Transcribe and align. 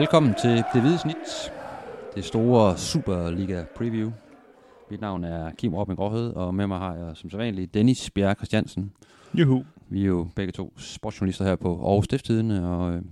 Velkommen 0.00 0.34
til 0.34 0.64
Det 0.74 0.80
Hvide 0.80 0.98
Snit, 0.98 1.52
det 2.14 2.24
store 2.24 2.78
Superliga 2.78 3.64
Preview. 3.76 4.10
Mit 4.90 5.00
navn 5.00 5.24
er 5.24 5.50
Kim 5.50 5.74
Robin 5.74 5.96
Gråhed, 5.96 6.32
og 6.32 6.54
med 6.54 6.66
mig 6.66 6.78
har 6.78 6.94
jeg 6.94 7.16
som 7.16 7.30
sædvanligt 7.30 7.74
Dennis 7.74 8.10
Bjerg 8.10 8.36
Christiansen. 8.36 8.92
Juhu. 9.34 9.64
Vi 9.88 10.02
er 10.02 10.06
jo 10.06 10.28
begge 10.36 10.52
to 10.52 10.72
sportsjournalister 10.76 11.44
her 11.44 11.56
på 11.56 11.86
Aarhus 11.86 12.04
Stifttidene, 12.04 12.68
og 12.68 12.92
øh, 12.92 13.02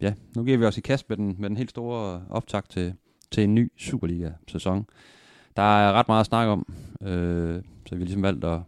ja, 0.00 0.12
nu 0.36 0.44
giver 0.44 0.58
vi 0.58 0.64
os 0.64 0.78
i 0.78 0.80
kast 0.80 1.08
med 1.08 1.16
den, 1.16 1.36
med 1.38 1.48
den 1.48 1.56
helt 1.56 1.70
store 1.70 2.22
optakt 2.30 2.70
til, 2.70 2.94
til 3.30 3.44
en 3.44 3.54
ny 3.54 3.72
Superliga-sæson. 3.76 4.86
Der 5.56 5.62
er 5.62 5.92
ret 5.92 6.08
meget 6.08 6.20
at 6.20 6.26
snakke 6.26 6.52
om, 6.52 6.74
øh, 7.02 7.62
så 7.86 7.94
vi 7.94 8.00
har 8.00 8.04
ligesom 8.04 8.22
valgt 8.22 8.44
at, 8.44 8.60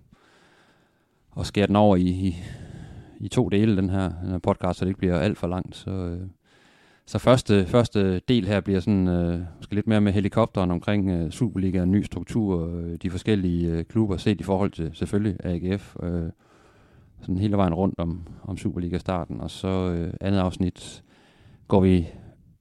at 1.38 1.46
skære 1.46 1.66
den 1.66 1.76
over 1.76 1.96
i, 1.96 2.08
i, 2.08 2.36
i 3.20 3.28
to 3.28 3.48
dele, 3.48 3.76
den 3.76 3.90
her, 3.90 4.12
den 4.22 4.30
her 4.30 4.38
podcast, 4.38 4.78
så 4.78 4.84
det 4.84 4.90
ikke 4.90 4.98
bliver 4.98 5.18
alt 5.18 5.38
for 5.38 5.46
langt. 5.46 5.76
Så, 5.76 5.90
øh, 5.90 6.28
så 7.06 7.18
første, 7.18 7.66
første 7.66 8.18
del 8.18 8.46
her 8.46 8.60
bliver 8.60 8.80
sådan 8.80 9.08
øh, 9.08 9.40
måske 9.56 9.74
lidt 9.74 9.86
mere 9.86 10.00
med 10.00 10.12
helikopteren 10.12 10.70
omkring 10.70 11.10
øh, 11.10 11.30
Superliga, 11.30 11.84
ny 11.84 12.02
struktur, 12.02 12.76
øh, 12.76 12.96
de 13.02 13.10
forskellige 13.10 13.70
øh, 13.70 13.84
klubber 13.84 14.16
set 14.16 14.40
i 14.40 14.44
forhold 14.44 14.70
til 14.70 14.90
selvfølgelig 14.94 15.36
AGF, 15.44 15.96
øh, 16.02 16.30
sådan 17.20 17.38
hele 17.38 17.56
vejen 17.56 17.74
rundt 17.74 17.98
om, 17.98 18.26
om 18.42 18.56
Superliga-starten. 18.56 19.40
Og 19.40 19.50
så 19.50 19.68
øh, 19.68 20.12
andet 20.20 20.38
afsnit 20.38 21.04
går 21.68 21.80
vi 21.80 22.08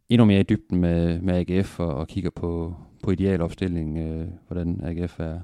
endnu 0.10 0.26
mere 0.26 0.40
i 0.40 0.44
dybden 0.44 0.82
med, 0.82 1.22
med 1.22 1.34
AGF 1.34 1.80
og, 1.80 1.96
og 1.96 2.08
kigger 2.08 2.30
på, 2.30 2.76
på 3.04 3.12
idealopstilling, 3.12 3.98
øh, 3.98 4.28
hvordan 4.48 4.82
AGF 4.84 5.20
er, 5.20 5.40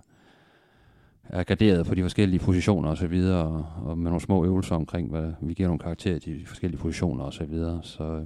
er 1.23 1.43
graderet 1.43 1.85
på 1.85 1.95
de 1.95 2.01
forskellige 2.01 2.39
positioner 2.39 2.89
osv., 2.89 3.13
og, 3.13 3.51
og, 3.53 3.65
og 3.85 3.97
med 3.97 4.11
nogle 4.11 4.21
små 4.21 4.45
øvelser 4.45 4.75
omkring, 4.75 5.09
hvad 5.09 5.33
vi 5.41 5.53
giver 5.53 5.69
nogle 5.69 5.79
karakterer 5.79 6.19
til 6.19 6.39
de 6.39 6.45
forskellige 6.45 6.79
positioner 6.79 7.23
osv. 7.23 7.37
Så, 7.37 7.45
videre. 7.45 7.79
så 7.83 8.03
øh, 8.03 8.25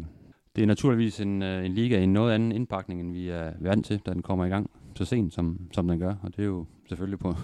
det 0.55 0.61
er 0.61 0.65
naturligvis 0.65 1.19
en, 1.19 1.41
øh, 1.41 1.65
en 1.65 1.73
liga 1.73 1.99
i 1.99 2.03
en 2.03 2.13
noget 2.13 2.33
anden 2.33 2.51
indpakning, 2.51 3.01
end 3.01 3.11
vi 3.11 3.29
er 3.29 3.53
vant 3.59 3.85
til, 3.85 3.99
da 3.99 4.13
den 4.13 4.21
kommer 4.21 4.45
i 4.45 4.49
gang 4.49 4.69
så 4.95 5.05
sent, 5.05 5.33
som, 5.33 5.59
som 5.71 5.87
den 5.87 5.99
gør. 5.99 6.15
Og 6.21 6.35
det 6.35 6.39
er 6.39 6.47
jo 6.47 6.65
selvfølgelig 6.89 7.19
på, 7.19 7.35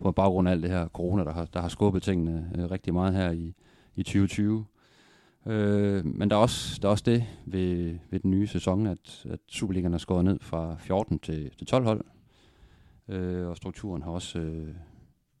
på 0.00 0.12
baggrund 0.12 0.48
af 0.48 0.52
alt 0.52 0.62
det 0.62 0.70
her 0.70 0.88
corona, 0.88 1.24
der 1.24 1.32
har, 1.32 1.44
der 1.44 1.60
har 1.60 1.68
skubbet 1.68 2.02
tingene 2.02 2.50
øh, 2.58 2.70
rigtig 2.70 2.94
meget 2.94 3.14
her 3.14 3.30
i, 3.30 3.54
i 3.96 4.02
2020. 4.02 4.64
Øh, 5.46 6.06
men 6.06 6.30
der 6.30 6.36
er, 6.36 6.40
også, 6.40 6.78
der 6.82 6.88
er 6.88 6.90
også 6.90 7.04
det 7.06 7.24
ved, 7.46 7.98
ved 8.10 8.20
den 8.20 8.30
nye 8.30 8.46
sæson, 8.46 8.86
at, 8.86 9.26
at 9.30 9.40
Superligaen 9.48 9.94
er 9.94 9.98
skåret 9.98 10.24
ned 10.24 10.38
fra 10.40 10.76
14 10.78 11.18
til, 11.18 11.50
til 11.58 11.66
12 11.66 11.84
hold. 11.84 12.04
Øh, 13.08 13.48
og 13.48 13.56
strukturen 13.56 14.02
har 14.02 14.10
også 14.10 14.38
øh, 14.38 14.74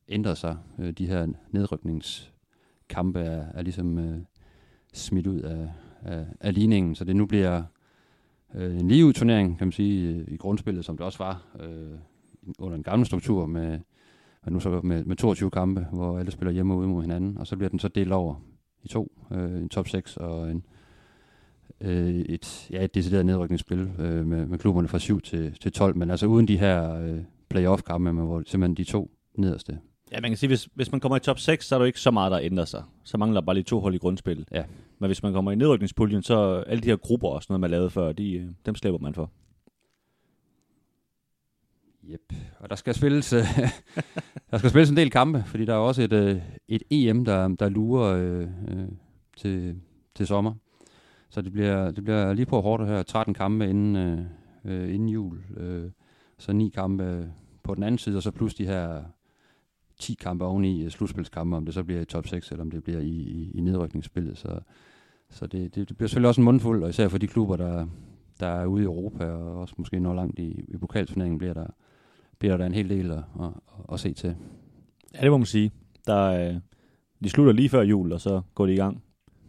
ændret 0.08 0.38
sig. 0.38 0.56
Øh, 0.78 0.90
de 0.90 1.06
her 1.06 1.26
nedrykningskampe 1.50 3.20
er, 3.20 3.46
er 3.54 3.62
ligesom 3.62 3.98
øh, 3.98 4.18
smidt 4.92 5.26
ud 5.26 5.40
af, 5.40 5.68
af, 6.04 6.26
af 6.40 6.54
ligningen, 6.54 6.94
så 6.94 7.04
det 7.04 7.16
nu 7.16 7.26
bliver 7.26 7.62
øh, 8.54 8.76
en 8.76 8.88
lige 8.88 9.12
turnering, 9.12 9.58
kan 9.58 9.66
man 9.66 9.72
sige, 9.72 10.14
øh, 10.14 10.24
i 10.28 10.36
grundspillet, 10.36 10.84
som 10.84 10.96
det 10.96 11.06
også 11.06 11.18
var 11.18 11.42
øh, 11.60 11.98
under 12.58 12.76
en 12.76 12.82
gammel 12.82 13.06
struktur 13.06 13.46
med, 13.46 13.78
med, 14.44 14.52
nu 14.52 14.60
så 14.60 14.80
med, 14.84 15.04
med 15.04 15.16
22 15.16 15.50
kampe, 15.50 15.86
hvor 15.92 16.18
alle 16.18 16.32
spiller 16.32 16.52
hjemme 16.52 16.74
og 16.74 16.78
ude 16.78 16.88
mod 16.88 17.02
hinanden, 17.02 17.38
og 17.38 17.46
så 17.46 17.56
bliver 17.56 17.70
den 17.70 17.78
så 17.78 17.88
delt 17.88 18.12
over 18.12 18.34
i 18.82 18.88
to, 18.88 19.12
øh, 19.32 19.62
en 19.62 19.68
top 19.68 19.88
6 19.88 20.16
og 20.16 20.50
en, 20.50 20.64
øh, 21.80 22.08
et, 22.08 22.70
ja, 22.70 22.84
et 22.84 22.94
decideret 22.94 23.26
nedrykningsspil 23.26 23.90
øh, 23.98 24.26
med, 24.26 24.46
med 24.46 24.58
klubberne 24.58 24.88
fra 24.88 24.98
7 24.98 25.20
til, 25.20 25.56
til 25.60 25.72
12, 25.72 25.96
men 25.96 26.10
altså 26.10 26.26
uden 26.26 26.48
de 26.48 26.58
her 26.58 26.94
øh, 26.94 27.18
playoff-kampe, 27.50 28.12
med, 28.12 28.24
hvor 28.24 28.42
simpelthen 28.46 28.76
de 28.76 28.84
to 28.84 29.10
nederste 29.34 29.78
Ja, 30.12 30.20
man 30.20 30.30
kan 30.30 30.38
sige, 30.38 30.48
hvis, 30.48 30.68
hvis 30.74 30.92
man 30.92 31.00
kommer 31.00 31.16
i 31.16 31.20
top 31.20 31.38
6, 31.38 31.66
så 31.66 31.74
er 31.74 31.78
der 31.78 31.84
jo 31.84 31.86
ikke 31.86 32.00
så 32.00 32.10
meget, 32.10 32.32
der 32.32 32.38
ændrer 32.42 32.64
sig. 32.64 32.82
Så 33.04 33.18
mangler 33.18 33.40
der 33.40 33.46
bare 33.46 33.54
lige 33.54 33.64
to 33.64 33.80
hold 33.80 33.94
i 33.94 33.98
grundspillet. 33.98 34.48
Ja. 34.52 34.64
Men 35.02 35.08
hvis 35.08 35.22
man 35.22 35.32
kommer 35.32 35.52
i 35.52 35.54
nedrykningspuljen, 35.54 36.22
så 36.22 36.64
alle 36.66 36.82
de 36.82 36.88
her 36.88 36.96
grupper 36.96 37.28
og 37.28 37.42
sådan 37.42 37.52
noget, 37.52 37.60
man 37.60 37.70
lavede 37.70 37.90
før, 37.90 38.12
de, 38.12 38.32
øh, 38.32 38.50
dem 38.66 38.74
slæber 38.74 38.98
man 38.98 39.14
for. 39.14 39.30
Yep. 42.04 42.32
Og 42.58 42.70
der 42.70 42.76
skal 42.76 42.94
spilles, 42.94 43.32
øh, 43.32 43.40
der 44.50 44.58
skal 44.58 44.70
spilles 44.70 44.90
en 44.90 44.96
del 44.96 45.10
kampe, 45.10 45.44
fordi 45.46 45.64
der 45.64 45.74
er 45.74 45.78
også 45.78 46.02
et, 46.02 46.12
øh, 46.12 46.40
et 46.68 46.82
EM, 46.90 47.24
der, 47.24 47.48
der 47.48 47.68
lurer 47.68 48.16
øh, 48.16 48.48
øh, 48.68 48.88
til, 49.36 49.80
til 50.14 50.26
sommer. 50.26 50.54
Så 51.30 51.42
det 51.42 51.52
bliver, 51.52 51.90
det 51.90 52.04
bliver 52.04 52.32
lige 52.32 52.46
på 52.46 52.60
hårdt 52.60 52.86
her. 52.86 53.02
13 53.02 53.34
kampe 53.34 53.70
inden, 53.70 53.96
øh, 54.64 54.94
inden 54.94 55.08
jul. 55.08 55.38
Øh, 55.56 55.90
så 56.38 56.52
ni 56.52 56.68
kampe 56.68 57.32
på 57.62 57.74
den 57.74 57.82
anden 57.82 57.98
side, 57.98 58.16
og 58.16 58.22
så 58.22 58.30
plus 58.30 58.54
de 58.54 58.66
her 58.66 59.02
10 59.98 60.14
kampe 60.14 60.44
oveni 60.44 60.90
slutspilskampe, 60.90 61.56
om 61.56 61.64
det 61.64 61.74
så 61.74 61.84
bliver 61.84 62.00
i 62.00 62.04
top 62.04 62.26
6, 62.26 62.50
eller 62.50 62.64
om 62.64 62.70
det 62.70 62.84
bliver 62.84 63.00
i, 63.00 63.10
i, 63.10 63.50
i 63.54 63.60
nedrykningsspillet. 63.60 64.38
Så, 64.38 64.60
så 65.32 65.46
det, 65.46 65.74
det, 65.74 65.88
det 65.88 65.96
bliver 65.96 66.08
selvfølgelig 66.08 66.28
også 66.28 66.40
en 66.40 66.44
mundfuld, 66.44 66.82
og 66.82 66.90
især 66.90 67.08
for 67.08 67.18
de 67.18 67.26
klubber, 67.26 67.56
der, 67.56 67.86
der 68.40 68.46
er 68.46 68.66
ude 68.66 68.82
i 68.82 68.84
Europa, 68.84 69.24
og 69.24 69.60
også 69.60 69.74
måske 69.78 70.00
når 70.00 70.14
langt 70.14 70.38
i, 70.38 70.64
i 70.68 70.76
pokalturneringen, 70.76 71.38
bliver 71.38 71.54
der, 71.54 71.66
bliver 72.38 72.56
der 72.56 72.66
en 72.66 72.74
hel 72.74 72.90
del 72.90 73.10
at, 73.10 73.18
at, 73.18 73.24
at, 73.44 73.52
at 73.92 74.00
se 74.00 74.12
til. 74.12 74.36
Ja, 75.14 75.20
det 75.20 75.30
må 75.30 75.36
man 75.36 75.46
sige. 75.46 75.70
Der, 76.06 76.22
øh, 76.24 76.60
de 77.24 77.30
slutter 77.30 77.52
lige 77.52 77.68
før 77.68 77.82
jul, 77.82 78.12
og 78.12 78.20
så 78.20 78.42
går 78.54 78.66
de 78.66 78.72
i 78.72 78.76
gang 78.76 79.02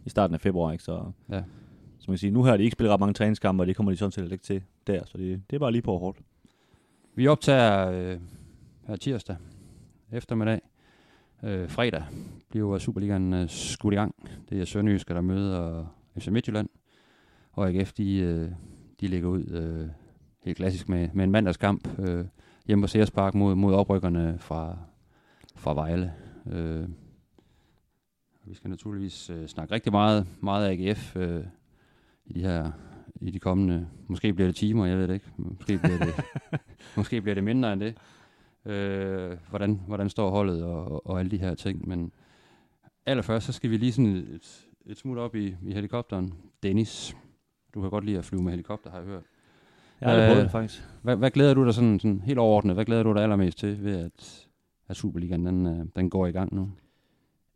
i 0.04 0.08
starten 0.08 0.34
af 0.34 0.40
februar. 0.40 0.72
Ikke? 0.72 0.84
Så, 0.84 1.12
ja. 1.28 1.42
så 1.98 2.04
man 2.08 2.14
kan 2.14 2.18
sige, 2.18 2.30
nu 2.30 2.42
har 2.42 2.56
de 2.56 2.62
ikke 2.62 2.74
spillet 2.74 2.92
ret 2.92 3.00
mange 3.00 3.14
træningskampe, 3.14 3.62
og 3.62 3.66
det 3.66 3.76
kommer 3.76 3.92
de 3.92 3.98
sådan 3.98 4.12
set 4.12 4.32
ikke 4.32 4.44
til 4.44 4.62
der, 4.86 5.04
så 5.04 5.18
det, 5.18 5.42
det 5.50 5.56
er 5.56 5.60
bare 5.60 5.72
lige 5.72 5.82
på 5.82 5.98
hårdt. 5.98 6.18
Vi 7.14 7.26
optager 7.26 7.90
øh, 7.90 8.20
her 8.86 8.96
tirsdag 8.96 9.36
eftermiddag. 10.12 10.60
Øh, 11.44 11.68
fredag 11.68 12.04
bliver 12.50 12.78
Superligaen 12.78 13.32
øh, 13.32 13.48
skudt 13.48 13.94
i 13.94 13.96
gang. 13.96 14.14
Det 14.50 14.60
er 14.60 14.64
Sønderjyske, 14.64 15.14
der 15.14 15.20
møder 15.20 15.86
FC 16.18 16.28
Midtjylland. 16.28 16.68
Og 17.52 17.68
AGF, 17.68 17.92
de, 17.92 18.16
øh, 18.16 18.50
de 19.00 19.06
ligger 19.06 19.28
ud 19.28 19.44
øh, 19.44 19.88
helt 20.44 20.56
klassisk 20.56 20.88
med, 20.88 21.08
med 21.12 21.24
en 21.24 21.30
mandagskamp 21.30 21.98
øh, 21.98 22.24
hjemme 22.66 22.82
på 22.82 22.88
Sears 22.88 23.10
Park 23.10 23.34
mod, 23.34 23.54
mod 23.54 23.74
oprykkerne 23.74 24.38
fra, 24.38 24.78
fra 25.56 25.74
Vejle. 25.74 26.12
Øh, 26.52 26.88
vi 28.44 28.54
skal 28.54 28.70
naturligvis 28.70 29.30
øh, 29.30 29.46
snakke 29.46 29.74
rigtig 29.74 29.92
meget, 29.92 30.26
meget 30.40 30.68
AGF 30.68 31.16
øh, 31.16 31.44
i 32.26 32.32
de 32.32 32.40
her 32.40 32.70
i 33.20 33.30
de 33.30 33.38
kommende, 33.38 33.88
måske 34.08 34.32
bliver 34.32 34.48
det 34.48 34.56
timer, 34.56 34.86
jeg 34.86 34.98
ved 34.98 35.08
det 35.08 35.14
ikke, 35.14 35.30
måske 35.36 35.78
bliver 35.78 35.98
det, 35.98 36.14
måske 36.96 37.20
bliver 37.20 37.34
det 37.34 37.44
mindre 37.44 37.72
end 37.72 37.80
det 37.80 37.96
øh, 38.66 39.36
hvordan, 39.50 39.80
hvordan 39.86 40.08
står 40.10 40.30
holdet 40.30 40.64
og, 40.64 40.92
og, 40.92 41.06
og 41.06 41.18
alle 41.18 41.30
de 41.30 41.38
her 41.38 41.54
ting. 41.54 41.88
Men 41.88 42.12
allerførst, 43.06 43.46
så 43.46 43.52
skal 43.52 43.70
vi 43.70 43.76
lige 43.76 43.92
sådan 43.92 44.16
et, 44.16 44.66
et 44.86 44.96
smut 44.96 45.18
op 45.18 45.34
i, 45.34 45.56
i 45.62 45.72
helikopteren. 45.72 46.34
Dennis, 46.62 47.16
du 47.74 47.80
kan 47.80 47.90
godt 47.90 48.04
lide 48.04 48.18
at 48.18 48.24
flyve 48.24 48.42
med 48.42 48.52
helikopter, 48.52 48.90
har 48.90 48.98
jeg 48.98 49.06
hørt. 49.06 49.22
Ja, 50.00 50.16
det 50.16 50.24
er 50.24 50.42
det 50.42 50.50
faktisk. 50.50 50.82
Hvad, 51.02 51.16
hvad 51.16 51.30
glæder 51.30 51.54
du 51.54 51.64
dig 51.64 51.74
sådan, 51.74 52.00
sådan 52.00 52.20
helt 52.20 52.38
overordnet, 52.38 52.76
hvad 52.76 52.84
glæder 52.84 53.02
du 53.02 53.12
dig 53.12 53.22
allermest 53.22 53.58
til 53.58 53.84
ved, 53.84 54.04
at, 54.04 54.46
at 54.88 54.96
Superligaen 54.96 55.46
den, 55.46 55.66
øh, 55.66 55.86
den 55.96 56.10
går 56.10 56.26
i 56.26 56.32
gang 56.32 56.54
nu? 56.54 56.70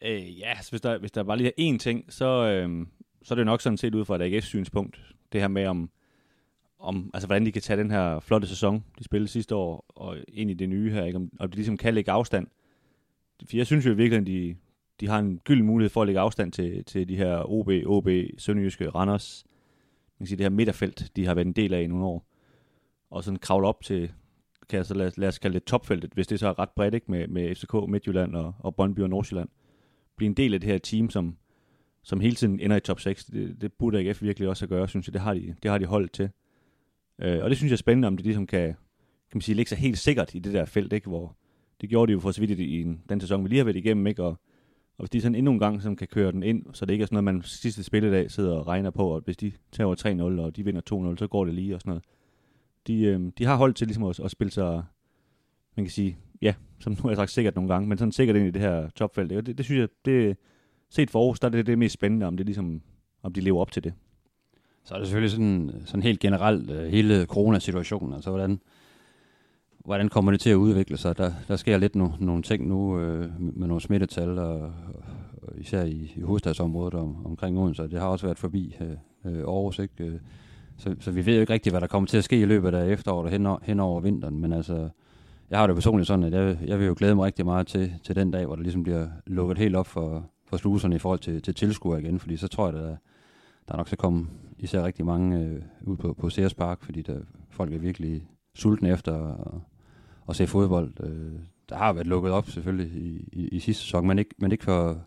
Øh, 0.03 0.39
ja, 0.39 0.55
så 0.63 0.71
hvis 0.71 0.81
der, 0.81 0.99
hvis 0.99 1.13
der 1.13 1.23
bare 1.23 1.37
lige 1.37 1.53
er 1.57 1.75
én 1.75 1.79
ting, 1.79 2.05
så, 2.09 2.27
øh, 2.27 2.87
så 3.23 3.35
er 3.35 3.37
det 3.37 3.47
nok 3.47 3.61
sådan 3.61 3.77
set 3.77 3.95
ud 3.95 4.05
fra 4.05 4.17
et 4.17 4.23
AGF-synspunkt. 4.23 5.15
Det 5.33 5.41
her 5.41 5.49
med, 5.49 5.67
om, 5.67 5.91
om 6.79 7.11
altså, 7.15 7.27
hvordan 7.27 7.47
de 7.47 7.53
kan 7.53 7.63
tage 7.63 7.81
den 7.81 7.91
her 7.91 8.21
flotte 8.21 8.49
sæson, 8.49 8.85
de 8.99 9.05
spillede 9.05 9.31
sidste 9.31 9.55
år, 9.55 9.85
og 9.89 10.17
ind 10.29 10.51
i 10.51 10.55
det 10.55 10.69
nye 10.69 10.91
her, 10.91 11.05
ikke? 11.05 11.17
Om, 11.17 11.31
og 11.41 11.53
de 11.53 11.55
ligesom 11.55 11.77
kan 11.77 11.95
lægge 11.95 12.11
afstand. 12.11 12.47
For 13.51 13.57
jeg 13.57 13.67
synes 13.67 13.87
jo 13.87 13.93
virkelig, 13.93 14.21
at 14.21 14.27
de, 14.27 14.57
de 15.01 15.09
har 15.09 15.19
en 15.19 15.39
gylden 15.45 15.67
mulighed 15.67 15.91
for 15.91 16.03
at 16.03 16.07
lægge 16.07 16.21
afstand 16.21 16.53
til, 16.53 16.85
til 16.85 17.09
de 17.09 17.17
her 17.17 17.51
OB, 17.51 17.69
OB, 17.87 18.09
Sønderjyske, 18.39 18.89
Randers, 18.89 19.45
man 20.19 20.25
kan 20.25 20.27
sige, 20.27 20.39
det 20.39 20.45
her 20.45 20.51
midterfelt, 20.51 21.17
de 21.17 21.27
har 21.27 21.35
været 21.35 21.47
en 21.47 21.53
del 21.53 21.75
af 21.75 21.83
i 21.83 21.87
nogle 21.87 22.05
år. 22.07 22.27
Og 23.11 23.25
sådan 23.25 23.39
kravle 23.39 23.67
op 23.67 23.83
til, 23.83 24.13
kan 24.69 24.77
jeg 24.77 24.87
så 24.87 24.95
lad, 24.95 25.13
lad 25.17 25.29
os 25.29 25.39
kalde 25.39 25.55
det 25.55 25.65
topfeltet, 25.65 26.13
hvis 26.15 26.27
det 26.27 26.41
så 26.41 26.49
er 26.49 26.59
ret 26.59 26.71
bredt, 26.71 26.95
ikke? 26.95 27.11
Med, 27.11 27.29
med 27.29 27.55
FCK, 27.55 27.75
Midtjylland 27.89 28.37
og, 28.37 28.55
og 28.59 28.75
Brøndby 28.75 29.01
og 29.01 29.11
Nordsjælland. 29.11 29.49
Blive 30.17 30.27
en 30.27 30.35
del 30.35 30.55
af 30.55 30.61
det 30.61 30.71
her 30.71 30.79
team, 30.79 31.11
som, 31.11 31.37
som 32.03 32.21
hele 32.21 32.35
tiden 32.35 32.61
ender 32.61 32.77
i 32.77 32.81
top 32.81 33.01
6. 33.01 33.25
Det, 33.25 33.61
det 33.61 33.73
burde 33.73 33.99
AGF 33.99 34.23
virkelig 34.23 34.49
også 34.49 34.65
at 34.65 34.69
gøre, 34.69 34.89
synes 34.89 35.07
jeg. 35.07 35.13
Det 35.13 35.21
har 35.21 35.35
de, 35.35 35.55
det 35.63 35.71
har 35.71 35.79
de 35.79 35.87
holdt 35.87 36.13
til. 36.13 36.31
Øh, 37.23 37.45
og 37.45 37.51
det 37.51 37.57
synes 37.59 37.71
jeg 37.71 37.75
er 37.75 37.79
spændende, 37.79 38.09
om 38.09 38.17
det 38.17 38.27
ligesom 38.27 38.47
kan, 38.47 38.67
kan 38.67 39.35
man 39.35 39.41
sige, 39.41 39.57
ligge 39.57 39.69
sig 39.69 39.79
helt 39.79 39.99
sikkert 39.99 40.35
i 40.35 40.39
det 40.39 40.53
der 40.53 40.65
felt, 40.65 40.93
ikke? 40.93 41.09
hvor 41.09 41.37
det 41.81 41.89
gjorde 41.89 42.11
de 42.11 42.13
jo 42.13 42.21
for 42.21 42.31
så 42.31 42.41
vidt 42.41 42.61
i, 42.61 42.87
den 43.09 43.21
sæson, 43.21 43.45
vi 43.45 43.49
lige 43.49 43.59
har 43.59 43.65
været 43.65 43.77
igennem, 43.77 44.07
ikke? 44.07 44.23
Og, 44.23 44.31
og 44.99 45.03
hvis 45.03 45.11
de 45.11 45.21
sådan 45.21 45.35
endnu 45.35 45.53
en 45.53 45.59
gang 45.59 45.83
som 45.83 45.97
kan 45.97 46.09
køre 46.09 46.33
den 46.33 46.43
ind, 46.43 46.65
så 46.73 46.87
det 46.87 46.93
ikke 46.93 47.03
er 47.03 47.07
sådan 47.07 47.25
noget, 47.25 47.35
man 47.35 47.43
sidste 47.43 47.83
spilledag 47.83 48.31
sidder 48.31 48.55
og 48.55 48.67
regner 48.67 48.91
på, 48.91 49.09
og 49.09 49.21
hvis 49.25 49.37
de 49.37 49.53
tager 49.73 50.39
3-0, 50.39 50.41
og 50.41 50.57
de 50.57 50.65
vinder 50.65 51.13
2-0, 51.13 51.19
så 51.19 51.27
går 51.27 51.45
det 51.45 51.55
lige 51.55 51.75
og 51.75 51.81
sådan 51.81 51.91
noget. 51.91 52.05
De, 52.87 53.03
øh, 53.03 53.33
de 53.39 53.45
har 53.45 53.57
holdt 53.57 53.77
til 53.77 53.87
ligesom 53.87 54.05
at, 54.05 54.21
at 54.21 54.31
spille 54.31 54.51
sig, 54.51 54.85
man 55.77 55.85
kan 55.85 55.91
sige, 55.91 56.19
ja, 56.43 56.55
som 56.81 56.93
nu 56.93 56.99
har 57.03 57.09
jeg 57.09 57.17
sagt 57.17 57.31
sikkert 57.31 57.55
nogle 57.55 57.73
gange, 57.73 57.89
men 57.89 57.99
sådan 57.99 58.13
sikkert 58.13 58.37
ind 58.37 58.47
i 58.47 58.51
det 58.51 58.63
her 58.63 58.91
topfelt. 58.91 59.33
Og 59.33 59.47
det, 59.47 59.59
det 59.59 59.65
synes 59.65 59.81
jeg, 59.81 59.89
det, 60.05 60.37
set 60.91 61.11
for 61.11 61.21
Aarhus, 61.21 61.41
der 61.41 61.47
er 61.47 61.51
det 61.53 61.67
det 61.67 61.79
mest 61.79 61.95
spændende, 61.95 62.27
om 62.27 62.37
det 62.37 62.47
ligesom, 62.47 62.83
om 63.23 63.33
de 63.33 63.41
lever 63.41 63.61
op 63.61 63.73
til 63.73 63.85
det. 63.85 63.95
Så 64.89 64.95
er 64.95 64.99
det 64.99 65.09
selvfølgelig 65.09 65.31
sådan, 65.31 65.83
sådan 65.85 66.03
helt 66.03 66.21
generelt 66.21 66.71
øh, 66.71 66.87
hele 66.87 67.25
coronasituationen, 67.25 68.15
altså 68.15 68.31
hvordan, 68.31 68.61
hvordan 69.85 70.09
kommer 70.09 70.31
det 70.31 70.41
til 70.41 70.51
at 70.51 70.55
udvikle 70.55 70.97
sig? 70.97 71.19
Der, 71.19 71.33
der 71.49 71.57
sker 71.57 71.79
lidt 71.79 71.95
no, 71.95 72.09
nogle 72.19 72.43
ting 72.43 72.69
nu 72.69 73.01
øh, 73.01 73.31
med 73.41 73.67
nogle 73.69 73.81
smittetal, 73.81 74.39
og, 74.39 74.61
og 75.43 75.53
især 75.57 75.85
i, 75.85 76.13
i 76.17 76.21
hovedstadsområdet 76.21 76.95
om, 76.95 77.27
omkring 77.27 77.59
Odense. 77.59 77.83
Det 77.83 78.01
har 78.01 78.07
også 78.07 78.27
været 78.27 78.39
forbi 78.39 78.77
øh, 78.81 78.91
øh 79.33 79.39
Aarhus, 79.39 79.79
ikke? 79.79 80.05
Øh, 80.05 80.21
så, 80.77 80.97
så 81.01 81.11
vi 81.11 81.27
ved 81.27 81.35
jo 81.35 81.41
ikke 81.41 81.53
rigtigt, 81.53 81.73
hvad 81.73 81.81
der 81.81 81.87
kommer 81.87 82.07
til 82.07 82.19
at 82.19 82.25
ske 82.25 82.41
i 82.41 82.45
løbet 82.45 82.75
af 82.75 82.89
efteråret 82.89 83.25
og 83.25 83.31
hen, 83.31 83.47
hen 83.63 83.81
over 83.81 84.01
vinteren, 84.01 84.41
men 84.41 84.53
altså, 84.53 84.89
jeg 85.51 85.59
har 85.59 85.67
det 85.67 85.77
personligt 85.77 86.07
sådan, 86.07 86.25
at 86.25 86.33
jeg, 86.33 86.59
jeg 86.67 86.79
vil 86.79 86.87
jo 86.87 86.95
glæde 86.99 87.15
mig 87.15 87.25
rigtig 87.25 87.45
meget 87.45 87.67
til, 87.67 87.93
til 88.05 88.17
den 88.17 88.31
dag, 88.31 88.47
hvor 88.47 88.57
der 88.57 88.63
ligesom 88.63 88.83
bliver 88.83 89.09
lukket 89.27 89.59
helt 89.59 89.77
op 89.77 89.87
for, 89.87 90.27
for 90.47 90.57
sluserne 90.57 90.97
i 90.97 90.99
forhold 90.99 91.19
til, 91.19 91.43
til 91.43 91.55
tilskuer 91.55 91.97
igen, 91.99 92.19
fordi 92.19 92.37
så 92.37 92.49
tror 92.49 92.67
jeg, 92.67 92.77
at 92.77 92.83
der, 92.83 92.97
der 93.69 93.77
nok 93.77 93.89
så 93.89 93.97
komme 93.97 94.27
især 94.59 94.85
rigtig 94.85 95.05
mange 95.05 95.39
øh, 95.39 95.63
ud 95.81 95.97
på, 95.97 96.13
på 96.13 96.31
Sears 96.31 96.55
Park, 96.55 96.83
fordi 96.83 97.03
der, 97.03 97.21
folk 97.51 97.73
er 97.73 97.79
virkelig 97.79 98.29
sultne 98.55 98.91
efter 98.91 99.35
at, 99.35 99.61
at 100.29 100.37
se 100.37 100.47
fodbold. 100.47 100.93
Øh, 101.01 101.33
der 101.69 101.77
har 101.77 101.93
været 101.93 102.07
lukket 102.07 102.33
op 102.33 102.51
selvfølgelig 102.51 103.03
i, 103.03 103.29
i, 103.33 103.49
i 103.49 103.59
sidste 103.59 103.83
sæson, 103.83 104.07
men 104.07 104.19
ikke, 104.19 104.35
men 104.39 104.53
ikke 104.53 104.65
for, 104.65 104.99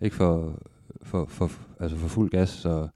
ikke 0.00 0.16
for, 0.16 0.62
for, 1.02 1.26
for, 1.26 1.50
altså 1.80 1.96
for 1.96 2.08
fuld 2.08 2.30
gas, 2.30 2.48
så 2.48 2.88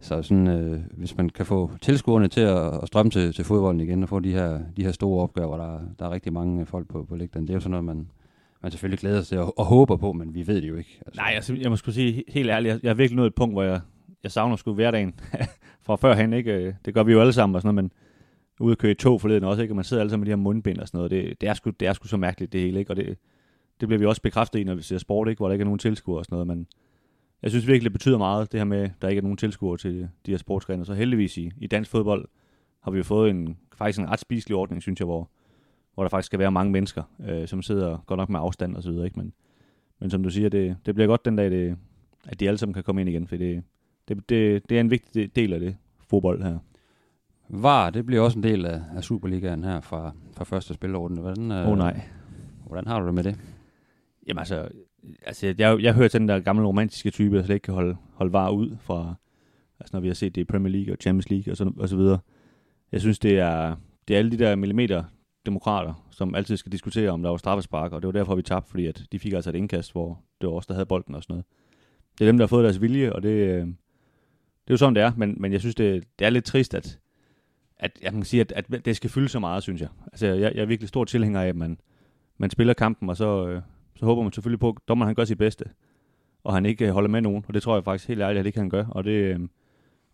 så 0.00 0.22
sådan, 0.22 0.46
øh, 0.46 0.80
hvis 0.90 1.16
man 1.16 1.28
kan 1.28 1.46
få 1.46 1.70
tilskuerne 1.80 2.28
til 2.28 2.40
at, 2.40 2.82
at 2.82 2.86
strømme 2.86 3.10
til, 3.10 3.32
til 3.32 3.44
fodbolden 3.44 3.80
igen, 3.80 4.02
og 4.02 4.08
få 4.08 4.20
de 4.20 4.32
her, 4.32 4.60
de 4.76 4.84
her 4.84 4.92
store 4.92 5.22
opgaver, 5.22 5.56
der, 5.56 5.80
der 5.98 6.06
er 6.06 6.10
rigtig 6.10 6.32
mange 6.32 6.66
folk 6.66 6.88
på, 6.88 7.04
på 7.04 7.16
lægterne, 7.16 7.46
det 7.46 7.52
er 7.52 7.56
jo 7.56 7.60
sådan 7.60 7.70
noget, 7.70 7.84
man, 7.84 8.10
man 8.62 8.70
selvfølgelig 8.70 8.98
glæder 8.98 9.20
sig 9.20 9.28
til 9.28 9.38
og, 9.38 9.58
og 9.58 9.64
håber 9.64 9.96
på, 9.96 10.12
men 10.12 10.34
vi 10.34 10.46
ved 10.46 10.62
det 10.62 10.68
jo 10.68 10.76
ikke. 10.76 11.00
Altså. 11.06 11.20
Nej, 11.20 11.32
altså, 11.34 11.54
jeg 11.54 11.70
må 11.70 11.76
skulle 11.76 11.94
sige 11.94 12.24
helt 12.28 12.50
ærligt, 12.50 12.72
jeg, 12.72 12.80
jeg 12.82 12.90
er 12.90 12.94
virkelig 12.94 13.16
nået 13.16 13.26
et 13.26 13.34
punkt, 13.34 13.54
hvor 13.54 13.62
jeg, 13.62 13.80
jeg 14.28 14.32
savner 14.32 14.56
sgu 14.56 14.72
hverdagen 14.72 15.14
fra 15.86 15.96
førhen, 15.96 16.32
ikke? 16.32 16.52
Øh, 16.52 16.74
det 16.84 16.94
gør 16.94 17.02
vi 17.02 17.12
jo 17.12 17.20
alle 17.20 17.32
sammen 17.32 17.54
og 17.54 17.62
sådan 17.62 17.74
noget, 17.74 17.84
men 17.84 17.92
ude 18.60 18.72
at 18.72 18.78
køre 18.78 18.90
i 18.90 18.94
tog 18.94 19.20
forleden 19.20 19.44
også, 19.44 19.62
ikke? 19.62 19.72
Og 19.72 19.76
man 19.76 19.84
sidder 19.84 20.00
alle 20.00 20.10
sammen 20.10 20.20
med 20.20 20.26
de 20.26 20.30
her 20.30 20.42
mundbind 20.42 20.78
og 20.78 20.88
sådan 20.88 20.98
noget. 20.98 21.10
Det, 21.10 21.40
det, 21.40 21.48
er, 21.48 21.54
sgu, 21.54 21.70
det 21.70 21.88
er 21.88 21.92
sgu 21.92 22.08
så 22.08 22.16
mærkeligt, 22.16 22.52
det 22.52 22.60
hele, 22.60 22.78
ikke? 22.78 22.92
Og 22.92 22.96
det, 22.96 23.18
det 23.80 23.88
bliver 23.88 23.98
vi 23.98 24.06
også 24.06 24.22
bekræftet 24.22 24.58
i, 24.58 24.64
når 24.64 24.74
vi 24.74 24.82
ser 24.82 24.98
sport, 24.98 25.28
ikke? 25.28 25.38
Hvor 25.38 25.48
der 25.48 25.52
ikke 25.52 25.62
er 25.62 25.66
nogen 25.66 25.78
tilskuere 25.78 26.18
og 26.18 26.24
sådan 26.24 26.34
noget, 26.34 26.46
men 26.46 26.66
jeg 27.42 27.50
synes 27.50 27.66
virkelig, 27.66 27.84
det 27.84 27.92
betyder 27.92 28.18
meget, 28.18 28.52
det 28.52 28.60
her 28.60 28.64
med, 28.64 28.82
at 28.82 28.90
der 29.02 29.08
ikke 29.08 29.18
er 29.18 29.22
nogen 29.22 29.36
tilskuere 29.36 29.76
til 29.76 30.08
de 30.26 30.30
her 30.30 30.38
sportsgrene. 30.38 30.84
Så 30.84 30.94
heldigvis 30.94 31.38
i, 31.38 31.50
i 31.56 31.66
dansk 31.66 31.90
fodbold 31.90 32.28
har 32.80 32.90
vi 32.90 32.98
jo 32.98 33.04
fået 33.04 33.30
en, 33.30 33.58
faktisk 33.74 33.98
en 33.98 34.10
ret 34.10 34.20
spiselig 34.20 34.56
ordning, 34.56 34.82
synes 34.82 35.00
jeg, 35.00 35.06
hvor, 35.06 35.30
hvor 35.94 36.02
der 36.02 36.08
faktisk 36.08 36.26
skal 36.26 36.38
være 36.38 36.52
mange 36.52 36.72
mennesker, 36.72 37.02
øh, 37.28 37.48
som 37.48 37.62
sidder 37.62 37.98
godt 38.06 38.18
nok 38.18 38.28
med 38.28 38.40
afstand 38.40 38.76
og 38.76 38.82
så 38.82 38.90
videre. 38.90 39.04
Ikke? 39.04 39.18
Men, 39.18 39.32
men 40.00 40.10
som 40.10 40.22
du 40.22 40.30
siger, 40.30 40.48
det, 40.48 40.76
det 40.86 40.94
bliver 40.94 41.06
godt 41.06 41.24
den 41.24 41.36
dag, 41.36 41.50
det, 41.50 41.76
at 42.24 42.40
de 42.40 42.48
alle 42.48 42.58
sammen 42.58 42.74
kan 42.74 42.82
komme 42.82 43.00
ind 43.00 43.10
igen, 43.10 43.26
for 43.26 43.36
det, 43.36 43.62
det, 44.08 44.28
det, 44.28 44.70
det 44.70 44.76
er 44.76 44.80
en 44.80 44.90
vigtig 44.90 45.36
del 45.36 45.52
af 45.52 45.60
det 45.60 45.76
fodbold 46.10 46.42
her. 46.42 46.58
VAR, 47.48 47.90
det 47.90 48.06
bliver 48.06 48.22
også 48.22 48.38
en 48.38 48.42
del 48.42 48.66
af, 48.66 48.82
af 48.96 49.04
Superligaen 49.04 49.64
her 49.64 49.80
fra, 49.80 50.12
fra 50.32 50.44
første 50.44 50.74
spilordning. 50.74 51.22
Hvordan, 51.22 51.52
øh, 51.52 51.68
oh, 51.68 51.78
nej. 51.78 52.00
hvordan 52.66 52.86
har 52.86 53.00
du 53.00 53.06
det 53.06 53.14
med 53.14 53.24
det? 53.24 53.36
Jamen 54.28 54.38
altså, 54.38 54.68
altså 55.26 55.46
jeg, 55.46 55.58
jeg, 55.58 55.82
jeg 55.82 55.94
hører 55.94 56.08
til 56.08 56.20
den 56.20 56.28
der 56.28 56.40
gamle 56.40 56.66
romantiske 56.66 57.10
type, 57.10 57.36
der 57.36 57.42
slet 57.42 57.54
ikke 57.54 57.64
kan 57.64 57.74
holde, 57.74 57.96
holde 58.14 58.32
var 58.32 58.50
ud 58.50 58.76
fra, 58.80 59.14
altså 59.80 59.96
når 59.96 60.00
vi 60.00 60.06
har 60.06 60.14
set 60.14 60.34
det 60.34 60.40
i 60.40 60.44
Premier 60.44 60.72
League 60.72 60.94
og 60.94 60.98
Champions 61.00 61.30
League 61.30 61.52
og 61.52 61.56
så, 61.56 61.72
og 61.76 61.88
så 61.88 61.96
videre. 61.96 62.18
Jeg 62.92 63.00
synes, 63.00 63.18
det 63.18 63.38
er, 63.38 63.76
det 64.08 64.14
er 64.14 64.18
alle 64.18 64.30
de 64.30 64.38
der 64.38 64.56
millimeter 64.56 65.04
demokrater, 65.46 66.06
som 66.10 66.34
altid 66.34 66.56
skal 66.56 66.72
diskutere, 66.72 67.10
om 67.10 67.22
der 67.22 67.30
var 67.30 67.36
straffespark, 67.36 67.92
og 67.92 68.02
det 68.02 68.06
var 68.06 68.12
derfor, 68.12 68.34
vi 68.34 68.42
tabte, 68.42 68.70
fordi 68.70 68.86
at 68.86 69.02
de 69.12 69.18
fik 69.18 69.32
altså 69.32 69.50
et 69.50 69.56
indkast, 69.56 69.92
hvor 69.92 70.20
det 70.40 70.48
var 70.48 70.54
os, 70.54 70.66
der 70.66 70.74
havde 70.74 70.86
bolden 70.86 71.14
og 71.14 71.22
sådan 71.22 71.34
noget. 71.34 71.44
Det 72.18 72.24
er 72.24 72.28
dem, 72.28 72.38
der 72.38 72.44
har 72.44 72.48
fået 72.48 72.64
deres 72.64 72.80
vilje, 72.80 73.12
og 73.12 73.22
det, 73.22 73.28
øh, 73.28 73.66
det 74.68 74.72
er 74.72 74.74
jo 74.74 74.78
sådan, 74.78 74.94
det 74.94 75.02
er, 75.02 75.12
men, 75.16 75.34
men 75.38 75.52
jeg 75.52 75.60
synes, 75.60 75.74
det, 75.74 76.04
det 76.18 76.26
er 76.26 76.30
lidt 76.30 76.44
trist, 76.44 76.74
at, 76.74 76.98
at 77.76 77.98
jeg 78.02 78.12
kan 78.12 78.22
sige, 78.22 78.40
at, 78.40 78.52
at 78.56 78.84
det 78.84 78.96
skal 78.96 79.10
fylde 79.10 79.28
så 79.28 79.38
meget, 79.38 79.62
synes 79.62 79.80
jeg. 79.80 79.88
Altså, 80.06 80.26
jeg, 80.26 80.52
jeg 80.54 80.62
er 80.62 80.66
virkelig 80.66 80.88
stor 80.88 81.04
tilhænger 81.04 81.42
af, 81.42 81.48
at 81.48 81.56
man, 81.56 81.78
man 82.38 82.50
spiller 82.50 82.74
kampen, 82.74 83.08
og 83.08 83.16
så, 83.16 83.48
øh, 83.48 83.62
så 83.96 84.04
håber 84.06 84.22
man 84.22 84.32
selvfølgelig 84.32 84.60
på, 84.60 84.68
at 84.68 84.76
dommeren 84.88 85.06
han 85.06 85.14
gør 85.14 85.24
sit 85.24 85.38
bedste, 85.38 85.64
og 86.44 86.54
han 86.54 86.66
ikke 86.66 86.86
øh, 86.86 86.92
holder 86.92 87.08
med 87.08 87.20
nogen, 87.20 87.44
og 87.48 87.54
det 87.54 87.62
tror 87.62 87.74
jeg 87.74 87.84
faktisk 87.84 88.08
helt 88.08 88.20
ærligt, 88.20 88.40
at 88.40 88.46
ikke 88.46 88.58
han 88.58 88.70
gøre, 88.70 88.86
og, 88.90 89.04
det, 89.04 89.10
øh, 89.10 89.40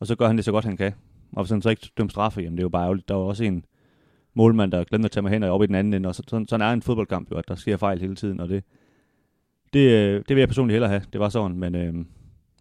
og 0.01 0.06
så 0.06 0.17
gør 0.17 0.27
han 0.27 0.37
det 0.37 0.45
så 0.45 0.53
godt 0.53 0.65
han 0.65 0.77
kan. 0.77 0.93
Og 1.33 1.43
hvis 1.43 1.50
han 1.50 1.62
så 1.62 1.71
ikke 1.71 1.91
dømmer 1.99 2.11
straffe, 2.11 2.41
jamen 2.41 2.57
det 2.57 2.61
er 2.61 2.65
jo 2.65 2.69
bare 2.69 2.83
ærgerligt. 2.83 3.09
Der 3.09 3.15
var 3.15 3.23
også 3.23 3.45
en 3.45 3.65
målmand, 4.35 4.73
der 4.73 4.85
glemte 4.85 5.07
at 5.07 5.11
tage 5.11 5.23
mig 5.23 5.33
hen 5.33 5.43
og 5.43 5.50
op 5.50 5.62
i 5.62 5.67
den 5.67 5.75
anden 5.75 5.95
ende, 5.95 6.09
og 6.09 6.15
så, 6.15 6.23
sådan, 6.29 6.49
sådan 6.49 6.69
er 6.69 6.73
en 6.73 6.83
fodboldkamp 6.83 7.31
jo, 7.31 7.37
at 7.37 7.49
der 7.49 7.55
sker 7.55 7.77
fejl 7.77 8.00
hele 8.00 8.17
tiden, 8.17 8.41
og 8.41 8.49
det, 8.49 8.65
det, 9.73 9.91
øh, 9.91 10.25
det 10.29 10.37
vil 10.37 10.39
jeg 10.39 10.49
personligt 10.49 10.75
hellere 10.75 10.91
have. 10.91 11.03
Det 11.12 11.21
var 11.21 11.29
sådan, 11.29 11.57
men, 11.57 11.75
øh, 11.75 12.05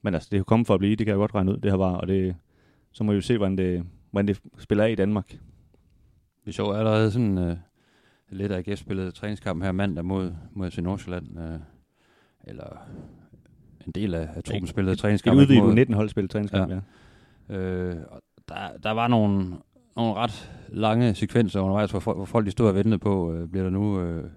men 0.04 0.14
altså, 0.14 0.28
det 0.32 0.38
er 0.38 0.40
jo 0.40 0.44
kommet 0.44 0.68
for 0.68 0.74
at 0.74 0.80
blive, 0.80 0.96
det 0.96 1.06
kan 1.06 1.12
jeg 1.12 1.18
godt 1.18 1.36
regne 1.36 1.52
ud, 1.52 1.58
det 1.58 1.72
her 1.72 1.78
var, 1.78 1.96
og 1.96 2.08
det, 2.08 2.36
så 2.92 3.04
må 3.04 3.12
vi 3.12 3.16
jo 3.16 3.22
se, 3.22 3.38
hvordan 3.38 3.58
det, 3.58 3.86
hvordan 4.12 4.28
det 4.28 4.42
spiller 4.58 4.84
af 4.84 4.92
i 4.92 4.96
Danmark. 4.96 5.38
Vi 6.46 6.52
så 6.52 6.72
allerede 6.72 7.12
sådan 7.12 7.38
øh, 7.38 7.58
lidt 8.30 8.52
af 8.52 8.64
AGF 8.68 8.80
spillede 8.80 9.12
træningskamp 9.12 9.64
her 9.64 9.72
mandag 9.72 10.06
mod, 10.06 10.32
mod 10.52 10.72
FC 10.72 10.78
Nordsjælland. 10.78 11.40
Øh, 11.40 11.60
eller 12.44 12.88
en 13.86 13.92
del 13.92 14.14
af, 14.14 14.30
af 14.36 14.44
truppen 14.44 14.68
spillede 14.68 14.96
træningskamp. 14.96 15.36
Det 15.36 15.42
udvidede 15.42 15.76
19 15.76 15.96
hold 15.96 16.10
spillede 16.10 16.32
træningskamp, 16.32 16.72
ja. 16.72 16.80
ja. 17.50 17.58
Øh, 17.58 17.96
der, 18.50 18.56
der 18.84 18.92
var 18.92 19.08
nogle, 19.08 19.56
nogle 19.96 20.14
ret 20.14 20.52
lange 20.70 21.16
sekvenser 21.16 21.60
undervejs, 21.60 21.92
hvor, 21.92 22.14
hvor 22.14 22.26
folk 22.26 22.46
de 22.46 22.52
stod 22.52 22.68
og 22.68 22.76
ventede 22.76 23.00
på, 23.00 23.34
øh, 23.34 23.48
bliver 23.48 23.64
der 23.64 23.70
nu 23.70 24.00
øh, 24.02 24.30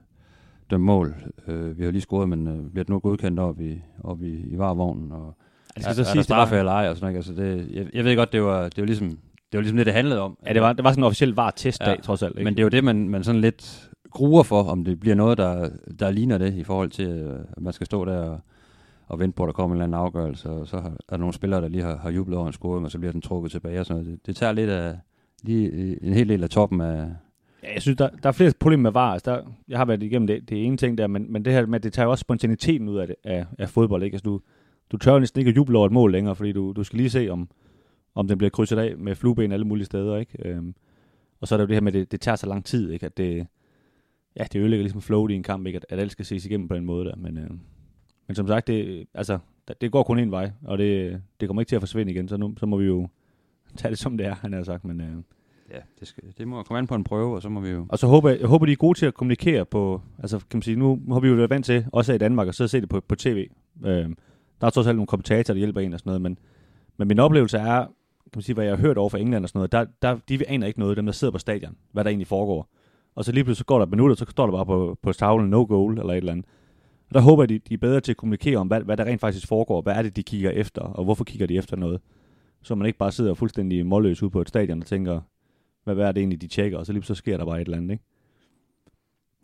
dømt 0.71 0.85
mål. 0.85 1.15
Øh, 1.47 1.79
vi 1.79 1.85
har 1.85 1.91
lige 1.91 2.03
scoret, 2.03 2.29
men 2.29 2.47
øh, 2.47 2.71
bliver 2.71 2.85
det 2.85 2.89
nu 2.89 2.99
godkendt 2.99 3.41
op 3.41 3.61
i, 3.61 3.83
op 4.05 4.23
i, 4.23 4.41
i 4.41 4.59
varevognen, 4.59 5.13
og 5.13 5.37
det 5.77 5.85
skal 5.85 5.91
er, 5.91 5.95
så 5.95 6.05
sige, 6.05 6.11
er 6.11 6.15
der 6.15 6.23
straffe 6.23 6.59
eller 6.59 6.73
ej, 6.73 6.89
og 6.89 6.97
sådan 6.97 7.15
noget. 7.15 7.29
Altså 7.29 7.43
det, 7.43 7.71
jeg, 7.73 7.87
jeg 7.95 8.05
ved 8.05 8.17
godt, 8.17 8.33
det 8.33 8.43
var, 8.43 8.63
det 8.63 8.79
var 8.79 8.87
ligesom 8.87 9.19
det 9.53 9.59
var 9.59 9.61
ligesom 9.61 9.77
det, 9.77 9.87
det 9.87 9.95
handlede 9.95 10.21
om. 10.21 10.39
Ja, 10.47 10.53
det 10.53 10.63
var, 10.63 10.73
det 10.73 10.85
var 10.85 10.91
sådan 10.91 11.03
en 11.03 11.07
officiel 11.07 11.35
var 11.35 11.51
testdag, 11.51 11.97
ja, 11.97 12.03
trods 12.03 12.23
alt. 12.23 12.39
Ikke? 12.39 12.45
Men 12.45 12.55
det 12.55 12.61
er 12.61 12.65
jo 12.65 12.69
det, 12.69 12.85
man, 12.85 13.09
man 13.09 13.25
sådan 13.25 13.41
lidt 13.41 13.91
gruer 14.11 14.43
for, 14.43 14.63
om 14.63 14.85
det 14.85 15.01
bliver 15.01 15.17
noget, 15.17 15.39
der, 15.39 15.71
der 15.99 16.11
ligner 16.11 16.39
det, 16.39 16.55
i 16.55 16.65
forhold 16.65 16.91
til, 16.91 17.09
øh, 17.09 17.41
at 17.57 17.63
man 17.63 17.73
skal 17.73 17.87
stå 17.87 18.05
der 18.05 18.19
og, 18.19 18.41
og 19.07 19.19
vente 19.19 19.37
på, 19.37 19.43
at 19.43 19.47
der 19.47 19.53
kommer 19.53 19.75
en 19.77 19.83
eller 19.83 19.85
anden 19.85 20.07
afgørelse, 20.07 20.51
og 20.51 20.67
så 20.67 20.77
er 20.77 20.91
der 21.11 21.17
nogle 21.17 21.35
spillere, 21.35 21.61
der 21.61 21.69
lige 21.69 21.83
har, 21.83 21.97
har 21.97 22.11
jublet 22.11 22.39
over 22.39 22.47
en 22.47 22.53
scoring, 22.53 22.85
og 22.85 22.91
så 22.91 22.99
bliver 22.99 23.13
den 23.13 23.21
trukket 23.21 23.53
tilbage 23.53 23.81
og 23.81 23.87
sådan 23.87 24.03
noget. 24.03 24.19
Det, 24.19 24.27
det 24.27 24.37
tager 24.37 24.53
lidt 24.53 24.71
af, 24.71 24.99
lige 25.43 26.03
en 26.03 26.13
hel 26.13 26.29
del 26.29 26.43
af 26.43 26.51
toppen 26.51 26.81
af... 26.81 27.09
Ja, 27.63 27.73
jeg 27.75 27.83
synes, 27.83 27.97
der, 27.97 28.09
der 28.23 28.29
er 28.29 28.33
flere 28.33 28.53
problemer 28.61 28.83
med 28.83 28.93
VAR. 28.93 29.13
Altså, 29.13 29.31
der, 29.31 29.41
jeg 29.69 29.79
har 29.79 29.85
været 29.85 30.03
igennem 30.03 30.27
det, 30.27 30.49
det 30.49 30.67
ene 30.67 30.77
ting 30.77 30.99
der, 30.99 31.07
men, 31.07 31.33
men 31.33 31.45
det 31.45 31.53
her 31.53 31.67
med, 31.67 31.81
det 31.81 31.93
tager 31.93 32.07
jo 32.07 32.11
også 32.11 32.23
spontaniteten 32.23 32.89
ud 32.89 32.99
af, 32.99 33.07
det, 33.07 33.17
af, 33.25 33.47
af 33.59 33.69
fodbold. 33.69 34.03
Ikke? 34.03 34.15
Altså, 34.15 34.25
du, 34.25 34.41
du 34.93 34.97
tør 34.97 35.19
næsten 35.19 35.39
ikke 35.39 35.49
at 35.49 35.57
juble 35.57 35.79
over 35.79 35.87
et 35.87 35.93
mål 35.93 36.13
længere, 36.13 36.37
fordi 36.37 36.53
du, 36.53 36.73
du 36.77 36.85
skal 36.85 36.97
lige 36.97 37.11
se, 37.11 37.29
om, 37.29 37.49
om 38.15 38.29
den 38.29 38.39
bliver 38.39 38.51
krydset 38.51 38.79
af 38.79 38.97
med 38.97 39.15
flueben 39.15 39.53
alle 39.53 39.67
mulige 39.67 39.87
steder. 39.87 40.17
Ikke? 40.17 40.49
Øhm, 40.49 40.75
og 41.41 41.49
så 41.49 41.55
er 41.55 41.57
der 41.57 41.65
jo 41.65 41.69
det 41.69 41.77
her 41.77 41.81
med, 41.81 41.95
at 41.95 42.01
det, 42.01 42.13
det 42.13 42.21
tager 42.21 42.37
så 42.37 42.47
lang 42.47 42.65
tid, 42.65 42.91
ikke? 42.91 43.07
at 43.07 43.17
det, 43.17 43.47
ja, 44.37 44.45
det 44.53 44.59
ødelægger 44.59 44.83
ligesom 44.83 45.03
flowet 45.03 45.31
i 45.31 45.35
en 45.35 45.43
kamp, 45.43 45.67
ikke? 45.67 45.77
At, 45.77 45.87
at 45.89 45.99
alt 45.99 46.13
skal 46.13 46.25
ses 46.25 46.47
igennem 46.47 46.69
på 46.69 46.75
den 46.75 46.85
måde 46.85 47.05
der. 47.05 47.17
Men, 47.17 47.39
øh, 47.39 47.51
men 48.27 48.35
som 48.35 48.47
sagt, 48.47 48.67
det, 48.67 49.07
altså, 49.15 49.39
det 49.81 49.93
går 49.93 50.03
kun 50.03 50.19
en 50.19 50.31
vej, 50.31 50.51
og 50.63 50.79
det, 50.79 51.23
det 51.41 51.49
kommer 51.49 51.61
ikke 51.61 51.71
til 51.71 51.77
at 51.77 51.83
forsvinde 51.83 52.13
igen, 52.13 52.29
så 52.29 52.37
nu 52.37 52.55
så 52.59 52.67
må 52.67 52.77
vi 52.77 52.85
jo 52.85 53.09
tage 53.79 53.91
det 53.91 53.99
som 53.99 54.17
det 54.17 54.27
er, 54.27 54.35
han 54.35 54.53
har 54.53 54.63
sagt. 54.63 54.85
Men, 54.85 55.01
øh, 55.01 55.17
ja, 55.71 55.79
det, 56.01 56.09
skal, 56.09 56.25
det 56.39 56.49
må 56.49 56.63
komme 56.63 56.79
an 56.79 56.87
på 56.87 56.95
en 56.95 57.05
prøve, 57.05 57.35
og 57.35 57.43
så 57.43 57.49
må 57.49 57.61
vi 57.61 57.69
jo... 57.71 57.87
Og 57.89 57.99
så 57.99 58.07
håber 58.07 58.29
jeg, 58.29 58.41
jeg 58.41 58.49
håber, 58.49 58.67
de 58.67 58.73
er 58.73 58.77
gode 58.77 58.99
til 58.99 59.07
at 59.07 59.15
kommunikere 59.15 59.65
på, 59.65 60.03
altså 60.19 60.39
kan 60.39 60.57
man 60.57 60.63
sige, 60.63 60.77
nu 60.77 61.03
har 61.13 61.21
vi 61.21 61.29
jo 61.29 61.35
været 61.35 61.51
vant 61.51 61.65
til, 61.65 61.87
også 61.93 62.13
i 62.13 62.19
Danmark, 62.19 62.49
og 62.49 62.55
se 62.55 62.81
det 62.81 62.89
på, 62.89 63.01
på 63.01 63.15
tv. 63.15 63.49
Øh, 63.85 64.11
der 64.61 64.67
er 64.67 64.71
trods 64.71 64.87
alt 64.87 64.97
nogle 64.97 65.07
kommentatorer, 65.07 65.55
der 65.55 65.59
hjælper 65.59 65.81
en 65.81 65.93
og 65.93 65.99
sådan 65.99 66.11
noget, 66.11 66.23
men, 66.23 66.39
men 66.97 67.09
min 67.09 67.19
oplevelse 67.19 67.59
er, 67.59 67.79
kan 68.25 68.33
man 68.35 68.43
sige, 68.43 68.55
hvad 68.55 68.65
jeg 68.65 68.77
har 68.77 68.83
hørt 68.83 68.99
over 68.99 69.09
fra 69.09 69.19
England 69.19 69.45
og 69.45 69.49
sådan 69.49 69.59
noget, 69.59 69.73
der, 69.73 69.87
der, 70.03 70.19
de 70.29 70.49
aner 70.49 70.67
ikke 70.67 70.81
noget, 70.81 70.97
dem 70.97 71.07
der 71.07 71.13
sidder 71.13 71.33
på 71.33 71.39
stadion, 71.39 71.77
hvad 71.93 72.05
der 72.05 72.11
egentlig 72.11 72.27
foregår 72.27 72.69
og 73.17 73.25
så 73.25 73.33
lige 73.33 73.45
pludselig 73.45 73.59
så 73.59 73.65
går 73.65 73.79
der 73.79 73.87
minutter, 73.87 74.17
så 74.17 74.27
står 74.31 74.47
der 74.47 74.53
bare 74.53 74.67
på, 74.67 74.99
på 75.03 75.13
tavlen 75.13 75.51
no 75.51 75.65
goal 75.65 75.99
eller 75.99 76.13
et 76.13 76.17
eller 76.17 76.33
andet. 76.33 76.47
Og 77.09 77.15
der 77.15 77.21
håber 77.21 77.43
jeg, 77.43 77.49
de, 77.49 77.59
de 77.59 77.75
er 77.75 77.79
bedre 77.79 78.01
til 78.01 78.13
at 78.13 78.17
kommunikere 78.17 78.59
om, 78.59 78.67
hvad, 78.67 78.81
hvad 78.81 78.97
der 78.97 79.05
rent 79.05 79.21
faktisk 79.21 79.47
foregår, 79.47 79.83
hvad 79.83 79.95
er 79.95 80.03
det, 80.03 80.17
de 80.17 80.23
kigger 80.23 80.51
efter, 80.51 80.83
og 80.83 81.05
hvorfor 81.05 81.25
kigger 81.25 81.47
de 81.47 81.57
efter 81.57 81.77
noget. 81.77 82.01
Så 82.63 82.75
man 82.75 82.87
ikke 82.87 82.99
bare 82.99 83.13
sidder 83.13 83.35
fuldstændig 83.35 83.87
målløs 83.87 84.23
ude 84.23 84.31
på 84.31 84.41
et 84.41 84.49
stadion 84.49 84.81
og 84.81 84.87
tænker, 84.87 85.21
hvad, 85.85 85.95
hvad 85.95 86.09
er 86.09 86.13
det 86.13 86.21
egentlig, 86.21 86.41
de 86.43 86.47
tjekker, 86.47 86.79
og 86.79 86.87
så 86.87 86.93
lige 86.93 87.03
så 87.03 87.15
sker 87.15 87.37
der 87.37 87.45
bare 87.45 87.61
et 87.61 87.65
eller 87.65 87.77
andet, 87.77 87.91
ikke? 87.91 88.05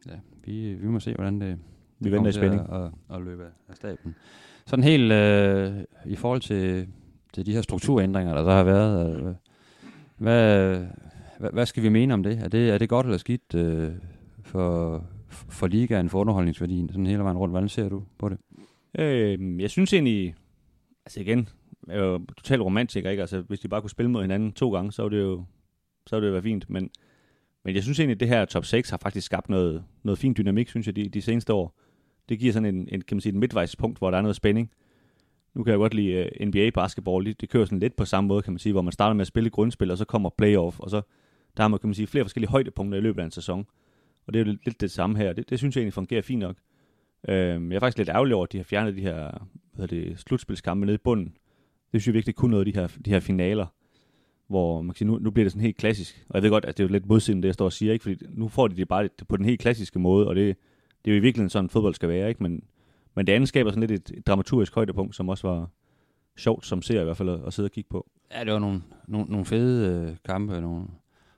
Ja, 0.06 0.18
vi, 0.44 0.74
vi 0.74 0.86
må 0.86 1.00
se, 1.00 1.14
hvordan 1.14 1.40
det, 1.40 1.58
vi 1.98 2.12
venter 2.12 2.28
i 2.28 2.32
spænding. 2.32 2.60
At, 2.60 2.82
at, 2.82 2.90
at 3.10 3.22
løbe 3.22 3.44
af 3.68 3.76
staben. 3.76 4.14
Sådan 4.66 4.84
helt 4.84 5.12
øh, 5.12 5.72
i 6.06 6.16
forhold 6.16 6.40
til, 6.40 6.88
til 7.32 7.46
de 7.46 7.52
her 7.52 7.62
strukturændringer, 7.62 8.34
der 8.34 8.42
der 8.42 8.52
har 8.52 8.64
været, 8.64 9.16
øh, 9.16 9.34
hvad, 10.16 10.76
hvad, 11.38 11.50
hvad 11.52 11.66
skal 11.66 11.82
vi 11.82 11.88
mene 11.88 12.14
om 12.14 12.22
det? 12.22 12.38
Er 12.38 12.48
det, 12.48 12.70
er 12.70 12.78
det 12.78 12.88
godt 12.88 13.06
eller 13.06 13.18
skidt 13.18 13.54
øh, 13.54 13.92
for, 14.42 15.04
for 15.28 15.66
ligaen, 15.66 16.08
for 16.08 16.20
underholdningsværdien, 16.20 16.88
sådan 16.88 17.06
hele 17.06 17.22
vejen 17.22 17.38
rundt? 17.38 17.52
Hvordan 17.52 17.68
ser 17.68 17.88
du 17.88 18.02
på 18.18 18.28
det? 18.28 18.38
Øh, 18.98 19.60
jeg 19.60 19.70
synes 19.70 19.92
egentlig, 19.92 20.34
altså 21.06 21.20
igen, 21.20 21.48
jeg 21.88 21.96
er 21.96 22.04
jo 22.04 22.26
totalt 22.36 22.62
romantiker, 22.62 23.10
ikke? 23.10 23.20
Altså, 23.20 23.40
hvis 23.40 23.60
de 23.60 23.68
bare 23.68 23.80
kunne 23.80 23.90
spille 23.90 24.10
mod 24.10 24.22
hinanden 24.22 24.52
to 24.52 24.72
gange, 24.72 24.92
så 24.92 25.02
ville 25.02 25.18
det 25.18 25.24
jo, 25.24 25.44
så 26.06 26.16
ville 26.16 26.26
det 26.26 26.32
være 26.32 26.42
fint. 26.42 26.70
Men, 26.70 26.90
men 27.64 27.74
jeg 27.74 27.82
synes 27.82 28.00
egentlig, 28.00 28.14
at 28.14 28.20
det 28.20 28.28
her 28.28 28.44
top 28.44 28.64
6 28.64 28.90
har 28.90 28.98
faktisk 29.02 29.26
skabt 29.26 29.48
noget, 29.48 29.84
noget 30.02 30.18
fin 30.18 30.34
dynamik, 30.38 30.68
synes 30.68 30.86
jeg, 30.86 30.96
de, 30.96 31.08
de 31.08 31.22
seneste 31.22 31.52
år. 31.52 31.78
Det 32.28 32.38
giver 32.38 32.52
sådan 32.52 32.74
en, 32.74 32.88
en, 32.92 33.00
kan 33.00 33.16
man 33.16 33.20
sige, 33.20 33.32
en 33.32 33.40
midtvejspunkt, 33.40 33.98
hvor 33.98 34.10
der 34.10 34.18
er 34.18 34.22
noget 34.22 34.36
spænding. 34.36 34.70
Nu 35.54 35.64
kan 35.64 35.70
jeg 35.70 35.78
godt 35.78 35.94
lide 35.94 36.12
øh, 36.12 36.30
uh, 36.40 36.46
NBA 36.46 36.70
basketball. 36.70 37.26
Det, 37.26 37.40
det 37.40 37.48
kører 37.48 37.64
sådan 37.64 37.78
lidt 37.78 37.96
på 37.96 38.04
samme 38.04 38.28
måde, 38.28 38.42
kan 38.42 38.52
man 38.52 38.58
sige, 38.58 38.72
hvor 38.72 38.82
man 38.82 38.92
starter 38.92 39.14
med 39.14 39.20
at 39.20 39.26
spille 39.26 39.50
grundspil, 39.50 39.90
og 39.90 39.98
så 39.98 40.04
kommer 40.04 40.30
playoff, 40.38 40.80
og 40.80 40.90
så 40.90 41.02
der 41.56 41.62
har 41.62 41.68
man, 41.68 41.78
kan 41.78 41.88
man 41.88 41.94
sige, 41.94 42.06
flere 42.06 42.24
forskellige 42.24 42.50
højdepunkter 42.50 42.98
i 42.98 43.02
løbet 43.02 43.20
af 43.20 43.24
en 43.24 43.30
sæson. 43.30 43.66
Og 44.26 44.34
det 44.34 44.40
er 44.40 44.44
jo 44.44 44.58
lidt 44.64 44.80
det 44.80 44.90
samme 44.90 45.18
her. 45.18 45.32
Det, 45.32 45.50
det 45.50 45.58
synes 45.58 45.76
jeg 45.76 45.80
egentlig 45.80 45.92
fungerer 45.92 46.22
fint 46.22 46.40
nok. 46.40 46.56
Øhm, 47.28 47.70
jeg 47.70 47.76
er 47.76 47.80
faktisk 47.80 47.98
lidt 47.98 48.08
ærgerlig 48.08 48.34
over, 48.34 48.44
at 48.44 48.52
de 48.52 48.56
har 48.56 48.64
fjernet 48.64 48.96
de 48.96 49.00
her 49.00 49.48
hvad 49.74 49.88
det, 49.88 50.18
slutspilskampe 50.18 50.86
nede 50.86 50.94
i 50.94 50.98
bunden. 50.98 51.26
Det 51.92 52.02
synes 52.02 52.06
jeg 52.06 52.14
virkelig 52.14 52.34
kun 52.34 52.50
noget 52.50 52.66
af 52.66 52.72
de 52.72 52.80
her, 52.80 52.88
de 53.04 53.10
her 53.10 53.20
finaler. 53.20 53.66
hvor 54.46 54.82
man 54.82 54.94
kan 54.94 54.98
sige, 54.98 55.08
nu, 55.08 55.18
nu 55.18 55.30
bliver 55.30 55.44
det 55.44 55.52
sådan 55.52 55.64
helt 55.64 55.76
klassisk. 55.76 56.26
Og 56.28 56.34
jeg 56.34 56.42
ved 56.42 56.50
godt, 56.50 56.64
at 56.64 56.76
det 56.76 56.82
er 56.82 56.88
jo 56.88 56.92
lidt 56.92 57.06
modsigende, 57.06 57.42
det 57.42 57.46
jeg 57.46 57.54
står 57.54 57.64
og 57.64 57.72
siger, 57.72 57.92
ikke? 57.92 58.02
fordi 58.02 58.16
nu 58.28 58.48
får 58.48 58.68
de 58.68 58.76
det 58.76 58.88
bare 58.88 59.08
på 59.28 59.36
den 59.36 59.44
helt 59.44 59.60
klassiske 59.60 59.98
måde, 59.98 60.28
og 60.28 60.34
det, 60.34 60.56
det 61.04 61.10
er 61.10 61.14
jo 61.14 61.18
i 61.18 61.22
virkeligheden 61.22 61.50
sådan, 61.50 61.70
fodbold 61.70 61.94
skal 61.94 62.08
være, 62.08 62.28
ikke? 62.28 62.42
Men, 62.42 62.62
men 63.14 63.26
det 63.26 63.32
andet 63.32 63.48
skaber 63.48 63.70
sådan 63.70 63.88
lidt 63.88 64.10
et, 64.10 64.18
et 64.18 64.26
dramaturgisk 64.26 64.74
højdepunkt, 64.74 65.16
som 65.16 65.28
også 65.28 65.48
var 65.48 65.68
sjovt 66.36 66.66
som 66.66 66.82
ser 66.82 67.00
i 67.00 67.04
hvert 67.04 67.16
fald 67.16 67.28
at, 67.28 67.40
at 67.46 67.52
sidde 67.52 67.66
og 67.66 67.70
kigge 67.70 67.88
på. 67.90 68.06
Ja, 68.34 68.44
det 68.44 68.52
var 68.52 68.58
nogle, 68.58 68.82
nogle, 69.08 69.30
nogle 69.30 69.46
fede 69.46 70.08
øh, 70.10 70.16
kampe, 70.24 70.60
nogle, 70.60 70.86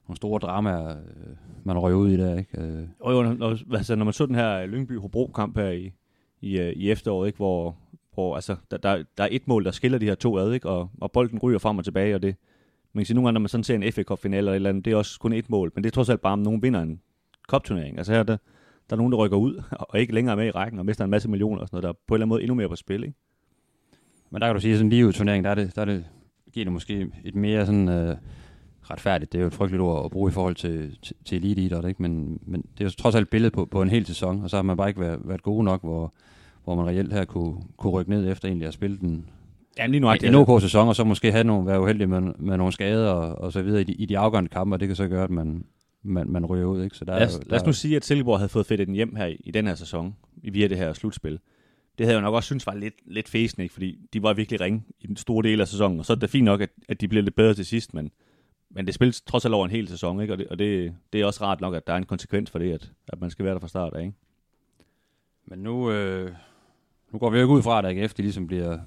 nogle 0.08 0.16
store 0.16 0.38
dramaer, 0.38 0.90
øh, 0.90 1.36
man 1.64 1.78
røg 1.78 1.94
ud 1.94 2.10
i 2.10 2.16
der, 2.16 2.38
ikke? 2.38 2.60
Øh. 2.60 2.88
Og 3.00 3.12
jo, 3.12 3.22
når, 3.22 3.74
altså, 3.76 3.96
når 3.96 4.04
man 4.04 4.14
så 4.14 4.26
den 4.26 4.34
her 4.34 4.66
Lyngby 4.66 4.98
Hobro 4.98 5.30
kamp 5.34 5.58
her 5.58 5.70
i, 5.70 5.92
i, 6.40 6.58
øh, 6.58 6.72
i 6.72 6.90
efteråret, 6.90 7.26
ikke? 7.26 7.36
Hvor, 7.36 7.76
hvor 8.14 8.34
altså, 8.34 8.56
der, 8.70 8.76
der, 8.76 9.04
der 9.18 9.24
er 9.24 9.28
et 9.30 9.48
mål, 9.48 9.64
der 9.64 9.70
skiller 9.70 9.98
de 9.98 10.06
her 10.06 10.14
to 10.14 10.38
ad, 10.38 10.52
ikke? 10.52 10.68
Og, 10.68 10.90
og 11.00 11.12
bolden 11.12 11.38
ryger 11.38 11.58
frem 11.58 11.78
og 11.78 11.84
tilbage, 11.84 12.14
og 12.14 12.22
det, 12.22 12.36
man 12.92 13.02
kan 13.02 13.06
sige, 13.06 13.14
nogle 13.14 13.26
gange, 13.26 13.34
når 13.34 13.40
man 13.40 13.48
sådan 13.48 13.64
ser 13.64 13.74
en 13.74 13.92
FA 13.92 14.02
Cup-finale 14.02 14.38
eller 14.38 14.52
et 14.52 14.56
eller 14.56 14.70
andet, 14.70 14.84
det 14.84 14.92
er 14.92 14.96
også 14.96 15.20
kun 15.20 15.32
et 15.32 15.50
mål, 15.50 15.72
men 15.74 15.84
det 15.84 15.90
er 15.90 15.94
trods 15.94 16.08
alt 16.08 16.20
bare, 16.20 16.32
om 16.32 16.38
nogen 16.38 16.62
vinder 16.62 16.80
en 16.80 17.00
cup-turnering. 17.48 17.98
Altså 17.98 18.12
her, 18.12 18.22
der, 18.22 18.36
der 18.90 18.96
er 18.96 18.96
nogen, 18.96 19.12
der 19.12 19.18
rykker 19.18 19.36
ud, 19.36 19.62
og 19.90 20.00
ikke 20.00 20.14
længere 20.14 20.36
med 20.36 20.46
i 20.46 20.50
rækken, 20.50 20.78
og 20.78 20.86
mister 20.86 21.04
en 21.04 21.10
masse 21.10 21.28
millioner 21.30 21.60
og 21.60 21.68
sådan 21.68 21.76
noget, 21.76 21.82
der 21.82 21.88
er 21.88 21.92
på 22.06 22.14
en 22.14 22.16
eller 22.16 22.24
anden 22.24 22.28
måde 22.28 22.42
endnu 22.42 22.54
mere 22.54 22.68
på 22.68 22.76
spil, 22.76 23.04
ikke? 23.04 23.14
Men 24.30 24.40
der 24.40 24.48
kan 24.48 24.54
du 24.54 24.60
sige, 24.60 24.72
at 24.72 24.78
sådan 24.78 24.86
en 24.86 24.90
lige 24.90 25.12
turnering, 25.12 25.44
der 25.44 25.50
er 25.50 25.54
det, 25.54 25.76
der 25.76 25.80
er 25.80 25.86
det, 25.86 26.04
giver 26.52 26.64
det 26.64 26.72
måske 26.72 27.10
et 27.24 27.34
mere 27.34 27.66
sådan 27.66 27.88
øh, 27.88 28.16
retfærdigt, 28.90 29.32
det 29.32 29.38
er 29.38 29.42
jo 29.42 29.46
et 29.46 29.54
frygteligt 29.54 29.82
ord 29.82 30.04
at 30.04 30.10
bruge 30.10 30.30
i 30.30 30.32
forhold 30.32 30.54
til, 30.54 30.98
til, 31.02 31.16
til 31.24 31.38
elite 31.38 31.88
ikke? 31.88 32.02
Men, 32.02 32.40
men 32.42 32.62
det 32.62 32.80
er 32.80 32.84
jo 32.84 32.90
trods 32.90 33.14
alt 33.14 33.22
et 33.22 33.30
billede 33.30 33.50
på, 33.50 33.64
på 33.64 33.82
en 33.82 33.88
hel 33.88 34.06
sæson, 34.06 34.42
og 34.42 34.50
så 34.50 34.56
har 34.56 34.62
man 34.62 34.76
bare 34.76 34.88
ikke 34.88 35.00
været, 35.00 35.20
været 35.24 35.42
gode 35.42 35.64
nok, 35.64 35.82
hvor, 35.82 36.14
hvor 36.64 36.74
man 36.74 36.86
reelt 36.86 37.12
her 37.12 37.24
kunne, 37.24 37.56
kunne 37.76 37.92
rykke 37.92 38.10
ned 38.10 38.30
efter 38.30 38.48
egentlig 38.48 38.68
at 38.68 38.74
spille 38.74 38.98
den 38.98 39.26
Ja, 39.78 39.86
lige 39.86 40.00
nu 40.00 40.12
en, 40.12 40.24
en 40.24 40.34
OK 40.34 40.60
sæson, 40.60 40.88
og 40.88 40.96
så 40.96 41.04
måske 41.04 41.32
have 41.32 41.44
nogle, 41.44 41.66
være 41.66 41.80
uheldig 41.80 42.08
med, 42.08 42.20
med 42.38 42.56
nogle 42.56 42.72
skader 42.72 43.10
og, 43.10 43.38
og 43.38 43.52
så 43.52 43.62
videre 43.62 43.80
i 43.80 43.84
de, 43.84 43.92
i 43.92 44.06
de 44.06 44.18
afgørende 44.18 44.50
kampe, 44.50 44.74
og 44.74 44.80
det 44.80 44.88
kan 44.88 44.96
så 44.96 45.08
gøre, 45.08 45.24
at 45.24 45.30
man, 45.30 45.64
man, 46.04 46.30
man 46.30 46.46
ryger 46.46 46.66
ud. 46.66 46.84
Ikke? 46.84 46.96
Så 46.96 47.04
der 47.04 47.18
lad, 47.18 47.26
os, 47.26 47.34
er, 47.34 47.38
der, 47.38 47.50
lad 47.50 47.60
os 47.60 47.66
nu 47.66 47.72
sige, 47.72 47.96
at 47.96 48.04
Silkeborg 48.04 48.38
havde 48.38 48.48
fået 48.48 48.66
fedt 48.66 48.86
den 48.86 48.94
hjem 48.94 49.16
her 49.16 49.26
i, 49.26 49.40
i 49.44 49.50
den 49.50 49.66
her 49.66 49.74
sæson, 49.74 50.16
via 50.36 50.68
det 50.68 50.76
her 50.76 50.92
slutspil. 50.92 51.38
Det 51.98 52.06
havde 52.06 52.16
jeg 52.16 52.22
nok 52.22 52.34
også 52.34 52.46
synes 52.46 52.66
var 52.66 52.74
lidt, 52.74 52.94
lidt 53.06 53.28
fæsende, 53.28 53.62
ikke? 53.62 53.72
fordi 53.72 53.98
de 54.12 54.22
var 54.22 54.32
virkelig 54.32 54.60
ringe 54.60 54.82
i 55.00 55.06
den 55.06 55.16
store 55.16 55.42
del 55.42 55.60
af 55.60 55.68
sæsonen, 55.68 55.98
og 55.98 56.06
så 56.06 56.12
er 56.12 56.16
det 56.16 56.30
fint 56.30 56.44
nok, 56.44 56.60
at, 56.60 56.70
at 56.88 57.00
de 57.00 57.08
bliver 57.08 57.22
lidt 57.22 57.34
bedre 57.34 57.54
til 57.54 57.66
sidst, 57.66 57.94
men, 57.94 58.10
men 58.70 58.86
det 58.86 58.94
spilles 58.94 59.20
trods 59.20 59.44
alt 59.44 59.54
over 59.54 59.64
en 59.64 59.70
hel 59.70 59.88
sæson, 59.88 60.20
ikke? 60.20 60.34
og, 60.34 60.38
det, 60.38 60.48
og 60.48 60.58
det, 60.58 60.94
det 61.12 61.20
er 61.20 61.26
også 61.26 61.44
rart 61.44 61.60
nok, 61.60 61.74
at 61.74 61.86
der 61.86 61.92
er 61.92 61.96
en 61.96 62.06
konsekvens 62.06 62.50
for 62.50 62.58
det, 62.58 62.72
at, 62.72 62.90
at 63.08 63.20
man 63.20 63.30
skal 63.30 63.44
være 63.44 63.54
der 63.54 63.60
fra 63.60 63.68
start 63.68 63.94
af. 63.94 64.00
Ikke? 64.00 64.14
Men 65.46 65.58
nu, 65.58 65.90
øh, 65.90 66.30
nu 67.12 67.18
går 67.18 67.30
vi 67.30 67.36
jo 67.36 67.42
ikke 67.42 67.54
ud 67.54 67.62
fra, 67.62 67.78
at 67.78 67.98
AGF 67.98 68.14
de 68.14 68.22
ligesom 68.22 68.46
bliver, 68.46 68.78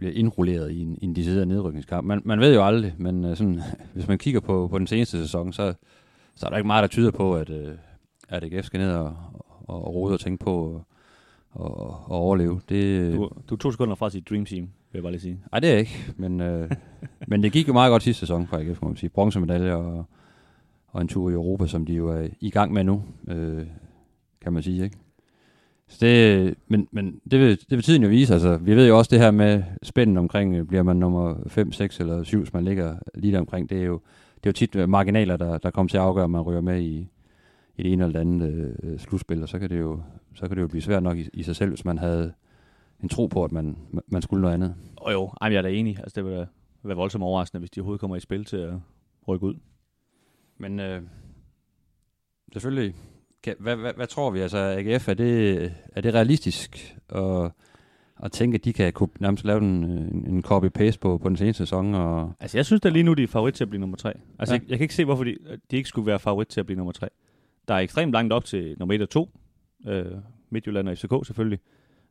bliver 0.00 0.14
indrulleret 0.14 0.70
i 0.72 0.82
en, 0.82 0.98
i 1.00 1.04
en 1.04 1.16
decideret 1.16 1.48
nedrykningskamp. 1.48 2.06
Man, 2.06 2.22
man 2.24 2.40
ved 2.40 2.54
jo 2.54 2.66
aldrig, 2.66 2.94
men 2.98 3.24
uh, 3.24 3.36
sådan, 3.36 3.60
hvis 3.94 4.08
man 4.08 4.18
kigger 4.18 4.40
på, 4.40 4.68
på 4.68 4.78
den 4.78 4.86
seneste 4.86 5.18
sæson, 5.18 5.52
så, 5.52 5.74
så 6.34 6.46
er 6.46 6.50
der 6.50 6.56
ikke 6.56 6.66
meget, 6.66 6.82
der 6.82 6.88
tyder 6.88 7.10
på, 7.10 7.36
at, 7.36 7.50
uh, 7.50 7.72
at 8.28 8.44
AGF 8.44 8.66
skal 8.66 8.80
ned 8.80 8.92
og, 8.92 9.16
og, 9.66 9.84
og 9.84 9.94
rode 9.94 10.14
og 10.14 10.20
tænke 10.20 10.44
på 10.44 10.74
at 10.74 10.80
og, 11.52 11.80
og 12.10 12.18
overleve. 12.18 12.60
Det, 12.68 13.12
du, 13.14 13.30
du 13.48 13.54
er 13.54 13.58
to 13.58 13.70
sekunder 13.70 13.94
fra 13.94 14.10
sit 14.10 14.30
dream 14.30 14.44
team, 14.44 14.62
vil 14.62 14.70
jeg 14.98 15.02
bare 15.02 15.12
lige 15.12 15.20
sige. 15.20 15.40
Nej, 15.52 15.60
det 15.60 15.70
er 15.70 15.76
ikke, 15.76 16.12
men, 16.16 16.40
uh, 16.40 16.70
men 17.28 17.42
det 17.42 17.52
gik 17.52 17.68
jo 17.68 17.72
meget 17.72 17.90
godt 17.90 18.02
sidste 18.02 18.20
sæson 18.20 18.46
for 18.46 18.56
AGF, 18.56 18.82
må 18.82 18.88
man 18.88 18.96
sige. 18.96 19.10
Bronzemedalje 19.10 19.74
og, 19.74 20.04
og 20.88 21.00
en 21.00 21.08
tur 21.08 21.30
i 21.30 21.32
Europa, 21.32 21.66
som 21.66 21.86
de 21.86 21.92
jo 21.94 22.08
er 22.08 22.28
i 22.40 22.50
gang 22.50 22.72
med 22.72 22.84
nu, 22.84 23.02
uh, 23.22 23.62
kan 24.40 24.52
man 24.52 24.62
sige, 24.62 24.84
ikke? 24.84 24.96
Så 25.90 26.06
det, 26.06 26.54
men 26.68 26.88
men 26.90 27.20
det, 27.30 27.40
vil, 27.40 27.50
det 27.60 27.70
vil 27.70 27.82
tiden 27.82 28.02
jo 28.02 28.08
vise. 28.08 28.32
Altså, 28.32 28.56
vi 28.56 28.76
ved 28.76 28.88
jo 28.88 28.98
også 28.98 29.08
det 29.10 29.18
her 29.18 29.30
med 29.30 29.62
spænden 29.82 30.16
omkring, 30.16 30.56
øh, 30.56 30.64
bliver 30.66 30.82
man 30.82 30.96
nummer 30.96 31.36
5, 31.46 31.72
6 31.72 32.00
eller 32.00 32.22
7, 32.22 32.38
hvis 32.38 32.52
man 32.52 32.64
ligger 32.64 32.96
lige 33.14 33.32
der 33.32 33.38
omkring. 33.38 33.70
Det 33.70 33.80
er 33.80 33.84
jo, 33.84 34.00
det 34.34 34.46
er 34.46 34.50
jo 34.50 34.52
tit 34.52 34.88
marginaler, 34.88 35.36
der, 35.36 35.58
der 35.58 35.70
kommer 35.70 35.88
til 35.88 35.96
at 35.96 36.02
afgøre, 36.02 36.24
om 36.24 36.30
man 36.30 36.40
ryger 36.40 36.60
med 36.60 36.80
i, 36.80 37.08
i 37.76 37.82
det 37.82 37.92
ene 37.92 38.04
eller 38.04 38.12
det 38.12 38.20
andet 38.20 38.76
øh, 38.82 38.98
slutspil, 38.98 39.42
og 39.42 39.48
så 39.48 39.58
kan 39.58 39.70
det 39.70 39.78
jo, 39.78 40.02
så 40.34 40.48
kan 40.48 40.56
det 40.56 40.62
jo 40.62 40.68
blive 40.68 40.82
svært 40.82 41.02
nok 41.02 41.18
i, 41.18 41.28
i 41.32 41.42
sig 41.42 41.56
selv, 41.56 41.70
hvis 41.70 41.84
man 41.84 41.98
havde 41.98 42.32
en 43.02 43.08
tro 43.08 43.26
på, 43.26 43.44
at 43.44 43.52
man, 43.52 43.76
man 44.06 44.22
skulle 44.22 44.40
noget 44.40 44.54
andet. 44.54 44.74
Og 44.96 45.12
jo, 45.12 45.30
ej, 45.40 45.48
jeg 45.52 45.58
er 45.58 45.62
da 45.62 45.68
enig. 45.68 45.98
Altså, 45.98 46.20
det 46.20 46.24
vil 46.24 46.46
være 46.82 46.96
voldsomt 46.96 47.24
overraskende, 47.24 47.58
hvis 47.58 47.70
de 47.70 47.80
overhovedet 47.80 48.00
kommer 48.00 48.16
i 48.16 48.20
spil 48.20 48.44
til 48.44 48.56
at 48.56 48.74
rykke 49.28 49.46
ud. 49.46 49.54
Men 50.58 50.80
øh, 50.80 51.02
selvfølgelig 52.52 52.94
kan, 53.42 53.54
hvad, 53.58 53.76
hvad, 53.76 53.92
hvad 53.94 54.06
tror 54.06 54.30
vi? 54.30 54.40
Altså 54.40 54.58
AGF, 54.58 55.08
er 55.08 55.14
det, 55.14 55.74
er 55.92 56.00
det 56.00 56.14
realistisk 56.14 56.96
at, 57.08 57.50
at 58.22 58.32
tænke, 58.32 58.54
at 58.54 58.64
de 58.64 58.72
kan 58.72 58.92
kunne 58.92 59.08
nærmest 59.20 59.44
lave 59.44 59.58
en, 59.58 59.84
en 60.26 60.44
copy-paste 60.46 60.98
på, 60.98 61.18
på 61.18 61.28
den 61.28 61.36
seneste 61.36 61.62
sæson? 61.62 61.94
Og... 61.94 62.32
Altså 62.40 62.58
jeg 62.58 62.66
synes 62.66 62.80
da 62.80 62.88
lige 62.88 63.02
nu, 63.02 63.14
de 63.14 63.22
er 63.22 63.26
favorit 63.26 63.54
til 63.54 63.64
at 63.64 63.70
blive 63.70 63.80
nummer 63.80 63.96
tre. 63.96 64.12
Altså 64.38 64.54
ja. 64.54 64.60
jeg, 64.60 64.70
jeg 64.70 64.78
kan 64.78 64.84
ikke 64.84 64.94
se, 64.94 65.04
hvorfor 65.04 65.24
de, 65.24 65.36
de 65.70 65.76
ikke 65.76 65.88
skulle 65.88 66.06
være 66.06 66.18
favorit 66.18 66.48
til 66.48 66.60
at 66.60 66.66
blive 66.66 66.76
nummer 66.76 66.92
tre. 66.92 67.08
Der 67.68 67.74
er 67.74 67.78
ekstremt 67.78 68.12
langt 68.12 68.32
op 68.32 68.44
til 68.44 68.76
nummer 68.78 68.94
1 68.94 69.02
og 69.02 69.10
2. 69.10 69.30
Øh, 69.88 70.06
Midtjylland 70.50 70.88
og 70.88 70.98
FCK 70.98 71.26
selvfølgelig. 71.26 71.58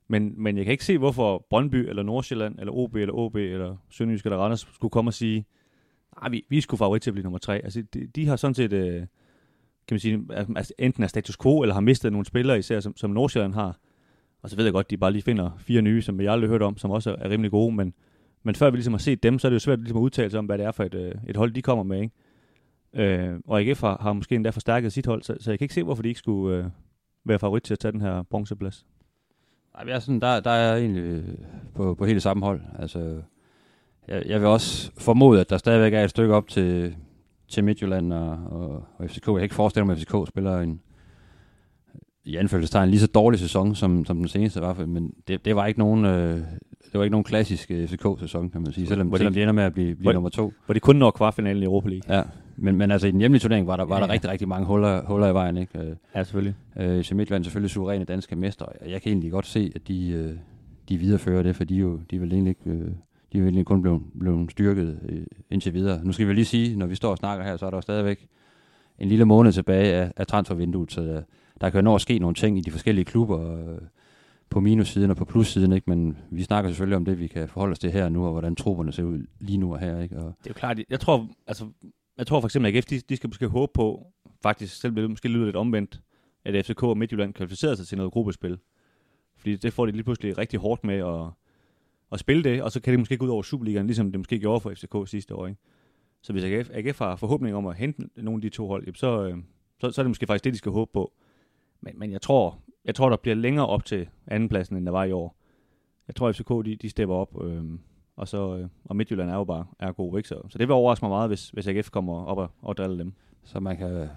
Men, 0.07 0.33
men 0.37 0.57
jeg 0.57 0.65
kan 0.65 0.71
ikke 0.71 0.85
se, 0.85 0.97
hvorfor 0.97 1.45
Brøndby 1.49 1.75
eller 1.75 2.03
Nordsjælland 2.03 2.59
eller 2.59 2.73
OB 2.73 2.95
eller 2.95 3.13
OB 3.13 3.35
eller 3.35 3.77
Sønderjysk 3.89 4.25
eller 4.25 4.37
Randers 4.37 4.67
skulle 4.73 4.91
komme 4.91 5.09
og 5.09 5.13
sige, 5.13 5.45
nej, 6.21 6.29
vi, 6.29 6.45
vi 6.49 6.61
skulle 6.61 6.77
favorit 6.77 7.01
til 7.01 7.09
at 7.09 7.13
blive 7.13 7.23
nummer 7.23 7.39
tre. 7.39 7.55
Altså 7.63 7.83
de, 7.93 8.07
de 8.07 8.27
har 8.27 8.35
sådan 8.35 8.53
set... 8.53 8.73
Øh, 8.73 9.03
kan 9.89 9.95
man 9.95 9.99
sige, 9.99 10.25
altså, 10.55 10.73
enten 10.79 11.03
er 11.03 11.07
status 11.07 11.37
quo, 11.37 11.61
eller 11.61 11.73
har 11.73 11.81
mistet 11.81 12.11
nogle 12.11 12.25
spillere, 12.25 12.59
især 12.59 12.79
som, 12.79 12.97
som 12.97 13.09
Nordsjælland 13.09 13.53
har. 13.53 13.77
Og 14.41 14.49
så 14.49 14.55
ved 14.55 14.63
jeg 14.63 14.73
godt, 14.73 14.85
at 14.85 14.89
de 14.89 14.97
bare 14.97 15.11
lige 15.11 15.21
finder 15.21 15.51
fire 15.57 15.81
nye, 15.81 16.01
som 16.01 16.21
jeg 16.21 16.33
aldrig 16.33 16.49
har 16.49 16.53
hørt 16.53 16.61
om, 16.61 16.77
som 16.77 16.91
også 16.91 17.15
er 17.19 17.29
rimelig 17.29 17.51
gode, 17.51 17.75
men, 17.75 17.93
men 18.43 18.55
før 18.55 18.69
vi 18.69 18.77
ligesom 18.77 18.93
har 18.93 18.99
set 18.99 19.23
dem, 19.23 19.39
så 19.39 19.47
er 19.47 19.49
det 19.49 19.53
jo 19.53 19.59
svært 19.59 19.79
ligesom 19.79 19.97
at 19.97 20.01
udtale 20.01 20.29
sig 20.29 20.39
om, 20.39 20.45
hvad 20.45 20.57
det 20.57 20.65
er 20.65 20.71
for 20.71 20.83
et, 20.83 20.93
øh, 20.93 21.11
et 21.27 21.37
hold, 21.37 21.51
de 21.51 21.61
kommer 21.61 21.83
med. 21.83 22.01
Ikke? 22.01 22.13
Øh, 22.93 23.39
og 23.47 23.61
AGF 23.61 23.81
har, 23.81 23.97
har 24.01 24.13
måske 24.13 24.35
endda 24.35 24.49
forstærket 24.49 24.93
sit 24.93 25.05
hold, 25.05 25.23
så, 25.23 25.35
så 25.39 25.51
jeg 25.51 25.59
kan 25.59 25.65
ikke 25.65 25.73
se, 25.73 25.83
hvorfor 25.83 26.03
de 26.03 26.09
ikke 26.09 26.19
skulle 26.19 26.57
øh, 26.57 26.65
være 27.25 27.39
favorit 27.39 27.63
til 27.63 27.73
at 27.73 27.79
tage 27.79 27.91
den 27.91 28.01
her 28.01 28.23
bronzeplads. 28.23 28.85
Nej, 29.75 29.87
jeg 29.87 29.95
er 29.95 29.99
sådan, 29.99 30.19
der, 30.19 30.39
der 30.39 30.51
er 30.51 30.73
jeg 30.73 30.79
egentlig 30.79 31.03
øh, 31.03 31.23
på, 31.75 31.95
på 31.95 32.05
hele 32.05 32.19
samme 32.19 32.45
hold. 32.45 32.61
Altså, 32.79 33.21
jeg, 34.07 34.23
jeg 34.25 34.39
vil 34.39 34.47
også 34.47 34.91
formode, 34.97 35.41
at 35.41 35.49
der 35.49 35.57
stadigvæk 35.57 35.93
er 35.93 36.03
et 36.03 36.09
stykke 36.09 36.33
op 36.33 36.47
til, 36.47 36.95
til 37.49 37.63
Midtjylland 37.63 38.13
og, 38.13 38.29
og, 38.29 38.83
og 38.97 39.09
FCK. 39.09 39.27
Jeg 39.27 39.35
kan 39.35 39.43
ikke 39.43 39.55
forestille 39.55 39.85
mig, 39.85 39.93
at 39.93 39.99
FCK 39.99 40.15
spiller 40.27 40.59
en 40.59 40.81
i 42.29 42.35
anførselstegn 42.35 42.89
lige 42.89 42.99
så 42.99 43.07
dårlig 43.07 43.39
sæson, 43.39 43.75
som, 43.75 44.05
som 44.05 44.17
den 44.17 44.27
seneste 44.27 44.61
var, 44.61 44.85
men 44.85 45.13
det, 45.27 45.45
det 45.45 45.55
var 45.55 45.65
ikke 45.65 45.79
nogen... 45.79 46.05
Øh, 46.05 46.41
det 46.91 46.97
var 46.97 47.03
ikke 47.03 47.11
nogen 47.11 47.23
klassisk 47.23 47.71
øh, 47.71 47.87
FCK-sæson, 47.87 48.49
kan 48.49 48.61
man 48.61 48.73
sige, 48.73 48.87
selvom, 48.87 49.15
selvom 49.15 49.33
de 49.33 49.41
ender 49.41 49.53
med 49.53 49.63
at 49.63 49.73
blive, 49.73 49.95
blive 49.95 50.05
var, 50.05 50.13
nummer 50.13 50.29
to. 50.29 50.53
Var 50.67 50.73
det 50.73 50.81
kun 50.81 50.95
når 50.95 51.11
kvartfinalen 51.11 51.63
i 51.63 51.65
Europa 51.65 51.89
League? 51.89 52.15
Ja, 52.15 52.23
men, 52.55 52.75
men 52.75 52.91
altså 52.91 53.07
i 53.07 53.11
den 53.11 53.19
hjemlige 53.19 53.39
turnering 53.39 53.67
var 53.67 53.77
der, 53.77 53.85
var 53.85 53.95
ja, 53.95 54.01
der 54.05 54.13
rigtig, 54.13 54.29
rigtig 54.29 54.47
mange 54.47 54.67
huller, 54.67 55.01
huller 55.05 55.27
i 55.27 55.33
vejen. 55.33 55.57
Ikke? 55.57 55.79
Øh, 55.79 55.95
ja, 56.15 56.23
selvfølgelig. 56.23 56.55
Øh, 56.77 57.03
FC 57.03 57.11
Midtjylland 57.11 57.43
selvfølgelig 57.43 57.71
suveræne 57.71 58.05
danske 58.05 58.35
mester, 58.35 58.65
og 58.65 58.89
jeg 58.89 59.01
kan 59.01 59.11
egentlig 59.11 59.31
godt 59.31 59.45
se, 59.45 59.71
at 59.75 59.87
de, 59.87 60.09
øh, 60.09 60.35
de 60.89 60.97
viderefører 60.97 61.43
det, 61.43 61.55
for 61.55 61.63
de, 61.63 61.75
jo, 61.75 61.99
de 62.11 62.19
vil 62.19 62.33
egentlig 62.33 62.55
ikke... 62.65 62.79
Øh, 62.79 62.91
de 63.33 63.37
er 63.37 63.41
virkelig 63.41 63.65
kun 63.65 63.81
blevet, 63.81 64.01
blevet 64.19 64.51
styrket 64.51 64.99
øh, 65.09 65.25
indtil 65.49 65.73
videre. 65.73 66.05
Nu 66.05 66.11
skal 66.11 66.27
vi 66.27 66.33
lige 66.33 66.45
sige, 66.45 66.75
når 66.75 66.85
vi 66.85 66.95
står 66.95 67.11
og 67.11 67.17
snakker 67.17 67.45
her, 67.45 67.57
så 67.57 67.65
er 67.65 67.69
der 67.69 67.81
stadigvæk 67.81 68.27
en 68.99 69.07
lille 69.07 69.25
måned 69.25 69.51
tilbage 69.51 69.93
af, 69.93 70.11
af 70.17 70.27
transfervinduet, 70.27 70.91
så 70.91 71.01
der, 71.01 71.21
der 71.61 71.69
kan 71.69 71.77
jo 71.77 71.83
nå 71.83 71.95
at 71.95 72.01
ske 72.01 72.19
nogle 72.19 72.35
ting 72.35 72.57
i 72.57 72.61
de 72.61 72.71
forskellige 72.71 73.05
klubber 73.05 73.57
øh, 73.57 73.77
på 74.49 74.59
minussiden 74.59 75.11
og 75.11 75.17
på 75.17 75.25
plussiden, 75.25 75.71
ikke? 75.71 75.89
men 75.89 76.17
vi 76.31 76.43
snakker 76.43 76.69
selvfølgelig 76.69 76.97
om 76.97 77.05
det, 77.05 77.19
vi 77.19 77.27
kan 77.27 77.47
forholde 77.47 77.71
os 77.71 77.79
til 77.79 77.91
her 77.91 78.09
nu, 78.09 78.25
og 78.25 78.31
hvordan 78.31 78.55
trupperne 78.55 78.91
ser 78.91 79.03
ud 79.03 79.25
lige 79.39 79.57
nu 79.57 79.73
og 79.73 79.79
her. 79.79 79.99
Ikke? 79.99 80.17
Og 80.17 80.23
det 80.23 80.49
er 80.49 80.49
jo 80.49 80.53
klart, 80.53 80.79
jeg 80.89 80.99
tror, 80.99 81.27
altså, 81.47 81.65
jeg 82.17 82.27
tror 82.27 82.39
for 82.39 82.47
eksempel, 82.47 82.69
at 82.69 82.75
AGF, 82.75 82.85
de, 82.85 82.99
de 82.99 83.15
skal 83.15 83.27
måske 83.27 83.47
håbe 83.47 83.71
på, 83.75 84.07
faktisk 84.43 84.75
selv 84.79 84.95
det 84.95 85.09
måske 85.09 85.27
lyder 85.27 85.45
lidt 85.45 85.55
omvendt, 85.55 86.01
at 86.45 86.65
FCK 86.65 86.83
og 86.83 86.97
Midtjylland 86.97 87.33
kvalificerer 87.33 87.75
sig 87.75 87.87
til 87.87 87.97
noget 87.97 88.13
gruppespil. 88.13 88.57
Fordi 89.37 89.55
det 89.55 89.73
får 89.73 89.85
de 89.85 89.91
lige 89.91 90.03
pludselig 90.03 90.37
rigtig 90.37 90.59
hårdt 90.59 90.83
med, 90.83 91.01
og 91.01 91.33
at 92.11 92.19
spille 92.19 92.43
det, 92.43 92.63
og 92.63 92.71
så 92.71 92.81
kan 92.81 92.91
det 92.91 92.99
måske 92.99 93.17
gå 93.17 93.25
ud 93.25 93.29
over 93.29 93.43
Superligaen, 93.43 93.85
ligesom 93.85 94.11
det 94.11 94.19
måske 94.19 94.39
gjorde 94.39 94.59
for 94.59 94.69
FCK 94.69 94.95
sidste 95.05 95.35
år. 95.35 95.47
Ikke? 95.47 95.59
Så 96.21 96.33
hvis 96.33 96.43
AGF, 96.43 96.69
AGF 96.73 96.99
har 96.99 97.15
forhåbning 97.15 97.55
om 97.55 97.67
at 97.67 97.75
hente 97.75 98.09
nogle 98.15 98.37
af 98.37 98.41
de 98.41 98.49
to 98.49 98.67
hold, 98.67 98.95
så, 98.95 99.23
øh, 99.23 99.37
så, 99.81 99.91
så 99.91 100.01
er 100.01 100.03
det 100.03 100.09
måske 100.09 100.27
faktisk 100.27 100.43
det, 100.43 100.53
de 100.53 100.57
skal 100.57 100.71
håbe 100.71 100.91
på. 100.93 101.13
Men, 101.81 101.99
men 101.99 102.11
jeg 102.11 102.21
tror, 102.21 102.59
jeg 102.85 102.95
tror, 102.95 103.09
der 103.09 103.17
bliver 103.17 103.35
længere 103.35 103.67
op 103.67 103.85
til 103.85 104.09
andenpladsen, 104.27 104.77
end 104.77 104.85
der 104.85 104.91
var 104.91 105.03
i 105.03 105.11
år. 105.11 105.35
Jeg 106.07 106.15
tror, 106.15 106.29
at 106.29 106.35
FCK 106.35 106.49
de, 106.49 106.75
de 106.75 106.89
stepper 106.89 107.15
op, 107.15 107.43
øh, 107.43 107.63
og, 108.15 108.27
så, 108.27 108.57
øh, 108.57 108.67
og 108.85 108.95
Midtjylland 108.95 109.29
er 109.29 109.35
jo 109.35 109.43
bare 109.43 109.65
er 109.79 109.91
god. 109.91 110.17
Ikke? 110.17 110.29
Så, 110.29 110.41
så 110.49 110.57
det 110.57 110.67
vil 110.67 110.73
overraske 110.73 111.05
mig 111.05 111.09
meget, 111.09 111.29
hvis, 111.29 111.49
hvis 111.49 111.67
AGF 111.67 111.89
kommer 111.89 112.25
op 112.25 112.37
og, 112.37 112.51
og 112.61 112.77
driller 112.77 112.97
dem. 112.97 113.13
Så 113.43 113.59
man 113.59 113.77
kan, 113.77 114.07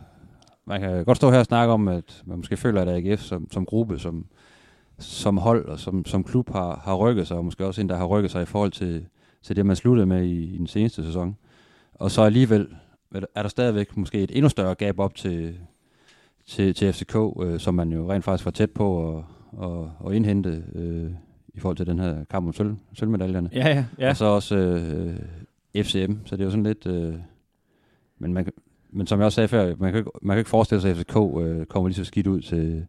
man 0.64 0.80
kan 0.80 1.04
godt 1.04 1.16
stå 1.16 1.30
her 1.30 1.38
og 1.38 1.44
snakke 1.44 1.72
om, 1.72 1.88
at 1.88 2.22
man 2.26 2.37
måske 2.37 2.56
føler, 2.56 2.82
at 2.82 2.88
AGF 2.88 3.20
som, 3.20 3.50
som 3.50 3.66
gruppe, 3.66 3.99
som, 3.99 4.26
som 4.99 5.38
hold 5.38 5.68
og 5.68 5.78
som, 5.78 6.04
som 6.04 6.25
klub 6.25 6.52
har, 6.52 6.80
har 6.84 6.94
rykket 6.94 7.26
sig, 7.26 7.37
og 7.37 7.44
måske 7.44 7.66
også 7.66 7.80
en, 7.80 7.88
der 7.88 7.96
har 7.96 8.06
rykket 8.06 8.30
sig 8.30 8.42
i 8.42 8.46
forhold 8.46 8.70
til, 8.70 9.06
til 9.42 9.56
det, 9.56 9.66
man 9.66 9.76
sluttede 9.76 10.06
med 10.06 10.25
i, 10.25 10.54
i 10.54 10.58
den 10.58 10.66
seneste 10.66 11.04
sæson. 11.04 11.37
Og 11.94 12.11
så 12.11 12.22
alligevel 12.22 12.68
er 13.34 13.42
der 13.42 13.49
stadigvæk 13.49 13.96
måske 13.96 14.22
et 14.22 14.30
endnu 14.34 14.49
større 14.49 14.75
gab 14.75 14.99
op 14.99 15.14
til, 15.14 15.58
til, 16.46 16.75
til 16.75 16.92
FCK, 16.92 17.16
øh, 17.42 17.61
som 17.61 17.75
man 17.75 17.92
jo 17.92 18.12
rent 18.12 18.25
faktisk 18.25 18.44
var 18.44 18.50
tæt 18.50 18.70
på 18.70 19.16
at, 19.18 19.25
at, 19.62 19.88
at 20.06 20.14
indhente 20.14 20.64
øh, 20.75 21.11
i 21.54 21.61
forhold 21.61 21.76
til 21.76 21.87
den 21.87 21.99
her 21.99 22.25
kamp 22.30 22.46
om 22.46 22.52
sølv, 22.52 22.76
sølvmedaljerne. 22.94 23.50
Ja, 23.52 23.68
ja, 23.68 23.84
ja. 23.99 24.11
Og 24.11 24.16
så 24.16 24.25
også 24.25 24.56
øh, 24.56 25.16
FCM, 25.84 26.12
så 26.25 26.37
det 26.37 26.40
er 26.40 26.44
jo 26.44 26.50
sådan 26.50 26.64
lidt... 26.64 26.87
Øh, 26.87 27.14
men, 28.18 28.34
man, 28.34 28.49
men 28.90 29.06
som 29.06 29.18
jeg 29.18 29.26
også 29.26 29.37
sagde 29.37 29.49
før, 29.49 29.75
man 29.78 29.92
kan 29.92 29.99
ikke, 29.99 30.11
man 30.22 30.34
kan 30.34 30.38
ikke 30.38 30.50
forestille 30.50 30.80
sig, 30.80 30.90
at 30.90 30.96
FCK 30.96 31.16
øh, 31.16 31.66
kommer 31.66 31.88
lige 31.88 31.96
så 31.96 32.04
skidt 32.04 32.26
ud 32.26 32.40
til, 32.40 32.87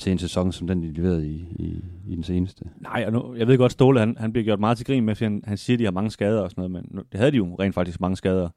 til 0.00 0.12
en 0.12 0.18
sæson, 0.18 0.52
som 0.52 0.66
den, 0.66 0.82
de 0.82 0.92
leverede 0.92 1.28
i, 1.28 1.46
i, 1.58 1.84
i 2.08 2.14
den 2.14 2.22
seneste. 2.22 2.64
Nej, 2.80 3.04
og 3.06 3.12
nu, 3.12 3.34
jeg 3.34 3.46
ved 3.46 3.58
godt, 3.58 3.72
Ståle, 3.72 4.00
han, 4.00 4.16
han 4.18 4.32
bliver 4.32 4.44
gjort 4.44 4.60
meget 4.60 4.76
til 4.76 4.86
grin 4.86 5.04
med, 5.04 5.14
fordi 5.14 5.24
han, 5.24 5.42
han 5.46 5.56
siger, 5.56 5.74
at 5.74 5.78
de 5.78 5.84
har 5.84 5.92
mange 5.92 6.10
skader 6.10 6.40
og 6.40 6.50
sådan 6.50 6.62
noget, 6.62 6.70
men 6.70 6.86
nu, 6.90 7.02
det 7.12 7.20
havde 7.20 7.32
de 7.32 7.36
jo 7.36 7.54
rent 7.54 7.74
faktisk 7.74 8.00
mange 8.00 8.16
skader, 8.16 8.48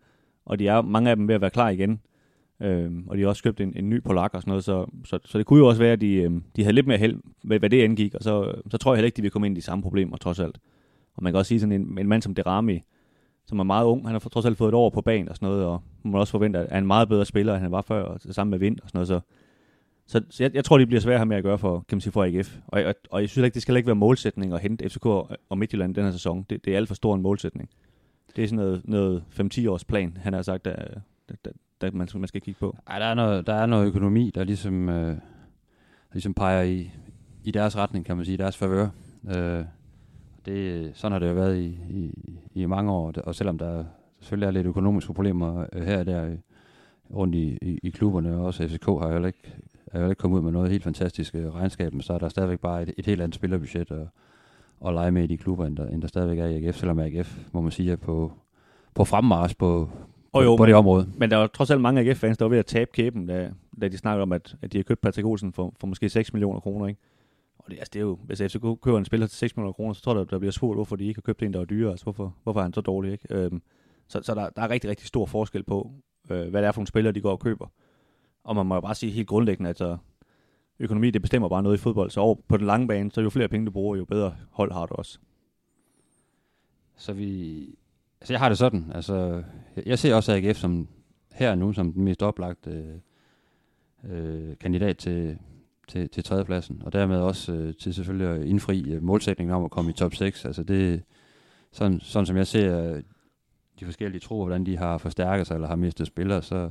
og 0.46 0.60
de 0.60 0.68
er 0.68 0.82
mange 0.82 1.10
af 1.10 1.16
dem 1.16 1.28
ved 1.28 1.36
at 1.36 1.42
være 1.42 1.50
klar 1.50 1.70
igen. 1.70 2.02
Øhm, 2.62 3.08
og 3.08 3.18
de 3.18 3.22
har 3.22 3.30
også 3.30 3.44
købt 3.44 3.62
en, 3.62 3.74
en 3.76 3.90
ny 3.90 4.02
polak 4.04 4.34
og 4.34 4.42
sådan 4.42 4.52
noget, 4.52 4.64
så, 4.64 4.86
så, 5.06 5.20
så 5.26 5.38
det 5.38 5.46
kunne 5.46 5.60
jo 5.60 5.68
også 5.68 5.82
være, 5.82 5.92
at 5.94 6.02
de, 6.02 6.14
øhm, 6.14 6.44
de 6.56 6.64
havde 6.64 6.76
lidt 6.76 6.88
mere 6.88 6.98
held, 6.98 7.20
hvad, 7.44 7.60
hvad 7.60 7.70
det 7.70 7.84
angik, 7.84 8.16
og 8.16 8.24
så, 8.24 8.54
så 8.72 8.78
tror 8.78 8.94
jeg 8.94 8.98
heller 8.98 9.06
ikke, 9.06 9.18
de 9.18 9.22
vil 9.22 9.32
komme 9.32 9.48
ind 9.48 9.58
i 9.58 9.60
de 9.60 9.66
samme 9.66 9.82
problemer, 9.82 10.18
trods 10.18 10.40
alt. 10.40 10.60
Og 11.16 11.24
man 11.24 11.34
kan 11.34 11.38
også 11.38 11.50
sige 11.50 11.60
sådan 11.60 11.82
en, 11.82 11.98
en 12.00 12.08
mand 12.08 12.22
som 12.22 12.36
Derami, 12.36 12.82
som 13.46 13.60
er 13.60 13.64
meget 13.64 13.86
ung, 13.86 14.06
han 14.06 14.12
har 14.12 14.20
trods 14.20 14.46
alt 14.46 14.58
fået 14.58 14.68
et 14.68 14.74
år 14.74 14.90
på 14.90 15.02
banen 15.02 15.30
og 15.30 15.36
sådan 15.36 15.50
noget, 15.50 15.66
og 15.66 15.82
man 16.04 16.12
må 16.12 16.20
også 16.20 16.32
forvente, 16.32 16.60
at 16.60 16.66
han 16.66 16.76
er 16.76 16.82
en 16.82 16.88
meget 16.88 17.10
bedre 17.10 17.26
spiller, 17.26 17.54
end 17.54 17.62
han 17.62 17.72
var 17.72 17.82
før, 17.82 18.04
og 18.04 18.20
sammen 18.22 18.52
med 18.52 18.60
Vind 18.60 18.80
og 18.84 18.90
sådan 18.90 18.98
noget, 18.98 19.08
så, 19.08 19.20
så, 20.08 20.22
så 20.30 20.44
jeg, 20.44 20.56
jeg, 20.56 20.66
tror, 20.66 20.78
de 20.78 20.86
bliver 20.86 21.02
svære 21.02 21.18
her 21.18 21.26
med 21.26 21.38
at 21.38 21.44
gøre 21.44 21.58
for, 21.58 21.86
kan 21.88 21.96
man 21.96 22.02
sige, 22.02 22.14
for 22.14 22.24
AGF. 22.24 22.58
Og, 22.68 22.84
og, 22.84 22.96
og 23.12 23.22
jeg 23.22 23.30
synes 23.30 23.46
ikke, 23.46 23.54
det 23.54 23.62
skal 23.62 23.78
ikke 23.78 23.88
være 23.88 23.96
målsætning 23.96 24.54
at 24.54 24.60
hente 24.60 24.90
FCK 24.90 25.06
og 25.06 25.58
Midtjylland 25.58 25.96
den 25.96 26.04
her 26.04 26.12
sæson. 26.12 26.46
Det, 26.50 26.66
det 26.66 26.74
er 26.74 26.78
alt 26.78 26.88
for 26.88 26.96
stor 26.96 27.16
en 27.16 27.22
målsætning. 27.22 27.70
Det 28.36 28.44
er 28.44 28.48
sådan 28.48 28.66
noget, 28.66 28.82
noget 28.86 29.24
5-10 29.40 29.70
års 29.70 29.86
plan, 29.86 30.18
han 30.22 30.34
har 30.34 30.42
sagt, 30.42 30.66
der, 30.66 30.76
der, 31.30 31.36
der, 31.46 31.52
der 31.82 31.92
man, 31.92 32.08
man 32.16 32.28
skal 32.28 32.42
kigge 32.42 32.60
på. 32.60 32.78
Ej, 32.88 33.00
der 33.00 33.06
er 33.06 33.14
noget, 33.14 33.48
der 33.48 33.54
er 33.54 33.66
noget 33.66 33.88
økonomi, 33.88 34.32
der 34.36 34.44
ligesom, 34.44 34.90
øh, 34.90 35.18
ligesom 36.14 36.34
peger 36.34 36.62
i, 36.62 36.92
i 37.44 37.52
deres 37.52 37.78
retning, 37.78 38.06
kan 38.06 38.16
man 38.16 38.26
sige, 38.26 38.38
deres 38.38 38.58
favør. 38.58 38.90
Øh, 39.36 39.66
det, 40.46 40.92
sådan 40.94 41.12
har 41.12 41.20
det 41.20 41.30
jo 41.30 41.34
været 41.34 41.58
i, 41.58 41.78
i, 41.90 42.14
i 42.54 42.66
mange 42.66 42.92
år, 42.92 43.14
og 43.24 43.36
selvom 43.36 43.58
der 43.58 43.84
selvfølgelig 44.20 44.48
er 44.48 44.52
lidt 44.52 44.68
økonomiske 44.68 45.14
problemer 45.14 45.66
øh, 45.74 45.86
her 45.86 46.00
og 46.00 46.06
der 46.06 46.26
øh, 46.26 46.38
rundt 47.14 47.36
i, 47.36 47.58
i, 47.62 47.80
i 47.84 47.90
klubberne, 47.90 48.38
og 48.38 48.46
også 48.46 48.68
FCK 48.68 48.86
har 48.86 49.14
jo 49.14 49.26
ikke, 49.26 49.56
er 49.94 50.10
ikke 50.10 50.20
kommet 50.20 50.38
ud 50.38 50.44
med 50.44 50.52
noget 50.52 50.72
helt 50.72 50.84
fantastisk 50.84 51.36
øh, 51.36 51.56
regnskab, 51.56 51.94
men 51.94 52.02
så 52.02 52.14
er 52.14 52.18
der 52.18 52.30
stadigvæk 52.30 52.60
bare 52.60 52.82
et, 52.82 52.94
et 52.98 53.06
helt 53.06 53.22
andet 53.22 53.36
spillerbudget 53.36 53.92
at, 53.92 54.08
at 54.88 54.94
lege 54.94 55.12
med 55.12 55.24
i 55.24 55.28
de 55.28 55.38
klubber, 55.38 55.66
end 55.66 55.78
der, 55.78 55.88
end 55.88 56.02
der 56.02 56.08
stadigvæk 56.08 56.40
er 56.40 56.46
i 56.46 56.66
AGF, 56.66 56.76
selvom 56.76 57.00
AGF, 57.00 57.38
må 57.52 57.62
man 57.62 57.72
sige, 57.72 57.92
er 57.92 57.96
på, 57.96 58.32
på 58.94 59.06
fremmars 59.06 59.56
på, 59.56 59.90
og 60.34 60.44
jo, 60.44 60.56
på 60.56 60.66
det 60.66 60.76
område. 60.76 61.10
Men 61.18 61.32
der 61.32 61.38
er 61.38 61.48
trods 61.48 61.72
alt 61.72 61.82
mange 61.82 62.02
AGF-fans, 62.02 62.38
der 62.38 62.46
var 62.46 62.50
ved 62.50 62.58
at 62.58 62.66
tabe 62.66 62.92
kæben, 62.94 63.28
da, 63.28 63.52
da 63.82 63.88
de 63.88 63.98
snakker 63.98 64.22
om, 64.22 64.32
at, 64.32 64.56
at 64.62 64.74
de 64.74 64.78
har 64.78 64.84
købt 64.84 65.02
Patrick 65.02 65.26
Olsen 65.26 65.54
for, 65.54 65.74
for 65.80 65.88
måske 65.88 66.10
6 66.10 66.34
millioner 66.34 66.60
kroner. 66.60 66.88
Ikke? 66.88 67.02
Og 67.58 67.72
det, 67.72 67.78
altså, 67.78 67.90
det 67.94 68.00
er 68.00 68.04
jo, 68.04 68.18
hvis 68.26 68.42
FCK 68.42 68.62
køber 68.82 68.98
en 68.98 69.06
spiller 69.06 69.28
til 69.28 69.38
6 69.38 69.56
millioner 69.56 69.74
kroner, 69.74 69.94
så 69.94 70.02
tror 70.02 70.18
jeg, 70.18 70.30
der 70.30 70.40
bliver 70.40 70.52
spurgt, 70.52 70.78
hvorfor 70.78 70.96
de 70.96 71.06
ikke 71.06 71.18
har 71.18 71.22
købt 71.22 71.44
en, 71.44 71.54
der 71.54 71.62
er 71.62 71.66
dyrere. 71.66 71.92
Altså, 71.92 72.04
hvorfor, 72.04 72.36
hvorfor 72.44 72.60
er 72.60 72.64
han 72.64 72.74
så 72.74 72.82
dårlig? 72.82 73.12
Ikke? 73.12 73.26
Øhm, 73.30 73.62
så 74.08 74.20
så 74.24 74.36
der, 74.36 74.50
der 74.50 74.62
er 74.62 74.70
rigtig, 74.70 74.90
rigtig 74.90 75.08
stor 75.08 75.26
forskel 75.26 75.64
på, 75.64 75.92
øh, 76.30 76.50
hvad 76.50 76.62
det 76.62 76.68
er 76.68 76.72
for 76.72 76.80
nogle 76.80 76.88
spillere, 76.88 77.14
de 77.14 77.22
går 77.22 77.32
og 77.32 77.40
køber. 77.40 77.68
Og 78.44 78.56
man 78.56 78.66
må 78.66 78.76
jo 78.76 78.82
bare 78.82 78.96
sige 78.96 79.12
helt 79.12 79.28
grundlæggende, 79.28 79.70
at 79.70 79.82
altså, 79.82 79.98
økonomi, 80.80 81.12
det 81.12 81.22
bestemmer 81.22 81.50
bare 81.50 81.64
noget 81.64 81.78
i 81.78 81.82
fodbold. 81.82 82.10
Så 82.10 82.20
over 82.20 82.36
på 82.48 82.58
den 82.58 82.66
lange 82.66 82.88
bane, 82.88 83.12
så 83.12 83.22
jo 83.22 83.30
flere 83.30 83.48
penge 83.48 83.66
du 83.66 83.72
bruger, 83.72 83.98
jo 83.98 84.06
bedre 84.06 84.36
hold 84.52 84.72
har 84.72 84.86
du 84.86 84.96
også. 84.96 85.20
Så 86.96 87.14
vi... 87.14 87.60
Altså, 88.22 88.34
jeg 88.34 88.40
har 88.40 88.50
det 88.50 88.58
sådan. 88.58 88.92
Altså, 88.96 89.44
jeg 89.86 90.00
ser 90.00 90.16
også 90.16 90.34
AGF 90.34 90.58
som 90.58 90.88
her 91.34 91.56
nu 91.56 91.74
som 91.74 91.94
den 91.94 92.04
mest 92.04 92.24
oplagte 92.24 93.02
øh, 94.04 94.58
kandidat 94.60 94.98
til, 94.98 95.38
til, 95.88 96.10
til 96.10 96.24
tredjepladsen, 96.24 96.82
og 96.86 96.94
dermed 96.94 97.18
også 97.18 97.54
øh, 97.54 97.74
til 97.74 97.94
selvfølgelig 97.94 98.28
at 98.28 98.46
indfri 98.46 98.92
øh, 98.92 99.04
målsætningen 99.04 99.56
om 99.56 99.64
at 99.64 99.72
komme 99.72 99.92
i 99.92 99.94
top 99.94 100.14
6. 100.16 100.46
Altså 100.46 100.64
det, 100.64 101.04
sådan, 101.72 102.00
sådan 102.00 102.26
som 102.26 102.38
jeg 102.38 102.48
ser 102.48 102.94
øh, 102.94 103.04
de 103.80 103.86
forskellige 103.86 104.20
troer, 104.20 104.46
hvordan 104.46 104.66
de 104.66 104.78
har 104.78 104.98
forstærket 104.98 105.48
sig 105.48 105.56
eller 105.56 105.68
har 105.68 105.76
mistet 105.76 106.08
spillere, 106.08 106.42
så, 106.42 106.70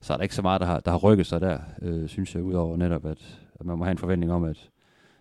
så 0.00 0.12
er 0.12 0.16
der 0.16 0.22
ikke 0.22 0.34
så 0.34 0.42
meget, 0.42 0.60
der 0.60 0.66
har, 0.66 0.80
der 0.80 0.90
har 0.90 0.98
rykket 0.98 1.26
sig 1.26 1.40
der, 1.40 1.58
øh, 1.82 2.08
synes 2.08 2.34
jeg, 2.34 2.42
udover 2.42 2.76
netop, 2.76 3.06
at, 3.06 3.40
at 3.60 3.66
man 3.66 3.78
må 3.78 3.84
have 3.84 3.92
en 3.92 3.98
forventning 3.98 4.32
om, 4.32 4.44
at, 4.44 4.70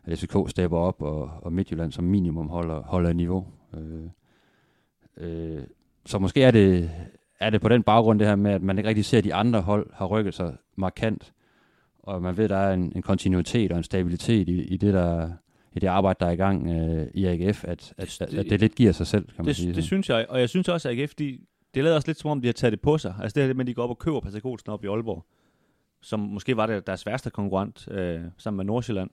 at 0.06 0.20
FCK 0.20 0.36
stepper 0.48 0.78
op, 0.78 1.02
og, 1.02 1.32
og 1.42 1.54
Midtjylland 1.54 1.92
som 1.92 2.04
minimum 2.04 2.50
holder, 2.50 2.82
holder 2.82 3.14
niveau. 3.14 3.48
Øh, 3.78 4.10
øh, 5.18 5.64
så 6.06 6.20
måske 6.20 6.44
er 6.44 6.52
det, 6.52 6.92
er 7.40 7.50
det 7.50 7.62
på 7.62 7.70
den 7.70 7.84
baggrund 7.84 8.20
det 8.20 8.28
her 8.28 8.36
med, 8.36 8.52
at 8.52 8.62
man 8.62 8.78
ikke 8.78 8.90
rigtig 8.90 9.06
ser, 9.06 9.18
at 9.18 9.24
de 9.24 9.34
andre 9.34 9.62
hold 9.62 9.90
har 9.94 10.06
rykket 10.06 10.34
sig 10.34 10.56
markant, 10.76 11.34
og 12.00 12.22
man 12.22 12.38
ved, 12.38 12.44
at 12.44 12.50
der 12.50 12.58
er 12.58 12.74
en, 12.74 12.92
en 12.96 13.02
kontinuitet 13.02 13.72
og 13.72 13.78
en 13.78 13.84
stabilitet 13.84 14.50
i, 14.50 14.62
i 14.62 14.78
det, 14.78 14.94
der, 14.94 15.32
i 15.74 15.80
det 15.80 15.88
arbejde, 15.88 16.18
der 16.20 16.26
er 16.26 16.32
i 16.32 16.36
gang 16.36 16.70
øh, 16.70 17.08
i 17.14 17.26
AGF, 17.26 17.64
at, 17.64 17.94
at, 17.98 18.18
det, 18.20 18.38
at 18.38 18.46
det 18.50 18.60
lidt 18.60 18.76
giver 18.76 18.92
sig 18.92 19.08
selv, 19.08 19.26
kan 19.26 19.36
man 19.38 19.46
det, 19.46 19.56
sige. 19.56 19.74
Det 19.74 19.84
synes 19.84 20.10
jeg, 20.10 20.26
og 20.30 20.40
jeg 20.40 20.50
synes 20.50 20.70
også, 20.70 20.90
at 20.90 21.00
AGF, 21.00 21.14
de, 21.16 21.40
det 21.78 21.84
lader 21.84 21.96
også 21.96 22.08
lidt 22.08 22.18
som 22.18 22.32
om, 22.32 22.42
de 22.42 22.48
har 22.48 22.54
taget 22.54 22.72
det 22.72 22.82
på 22.82 22.98
sig. 22.98 23.16
Altså 23.22 23.36
det 23.36 23.48
her 23.48 23.54
med, 23.54 23.64
at 23.64 23.68
de 23.68 23.74
går 23.74 23.84
op 23.84 23.90
og 23.90 24.00
køber 24.00 24.20
Patrick 24.20 24.46
Olsen 24.46 24.70
op 24.70 24.84
i 24.84 24.88
Aalborg, 24.88 25.26
som 26.02 26.20
måske 26.20 26.58
var 26.58 26.66
det 26.66 26.88
deres 26.88 27.06
værste 27.06 27.30
konkurrent 27.30 27.88
øh, 27.92 28.22
sammen 28.38 28.58
med 28.58 28.66
Nordsjælland. 28.66 29.10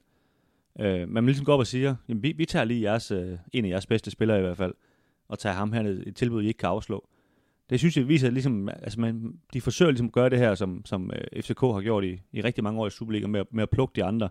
Øh, 0.79 0.99
men 0.99 1.13
man 1.13 1.25
ligesom 1.25 1.45
går 1.45 1.53
op 1.53 1.59
og 1.59 1.67
siger, 1.67 1.95
jamen, 2.09 2.23
vi, 2.23 2.31
vi 2.31 2.45
tager 2.45 2.65
lige 2.65 2.81
jeres, 2.81 3.11
øh, 3.11 3.37
en 3.53 3.65
af 3.65 3.69
jeres 3.69 3.85
bedste 3.85 4.11
spillere 4.11 4.39
i 4.39 4.41
hvert 4.41 4.57
fald, 4.57 4.73
og 5.27 5.39
tager 5.39 5.55
ham 5.55 5.73
her 5.73 5.83
et 6.05 6.15
tilbud, 6.15 6.43
I 6.43 6.47
ikke 6.47 6.57
kan 6.57 6.69
afslå. 6.69 7.07
Det 7.69 7.79
synes 7.79 7.97
jeg 7.97 8.07
viser 8.07 8.29
ligesom, 8.29 8.69
altså 8.69 8.99
man, 8.99 9.39
de 9.53 9.61
forsøger 9.61 9.91
ligesom 9.91 10.07
at 10.07 10.13
gøre 10.13 10.29
det 10.29 10.39
her, 10.39 10.55
som, 10.55 10.85
som 10.85 11.11
øh, 11.13 11.43
FCK 11.43 11.59
har 11.59 11.81
gjort 11.81 12.03
i, 12.03 12.21
i 12.31 12.41
rigtig 12.41 12.63
mange 12.63 12.81
år 12.81 12.87
i 12.87 12.89
Superliga, 12.89 13.27
med, 13.27 13.43
med 13.51 13.63
at 13.63 13.69
plukke 13.69 13.91
de 13.95 14.03
andre. 14.03 14.29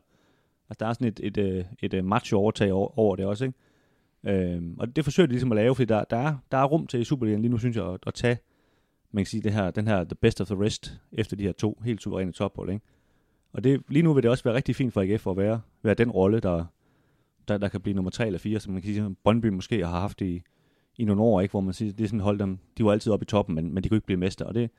Altså 0.69 0.77
der 0.81 0.87
er 0.87 0.93
sådan 0.93 1.09
et, 1.09 1.21
et, 1.23 1.37
øh, 1.37 1.65
et, 1.83 1.95
øh, 1.95 1.99
et 1.99 2.05
macho-overtag 2.05 2.73
over, 2.73 2.99
over 2.99 3.17
det 3.17 3.27
også, 3.27 3.45
ikke? 3.45 3.59
Øhm, 4.27 4.77
og 4.79 4.97
det 4.97 5.05
forsøger 5.05 5.27
de 5.27 5.33
ligesom 5.33 5.53
at 5.53 5.57
lave, 5.57 5.75
fordi 5.75 5.87
der, 5.87 6.05
der, 6.05 6.17
er, 6.17 6.37
der 6.51 6.59
er 6.59 6.65
rum 6.65 6.87
til 6.87 7.01
i 7.01 7.05
Superligaen 7.05 7.43
lige 7.43 7.51
nu, 7.51 7.59
synes 7.59 7.77
jeg, 7.77 7.87
at, 7.87 7.99
at 8.07 8.15
tage 8.15 8.39
man 9.15 9.25
kan 9.25 9.27
sige, 9.27 9.43
det 9.43 9.53
her, 9.53 9.71
den 9.71 9.89
her 9.89 10.05
the 10.05 10.15
best 10.15 10.41
of 10.41 10.47
the 10.47 10.65
rest, 10.65 11.01
efter 11.13 11.37
de 11.37 11.43
her 11.43 11.53
to 11.53 11.81
helt 11.85 12.03
suveræne 12.03 12.33
tophold, 12.33 12.71
ikke? 12.71 12.87
Og 13.53 13.65
det, 13.65 13.83
lige 13.89 14.03
nu 14.03 14.13
vil 14.13 14.23
det 14.23 14.31
også 14.31 14.45
være 14.45 14.55
rigtig 14.55 14.77
fint 14.77 14.93
for 14.93 15.01
AGF 15.01 15.27
at 15.27 15.37
være, 15.37 15.61
være 15.83 15.95
den 15.95 16.11
rolle, 16.11 16.41
der, 16.41 16.65
der, 17.49 17.59
der 17.59 17.69
kan 17.69 17.81
blive 17.81 17.95
nummer 17.95 18.11
3 18.11 18.27
eller 18.27 18.39
4, 18.39 18.61
som 18.61 18.73
man 18.73 18.83
kan 18.83 18.87
sige, 18.87 19.03
som 19.03 19.17
Brøndby 19.25 19.47
måske 19.47 19.87
har 19.87 20.01
haft 20.01 20.21
i, 20.21 20.43
i 20.99 21.05
nogle 21.05 21.23
år, 21.23 21.41
ikke? 21.41 21.51
hvor 21.51 21.61
man 21.61 21.75
siger, 21.75 21.93
det 21.93 22.05
er 22.05 22.09
sådan 22.09 22.21
hold 22.21 22.39
dem, 22.39 22.59
de 22.79 22.85
var 22.85 22.93
altid 22.93 23.13
oppe 23.13 23.25
i 23.25 23.27
toppen, 23.27 23.55
men, 23.55 23.75
men 23.75 23.85
de 23.85 23.89
kunne 23.89 23.97
ikke 23.97 24.07
blive 24.07 24.21
mester. 24.21 24.45
Og 24.45 24.55
det, 24.55 24.71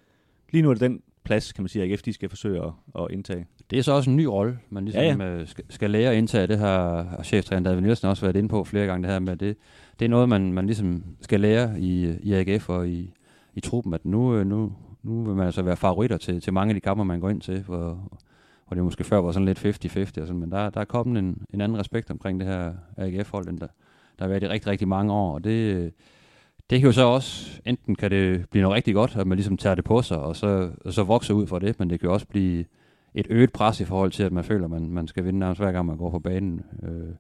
lige 0.52 0.62
nu 0.62 0.70
er 0.70 0.74
det 0.74 0.82
den 0.82 1.02
plads, 1.24 1.52
kan 1.52 1.64
man 1.64 1.70
sige, 1.70 1.84
at 1.84 1.92
AGF 1.92 2.02
de 2.02 2.14
skal 2.14 2.30
forsøge 2.30 2.64
at, 2.64 2.72
at 3.00 3.08
indtage. 3.10 3.46
Det 3.70 3.80
er 3.80 3.84
så 3.84 3.92
også 3.92 4.10
en 4.10 4.16
ny 4.16 4.24
rolle, 4.24 4.60
man 4.70 4.86
ligesom 4.86 5.22
ja, 5.22 5.38
ja. 5.38 5.46
Skal, 5.46 5.64
skal 5.70 5.92
lære 5.92 6.12
at 6.12 6.18
indtage. 6.18 6.48
Det 6.48 6.58
har 6.58 7.20
cheftræner 7.24 7.70
David 7.70 7.82
Nielsen 7.82 8.08
også 8.08 8.26
været 8.26 8.36
inde 8.36 8.50
på 8.50 8.64
flere 8.64 8.86
gange, 8.86 9.04
det 9.04 9.12
her 9.12 9.20
med, 9.20 9.36
det, 9.36 9.58
det 10.00 10.06
er 10.06 10.10
noget, 10.10 10.30
man, 10.30 10.54
man 10.54 10.66
ligesom 10.66 11.04
skal 11.22 11.40
lære 11.40 11.80
i, 11.80 12.16
i 12.24 12.34
AGF 12.34 12.70
og 12.70 12.88
i, 12.88 13.14
i 13.54 13.60
truppen, 13.60 13.94
at 13.94 14.06
nu, 14.06 14.44
nu, 14.44 14.74
nu 15.04 15.24
vil 15.24 15.36
man 15.36 15.46
altså 15.46 15.62
være 15.62 15.78
favoritter 15.78 16.18
til, 16.18 16.42
til 16.42 16.54
mange 16.54 16.70
af 16.70 16.76
de 16.76 16.80
kampe, 16.80 17.06
man 17.06 17.20
går 17.20 17.30
ind 17.30 17.42
til, 17.42 17.62
hvor, 17.62 18.20
hvor 18.68 18.76
det 18.76 18.84
måske 18.84 19.04
før 19.04 19.18
var 19.18 19.32
sådan 19.32 19.46
lidt 19.46 19.66
50-50, 19.66 20.22
og 20.22 20.28
sådan, 20.28 20.40
men 20.40 20.52
der, 20.52 20.70
der 20.70 20.82
er 20.82 20.86
kommet 20.86 21.20
en, 21.20 21.42
en 21.54 21.62
anden 21.62 21.80
respekt 21.80 22.12
omkring 22.12 22.40
det 22.40 22.48
her 22.48 22.74
AGF-hold, 22.98 23.48
end 23.48 23.60
der, 23.60 23.68
der 24.20 24.26
har 24.26 24.30
været 24.30 24.44
i 24.44 24.48
rigtig, 24.48 24.72
rigtig 24.72 24.88
mange 24.88 25.14
år, 25.14 25.34
og 25.34 25.44
det, 25.44 25.94
det 26.70 26.80
kan 26.80 26.86
jo 26.88 26.92
så 26.92 27.04
også, 27.04 27.62
enten 27.66 27.96
kan 27.96 28.12
det 28.12 28.50
blive 28.50 28.62
noget 28.62 28.76
rigtig 28.76 28.94
godt, 28.94 29.16
at 29.16 29.28
man 29.28 29.36
ligesom 29.36 29.58
tager 29.58 29.76
det 29.76 29.84
på 29.84 30.02
sig, 30.02 30.18
og 30.18 30.36
så, 30.36 30.70
og 30.86 30.94
så 30.94 31.04
vokser 31.04 31.34
ud 31.34 31.48
fra 31.48 31.60
det, 31.60 31.80
men 31.80 31.90
det 31.90 32.00
kan 32.00 32.08
jo 32.08 32.14
også 32.14 32.28
blive 32.28 32.66
et 33.16 33.28
øget 33.30 33.52
pres 33.52 33.80
i 33.80 33.86
forhold 33.86 34.12
til, 34.12 34.24
at 34.24 34.32
man 34.32 34.44
føler, 34.44 34.66
at 34.66 34.72
man, 34.72 34.90
man 34.90 35.08
skal 35.08 35.26
vinde 35.26 35.40
nærmest 35.40 35.62
hver 35.62 35.72
gang, 35.72 35.86
man 35.86 35.98
går 35.98 36.10
på 36.10 36.20
banen, 36.20 36.62
øh, 36.84 37.14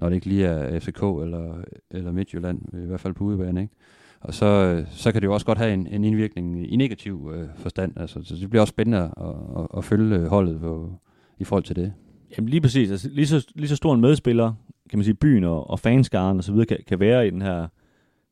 når 0.00 0.08
det 0.08 0.16
ikke 0.16 0.26
lige 0.26 0.46
er 0.46 0.80
FCK 0.80 1.02
eller, 1.02 1.54
eller 1.90 2.12
Midtjylland, 2.12 2.60
i 2.72 2.86
hvert 2.86 3.00
fald 3.00 3.14
på 3.14 3.24
udebane, 3.24 3.60
ikke? 3.60 3.74
Og 4.20 4.34
så, 4.34 4.84
så 4.90 5.12
kan 5.12 5.22
det 5.22 5.26
jo 5.26 5.34
også 5.34 5.46
godt 5.46 5.58
have 5.58 5.72
en, 5.72 5.86
en 5.86 6.04
indvirkning 6.04 6.72
i 6.72 6.76
negativ 6.76 7.32
øh, 7.34 7.48
forstand. 7.56 7.92
Altså, 7.96 8.20
så 8.24 8.36
det 8.36 8.50
bliver 8.50 8.60
også 8.60 8.70
spændende 8.70 8.98
at, 8.98 9.34
at, 9.56 9.66
at 9.76 9.84
følge 9.84 10.28
holdet 10.28 10.60
på, 10.60 10.92
i 11.38 11.44
forhold 11.44 11.64
til 11.64 11.76
det. 11.76 11.92
Jamen 12.36 12.48
lige 12.48 12.60
præcis. 12.60 12.90
Altså, 12.90 13.08
lige, 13.12 13.26
så, 13.26 13.46
lige 13.54 13.68
så 13.68 13.76
stor 13.76 13.94
en 13.94 14.00
medspiller, 14.00 14.52
kan 14.90 14.98
man 14.98 15.04
sige, 15.04 15.14
byen 15.14 15.44
og, 15.44 15.70
og 15.70 15.80
fanskaren 15.80 16.38
og 16.38 16.44
så 16.44 16.52
videre, 16.52 16.66
kan, 16.66 16.78
kan 16.86 17.00
være 17.00 17.26
i 17.26 17.30
den 17.30 17.42
her 17.42 17.66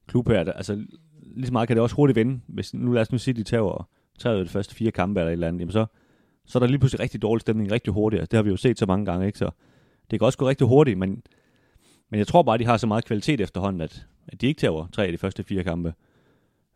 klub 0.08 0.28
her. 0.28 0.52
Altså 0.52 0.84
lige 1.22 1.46
så 1.46 1.52
meget 1.52 1.66
kan 1.68 1.76
det 1.76 1.82
også 1.82 1.96
hurtigt 1.96 2.16
vende. 2.16 2.40
Hvis 2.46 2.74
nu 2.74 2.92
lad 2.92 3.02
os 3.02 3.12
nu 3.12 3.18
sige, 3.18 3.32
at 3.32 3.36
de 3.36 3.42
tager, 3.42 3.88
tager 4.18 4.36
de 4.36 4.48
første 4.48 4.74
fire 4.74 4.90
kampe 4.90 5.20
eller 5.20 5.30
et 5.30 5.32
eller 5.32 5.48
andet, 5.48 5.60
jamen 5.60 5.72
så, 5.72 5.86
så 6.46 6.58
er 6.58 6.60
der 6.60 6.66
lige 6.66 6.78
pludselig 6.78 7.00
rigtig 7.00 7.22
dårlig 7.22 7.40
stemning 7.40 7.72
rigtig 7.72 7.92
hurtigt. 7.92 8.20
Altså, 8.20 8.30
det 8.30 8.36
har 8.36 8.42
vi 8.42 8.50
jo 8.50 8.56
set 8.56 8.78
så 8.78 8.86
mange 8.86 9.06
gange, 9.06 9.26
ikke? 9.26 9.38
Så 9.38 9.50
det 10.10 10.18
kan 10.18 10.26
også 10.26 10.38
gå 10.38 10.48
rigtig 10.48 10.66
hurtigt, 10.66 10.98
men, 10.98 11.22
men 12.10 12.18
jeg 12.18 12.26
tror 12.26 12.42
bare, 12.42 12.54
at 12.54 12.60
de 12.60 12.66
har 12.66 12.76
så 12.76 12.86
meget 12.86 13.04
kvalitet 13.04 13.40
efterhånden, 13.40 13.80
at, 13.80 14.06
at 14.28 14.40
de 14.40 14.46
ikke 14.46 14.58
tager 14.58 14.88
tre 14.92 15.06
af 15.06 15.12
de 15.12 15.18
første 15.18 15.42
fire 15.42 15.64
kampe. 15.64 15.94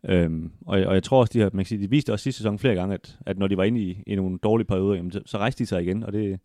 Øhm, 0.05 0.51
og, 0.65 0.79
og 0.79 0.93
jeg 0.93 1.03
tror 1.03 1.19
også, 1.19 1.33
de 1.33 1.39
har, 1.39 1.49
man 1.53 1.65
kan 1.65 1.69
sige, 1.69 1.81
de 1.81 1.89
viste 1.89 2.13
også 2.13 2.23
sidste 2.23 2.37
sæson 2.37 2.59
flere 2.59 2.75
gange, 2.75 2.93
at, 2.93 3.19
at 3.25 3.37
når 3.37 3.47
de 3.47 3.57
var 3.57 3.63
inde 3.63 3.81
i, 3.81 4.03
i 4.07 4.15
nogle 4.15 4.37
dårlige 4.37 4.67
perioder, 4.67 4.95
jamen, 4.95 5.11
så, 5.11 5.21
så 5.25 5.37
rejste 5.37 5.59
de 5.59 5.65
sig 5.65 5.83
igen, 5.83 6.03
og 6.03 6.13
det, 6.13 6.39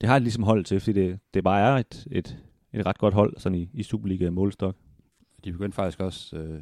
det 0.00 0.08
har 0.08 0.18
de 0.18 0.22
ligesom 0.22 0.42
holdt 0.42 0.66
til, 0.66 0.80
fordi 0.80 1.00
det, 1.00 1.18
det 1.34 1.44
bare 1.44 1.60
er 1.60 1.76
et, 1.76 2.06
et, 2.10 2.38
et 2.74 2.86
ret 2.86 2.98
godt 2.98 3.14
hold 3.14 3.34
sådan 3.38 3.58
i, 3.58 3.70
i 3.74 3.82
Superliga 3.82 4.30
målestok. 4.30 4.76
De 5.44 5.52
begyndte 5.52 5.74
faktisk 5.74 6.00
også 6.00 6.36
øh, 6.36 6.60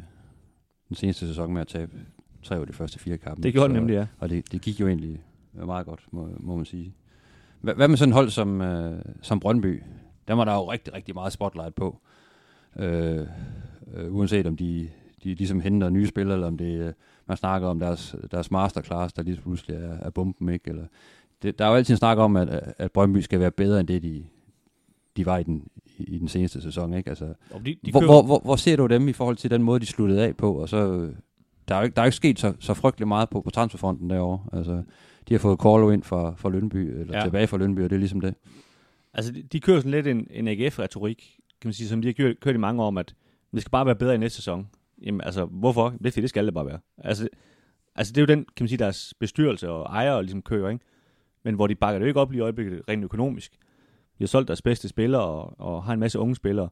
den 0.88 0.96
seneste 0.96 1.28
sæson 1.28 1.52
med 1.52 1.60
at 1.60 1.68
tabe 1.68 1.92
tre 2.42 2.56
af 2.56 2.66
de 2.66 2.72
første 2.72 2.98
fire 2.98 3.18
kampe. 3.18 3.42
Det 3.42 3.52
gjorde 3.52 3.68
så, 3.68 3.72
nemlig, 3.74 3.94
ja. 3.94 4.06
Og 4.18 4.28
det, 4.28 4.52
det 4.52 4.60
gik 4.60 4.80
jo 4.80 4.86
egentlig 4.86 5.24
meget 5.52 5.86
godt, 5.86 6.00
må, 6.10 6.28
må 6.38 6.56
man 6.56 6.64
sige. 6.64 6.94
Hvad, 7.60 7.74
hvad 7.74 7.88
med 7.88 7.96
sådan 7.96 8.10
et 8.12 8.14
hold 8.14 8.30
som, 8.30 8.60
øh, 8.60 9.04
som 9.22 9.40
Brøndby? 9.40 9.82
Der 10.28 10.34
var 10.34 10.44
der 10.44 10.54
jo 10.54 10.72
rigtig, 10.72 10.94
rigtig 10.94 11.14
meget 11.14 11.32
spotlight 11.32 11.74
på. 11.74 12.00
Øh, 12.76 13.26
øh, 13.94 14.14
uanset 14.14 14.46
om 14.46 14.56
de, 14.56 14.88
de 15.24 15.34
ligesom 15.34 15.60
henter 15.60 15.90
nye 15.90 16.06
spillere, 16.06 16.34
eller 16.34 16.46
om 16.46 16.58
det 16.58 16.80
øh, 16.80 16.92
man 17.26 17.36
snakker 17.36 17.68
om 17.68 17.78
deres, 17.78 18.16
deres 18.30 18.50
masterclass, 18.50 19.12
der 19.12 19.22
lige 19.22 19.36
pludselig 19.36 19.76
er, 19.76 19.98
er 19.98 20.10
bomben, 20.10 20.48
ikke? 20.48 20.70
Eller, 20.70 20.86
det, 21.42 21.58
der 21.58 21.64
er 21.64 21.68
jo 21.68 21.74
altid 21.74 21.94
en 21.94 21.98
snak 21.98 22.18
om, 22.18 22.36
at, 22.36 22.74
at 22.78 22.92
Brøndby 22.92 23.18
skal 23.18 23.40
være 23.40 23.50
bedre 23.50 23.80
end 23.80 23.88
det, 23.88 24.02
de, 24.02 24.24
de 25.16 25.26
var 25.26 25.38
i 25.38 25.42
den, 25.42 25.68
i 26.08 26.18
den 26.18 26.28
seneste 26.28 26.62
sæson, 26.62 26.94
ikke? 26.94 27.10
Altså, 27.10 27.34
de, 27.64 27.76
de 27.84 27.90
hvor, 27.90 28.04
hvor, 28.04 28.22
hvor, 28.22 28.38
hvor 28.38 28.56
ser 28.56 28.76
du 28.76 28.86
dem 28.86 29.08
i 29.08 29.12
forhold 29.12 29.36
til 29.36 29.50
den 29.50 29.62
måde, 29.62 29.80
de 29.80 29.86
sluttede 29.86 30.26
af 30.26 30.36
på? 30.36 30.54
Og 30.54 30.68
så, 30.68 31.10
der 31.68 31.74
er 31.74 31.78
jo 31.78 31.84
ikke, 31.84 31.94
der 31.94 32.02
er 32.02 32.06
ikke 32.06 32.16
sket 32.16 32.38
så, 32.38 32.54
så 32.60 32.74
frygtelig 32.74 33.08
meget 33.08 33.30
på, 33.30 33.40
på 33.40 33.50
transferfronten 33.50 34.10
derovre. 34.10 34.58
Altså, 34.58 34.82
de 35.28 35.34
har 35.34 35.38
fået 35.38 35.58
Carlo 35.58 35.90
ind 35.90 36.02
fra, 36.02 36.34
fra 36.36 36.50
Lønby, 36.50 36.76
eller 36.76 37.18
ja. 37.18 37.24
tilbage 37.24 37.46
fra 37.46 37.56
Lønby, 37.56 37.80
og 37.84 37.90
det 37.90 37.96
er 37.96 38.00
ligesom 38.00 38.20
det. 38.20 38.34
Altså, 39.14 39.32
de, 39.32 39.42
de 39.42 39.60
kører 39.60 39.78
sådan 39.78 39.90
lidt 39.90 40.06
en, 40.06 40.26
en 40.30 40.48
AGF-retorik, 40.48 41.36
kan 41.60 41.68
man 41.68 41.72
sige, 41.72 41.88
som 41.88 42.02
de 42.02 42.08
har 42.08 42.12
kørt, 42.12 42.40
kørt 42.40 42.54
i 42.54 42.58
mange 42.58 42.82
år, 42.82 42.86
om 42.86 42.98
at 42.98 43.14
det 43.52 43.60
skal 43.60 43.70
bare 43.70 43.86
være 43.86 43.96
bedre 43.96 44.14
i 44.14 44.18
næste 44.18 44.36
sæson. 44.36 44.68
Jamen, 45.02 45.20
altså, 45.20 45.44
hvorfor? 45.44 45.94
Det 46.04 46.14
det 46.14 46.28
skal 46.28 46.46
det 46.46 46.54
bare 46.54 46.66
være. 46.66 46.78
Altså, 46.98 47.28
altså, 47.94 48.12
det 48.12 48.18
er 48.18 48.22
jo 48.22 48.26
den, 48.26 48.44
kan 48.56 48.64
man 48.64 48.68
sige, 48.68 48.78
deres 48.78 49.14
bestyrelse 49.20 49.70
og 49.70 49.82
ejere 49.82 50.22
ligesom 50.22 50.42
kører, 50.42 50.70
ikke? 50.70 50.84
Men 51.42 51.54
hvor 51.54 51.66
de 51.66 51.74
bakker 51.74 51.98
det 51.98 52.04
jo 52.04 52.08
ikke 52.08 52.20
op 52.20 52.30
lige 52.30 52.38
i 52.38 52.42
øjeblikket 52.42 52.82
rent 52.88 53.04
økonomisk. 53.04 53.52
De 54.20 54.24
har 54.24 54.28
solgt 54.28 54.48
deres 54.48 54.62
bedste 54.62 54.88
spillere 54.88 55.22
og, 55.22 55.60
og 55.60 55.84
har 55.84 55.92
en 55.92 56.00
masse 56.00 56.18
unge 56.18 56.34
spillere. 56.34 56.68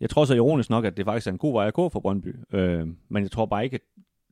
Jeg 0.00 0.10
tror 0.10 0.24
så 0.24 0.34
ironisk 0.34 0.70
nok, 0.70 0.84
at 0.84 0.96
det 0.96 1.04
faktisk 1.04 1.26
er 1.26 1.30
en 1.30 1.38
god 1.38 1.52
vej 1.52 1.66
at 1.66 1.74
gå 1.74 1.88
for 1.88 2.00
Brøndby. 2.00 2.36
Øh, 2.52 2.88
men 3.08 3.22
jeg 3.22 3.30
tror 3.30 3.46
bare 3.46 3.64
ikke, 3.64 3.74
at 3.74 3.80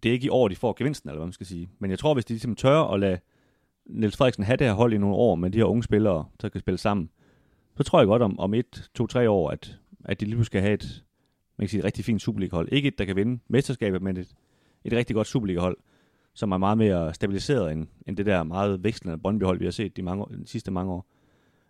det 0.02 0.08
er 0.08 0.12
ikke 0.12 0.26
i 0.26 0.28
år, 0.28 0.48
de 0.48 0.56
får 0.56 0.74
gevinsten, 0.78 1.11
eller 1.11 1.18
hvad 1.18 1.26
man 1.26 1.32
skal 1.32 1.46
sige. 1.46 1.68
Men 1.78 1.90
jeg 1.90 1.98
tror, 1.98 2.14
hvis 2.14 2.24
de 2.24 2.32
ligesom 2.32 2.56
tør 2.56 2.80
at 2.80 3.00
lade 3.00 3.18
Niels 3.87 4.16
Frederiksen 4.16 4.44
have 4.44 4.56
det 4.56 4.66
her 4.66 4.74
hold 4.74 4.92
i 4.92 4.98
nogle 4.98 5.16
år 5.16 5.34
med 5.34 5.50
de 5.50 5.58
her 5.58 5.64
unge 5.64 5.82
spillere, 5.82 6.24
der 6.42 6.48
kan 6.48 6.61
spille 6.61 6.78
sammen, 6.78 7.11
så 7.76 7.82
tror 7.82 8.00
jeg 8.00 8.06
godt 8.06 8.22
om, 8.22 8.38
om 8.38 8.54
et, 8.54 8.90
to, 8.94 9.06
tre 9.06 9.30
år, 9.30 9.50
at, 9.50 9.78
at 10.04 10.20
de 10.20 10.26
lige 10.26 10.44
skal 10.44 10.61
have 10.61 10.74
et, 10.74 11.04
man 11.58 11.64
kan 11.64 11.68
sige, 11.68 11.78
et 11.78 11.84
rigtig 11.84 12.04
fint 12.04 12.22
Superliga-hold. 12.22 12.68
Ikke 12.72 12.88
et, 12.88 12.98
der 12.98 13.04
kan 13.04 13.16
vinde 13.16 13.40
mesterskabet, 13.48 14.02
men 14.02 14.16
et, 14.16 14.34
et 14.84 14.92
rigtig 14.92 15.16
godt 15.16 15.26
Superliga-hold, 15.26 15.76
som 16.34 16.52
er 16.52 16.58
meget 16.58 16.78
mere 16.78 17.14
stabiliseret 17.14 17.72
end, 17.72 17.87
end 18.06 18.16
det 18.16 18.26
der 18.26 18.42
meget 18.42 18.84
vekslende 18.84 19.18
Brøndby-hold, 19.18 19.58
vi 19.58 19.64
har 19.64 19.72
set 19.72 19.96
de, 19.96 20.02
mange, 20.02 20.24
de 20.38 20.46
sidste 20.46 20.70
mange 20.70 20.92
år. 20.92 21.06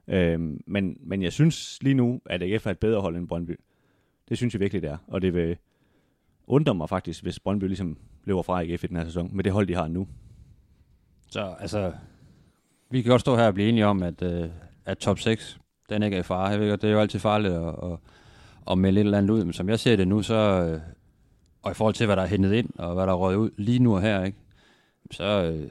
Øhm, 0.08 0.60
men, 0.66 0.96
men 1.00 1.22
jeg 1.22 1.32
synes 1.32 1.78
lige 1.82 1.94
nu, 1.94 2.20
at 2.26 2.42
AGF 2.42 2.66
er 2.66 2.70
et 2.70 2.78
bedre 2.78 3.00
hold 3.00 3.16
end 3.16 3.28
Brøndby. 3.28 3.60
Det 4.28 4.36
synes 4.36 4.54
jeg 4.54 4.60
virkelig, 4.60 4.82
det 4.82 4.90
er. 4.90 4.96
Og 5.06 5.22
det 5.22 5.34
vil 5.34 5.56
undre 6.46 6.74
mig 6.74 6.88
faktisk, 6.88 7.22
hvis 7.22 7.40
Brøndby 7.40 7.64
ligesom 7.64 7.98
løber 8.24 8.42
fra 8.42 8.62
AGF 8.62 8.84
i 8.84 8.86
den 8.86 8.96
her 8.96 9.04
sæson, 9.04 9.30
med 9.32 9.44
det 9.44 9.52
hold, 9.52 9.66
de 9.66 9.74
har 9.74 9.88
nu. 9.88 10.08
Så 11.30 11.54
altså, 11.60 11.92
vi 12.90 13.02
kan 13.02 13.10
godt 13.10 13.20
stå 13.20 13.36
her 13.36 13.46
og 13.46 13.54
blive 13.54 13.68
enige 13.68 13.86
om, 13.86 14.02
at, 14.02 14.22
øh, 14.22 14.50
at 14.84 14.98
top 14.98 15.18
6, 15.18 15.58
den 15.88 16.02
ikke 16.02 16.16
er 16.16 16.20
i 16.20 16.22
fare. 16.22 16.46
Jeg 16.46 16.60
ved 16.60 16.70
det 16.70 16.84
er 16.84 16.92
jo 16.92 17.00
altid 17.00 17.18
farligt 17.18 17.54
at, 17.54 17.74
at, 17.82 17.98
at 18.70 18.78
melde 18.78 19.00
et 19.00 19.04
eller 19.04 19.18
andet 19.18 19.30
ud, 19.30 19.44
men 19.44 19.52
som 19.52 19.68
jeg 19.68 19.78
ser 19.78 19.96
det 19.96 20.08
nu, 20.08 20.22
så, 20.22 20.34
øh, 20.34 20.80
og 21.62 21.70
i 21.70 21.74
forhold 21.74 21.94
til, 21.94 22.06
hvad 22.06 22.16
der 22.16 22.22
er 22.22 22.26
hentet 22.26 22.52
ind, 22.52 22.70
og 22.78 22.94
hvad 22.94 23.06
der 23.06 23.12
er 23.12 23.16
røget 23.16 23.36
ud 23.36 23.50
lige 23.56 23.78
nu 23.78 23.94
og 23.94 24.02
her, 24.02 24.24
ikke? 24.24 24.38
så, 25.10 25.24
øh, 25.24 25.70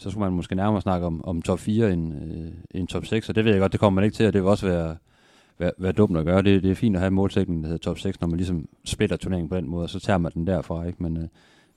så 0.00 0.10
skulle 0.10 0.24
man 0.24 0.32
måske 0.32 0.54
nærmere 0.54 0.80
snakke 0.80 1.06
om, 1.06 1.24
om 1.24 1.42
top 1.42 1.58
4 1.58 1.92
end, 1.92 2.14
øh, 2.14 2.52
end 2.70 2.88
top 2.88 3.06
6, 3.06 3.28
og 3.28 3.34
det 3.34 3.44
ved 3.44 3.52
jeg 3.52 3.60
godt, 3.60 3.72
det 3.72 3.80
kommer 3.80 4.00
man 4.00 4.04
ikke 4.04 4.14
til, 4.14 4.26
og 4.26 4.32
det 4.32 4.42
vil 4.42 4.50
også 4.50 4.66
være, 4.66 4.96
være, 5.58 5.72
være 5.78 5.92
dumt 5.92 6.16
at 6.16 6.24
gøre. 6.24 6.42
Det, 6.42 6.62
det 6.62 6.70
er 6.70 6.74
fint 6.74 6.96
at 6.96 7.00
have 7.00 7.10
målsætningen, 7.10 7.64
der 7.64 7.68
hedder 7.68 7.82
top 7.82 7.98
6, 7.98 8.20
når 8.20 8.28
man 8.28 8.36
ligesom 8.36 8.68
splitter 8.84 9.16
turneringen 9.16 9.48
på 9.48 9.56
den 9.56 9.68
måde, 9.68 9.82
og 9.82 9.90
så 9.90 10.00
tager 10.00 10.18
man 10.18 10.32
den 10.32 10.46
derfra, 10.46 10.84
ikke? 10.84 11.02
Men, 11.02 11.16
øh, 11.16 11.28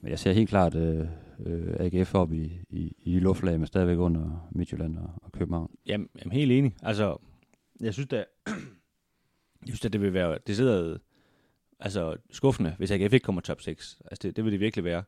men 0.02 0.10
jeg 0.10 0.20
ser 0.20 0.32
helt 0.32 0.50
klart 0.50 0.76
uh, 0.76 0.82
øh, 0.82 1.08
øh 1.46 1.76
AGF 1.80 2.16
op 2.16 2.34
i, 2.34 2.52
i, 2.70 2.96
i 3.04 3.20
luftlag, 3.20 3.60
men 3.60 3.68
stadigvæk 3.68 3.98
under 3.98 4.48
Midtjylland 4.52 4.98
og, 4.98 5.10
og 5.22 5.32
København. 5.32 5.72
Jamen, 5.86 6.10
jamen, 6.20 6.32
helt 6.32 6.52
enig. 6.52 6.76
Altså, 6.82 7.18
jeg 7.82 7.94
synes 7.94 8.08
da, 8.08 8.26
jeg 9.68 9.68
synes 9.68 9.80
da, 9.80 9.88
det 9.88 10.02
vil 10.02 10.14
være 10.14 10.38
sidder 10.48 10.98
altså, 11.80 12.16
skuffende, 12.32 12.76
hvis 12.78 12.92
AGF 12.92 13.14
ikke 13.14 13.24
kommer 13.24 13.42
top 13.42 13.62
6. 13.62 14.02
Altså, 14.06 14.28
det, 14.28 14.36
det 14.36 14.44
vil 14.44 14.52
det 14.52 14.60
virkelig 14.60 14.86
være. 14.86 15.04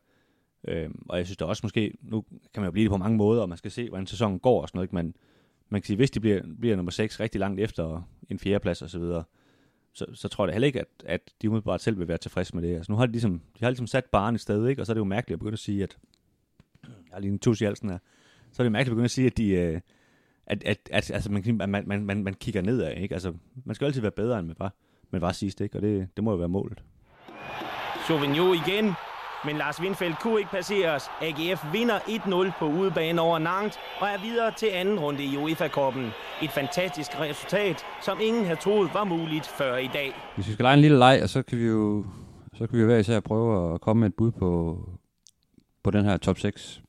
Øhm, 0.67 1.06
og 1.10 1.17
jeg 1.17 1.25
synes 1.25 1.38
da 1.38 1.45
også 1.45 1.60
måske, 1.63 1.93
nu 2.01 2.23
kan 2.54 2.62
man 2.62 2.65
jo 2.65 2.71
blive 2.71 2.84
det 2.84 2.91
på 2.91 2.97
mange 2.97 3.17
måder, 3.17 3.41
og 3.41 3.49
man 3.49 3.58
skal 3.58 3.71
se, 3.71 3.89
hvordan 3.89 4.08
sæsonen 4.08 4.39
går 4.39 4.62
og 4.62 4.67
sådan 4.67 4.78
noget, 4.78 4.93
men 4.93 5.15
man 5.69 5.82
kan 5.82 5.86
sige, 5.86 5.97
hvis 5.97 6.12
de 6.12 6.19
bliver, 6.19 6.41
bliver 6.60 6.75
nummer 6.75 6.91
6 6.91 7.19
rigtig 7.19 7.39
langt 7.39 7.60
efter 7.60 8.01
en 8.30 8.39
fjerdeplads 8.39 8.82
og 8.82 8.89
så 8.89 8.99
videre, 8.99 9.23
så, 9.93 10.06
så 10.13 10.28
tror 10.28 10.45
jeg 10.45 10.54
heller 10.54 10.65
ikke, 10.65 10.80
at, 10.80 10.88
at 11.06 11.21
de 11.41 11.49
umiddelbart 11.49 11.82
selv 11.82 11.99
vil 11.99 12.08
være 12.08 12.17
tilfredse 12.17 12.56
med 12.56 12.63
det. 12.63 12.75
Altså 12.75 12.91
nu 12.91 12.97
har 12.97 13.06
de 13.06 13.12
ligesom, 13.12 13.41
de 13.60 13.60
har 13.60 13.69
ligesom 13.69 13.88
sat 13.88 14.06
barn 14.06 14.36
et 14.36 14.41
sted, 14.41 14.67
ikke? 14.67 14.82
og 14.82 14.86
så 14.86 14.91
er 14.91 14.93
det 14.93 14.99
jo 14.99 15.06
mærkeligt 15.06 15.36
at 15.36 15.39
begynde 15.39 15.54
at 15.54 15.60
sige, 15.60 15.84
at 15.84 15.97
har 17.15 17.19
lige 17.19 17.32
en 17.32 17.39
tus 17.39 17.62
i 17.62 17.65
halsen 17.65 17.89
her, 17.89 17.97
så 18.51 18.62
er 18.62 18.63
det 18.63 18.71
mærkeligt 18.71 18.91
at 18.91 18.95
begynde 18.95 19.06
at 19.06 19.12
sige, 19.12 19.28
at 19.28 19.38
de, 19.38 19.49
øh, 19.49 19.82
at, 20.45 20.63
at, 20.63 20.89
at, 20.91 21.12
altså 21.12 21.32
man, 21.32 21.43
man, 21.69 21.88
man, 21.88 22.06
man, 22.06 22.23
man 22.23 22.34
kigger 22.34 22.62
nedad, 22.62 22.97
ikke? 22.97 23.15
Altså, 23.15 23.34
man 23.65 23.75
skal 23.75 23.86
altid 23.86 24.01
være 24.01 24.12
bedre, 24.12 24.39
end 24.39 24.47
man 24.47 24.56
var, 24.60 24.73
man 25.12 25.21
var 25.21 25.32
sidst, 25.32 25.62
ikke? 25.62 25.78
Og 25.78 25.82
det, 25.82 26.08
det 26.15 26.23
må 26.23 26.32
jo 26.32 26.38
være 26.38 26.49
målet. 26.49 26.84
Sauvignon 28.08 28.56
igen, 28.56 28.93
men 29.46 29.58
Lars 29.58 29.82
Windfeldt 29.82 30.20
kunne 30.20 30.40
ikke 30.40 30.52
passeres. 30.52 31.04
AGF 31.22 31.66
vinder 31.74 32.00
1-0 32.00 32.60
på 32.60 32.66
udebane 32.66 33.22
over 33.22 33.40
Nantes 33.40 33.80
og 34.00 34.08
er 34.08 34.22
videre 34.22 34.52
til 34.58 34.70
anden 34.74 35.00
runde 35.00 35.24
i 35.24 35.38
UEFA-koppen. 35.38 36.06
Et 36.44 36.50
fantastisk 36.50 37.20
resultat, 37.20 37.86
som 38.02 38.18
ingen 38.22 38.46
havde 38.46 38.60
troet 38.60 38.94
var 38.94 39.04
muligt 39.04 39.48
før 39.48 39.78
i 39.78 39.90
dag. 39.94 40.14
Hvis 40.36 40.48
vi 40.48 40.54
skal 40.54 40.64
lege 40.64 40.74
en 40.74 40.80
lille 40.80 40.98
leg, 40.98 41.20
og 41.24 41.30
så 41.30 41.42
kan 41.44 41.58
vi 41.58 41.66
jo 41.66 42.06
så 42.54 42.68
kan 42.68 42.76
vi 42.76 42.82
jo 42.82 42.86
hver 42.88 42.98
især 42.98 43.20
prøve 43.20 43.74
at 43.74 43.82
komme 43.82 44.00
med 44.00 44.08
et 44.08 44.16
bud 44.16 44.32
på, 44.32 44.80
på 45.84 45.92
den 45.92 46.06
her 46.06 46.18
top 46.18 46.38
6 46.38 46.82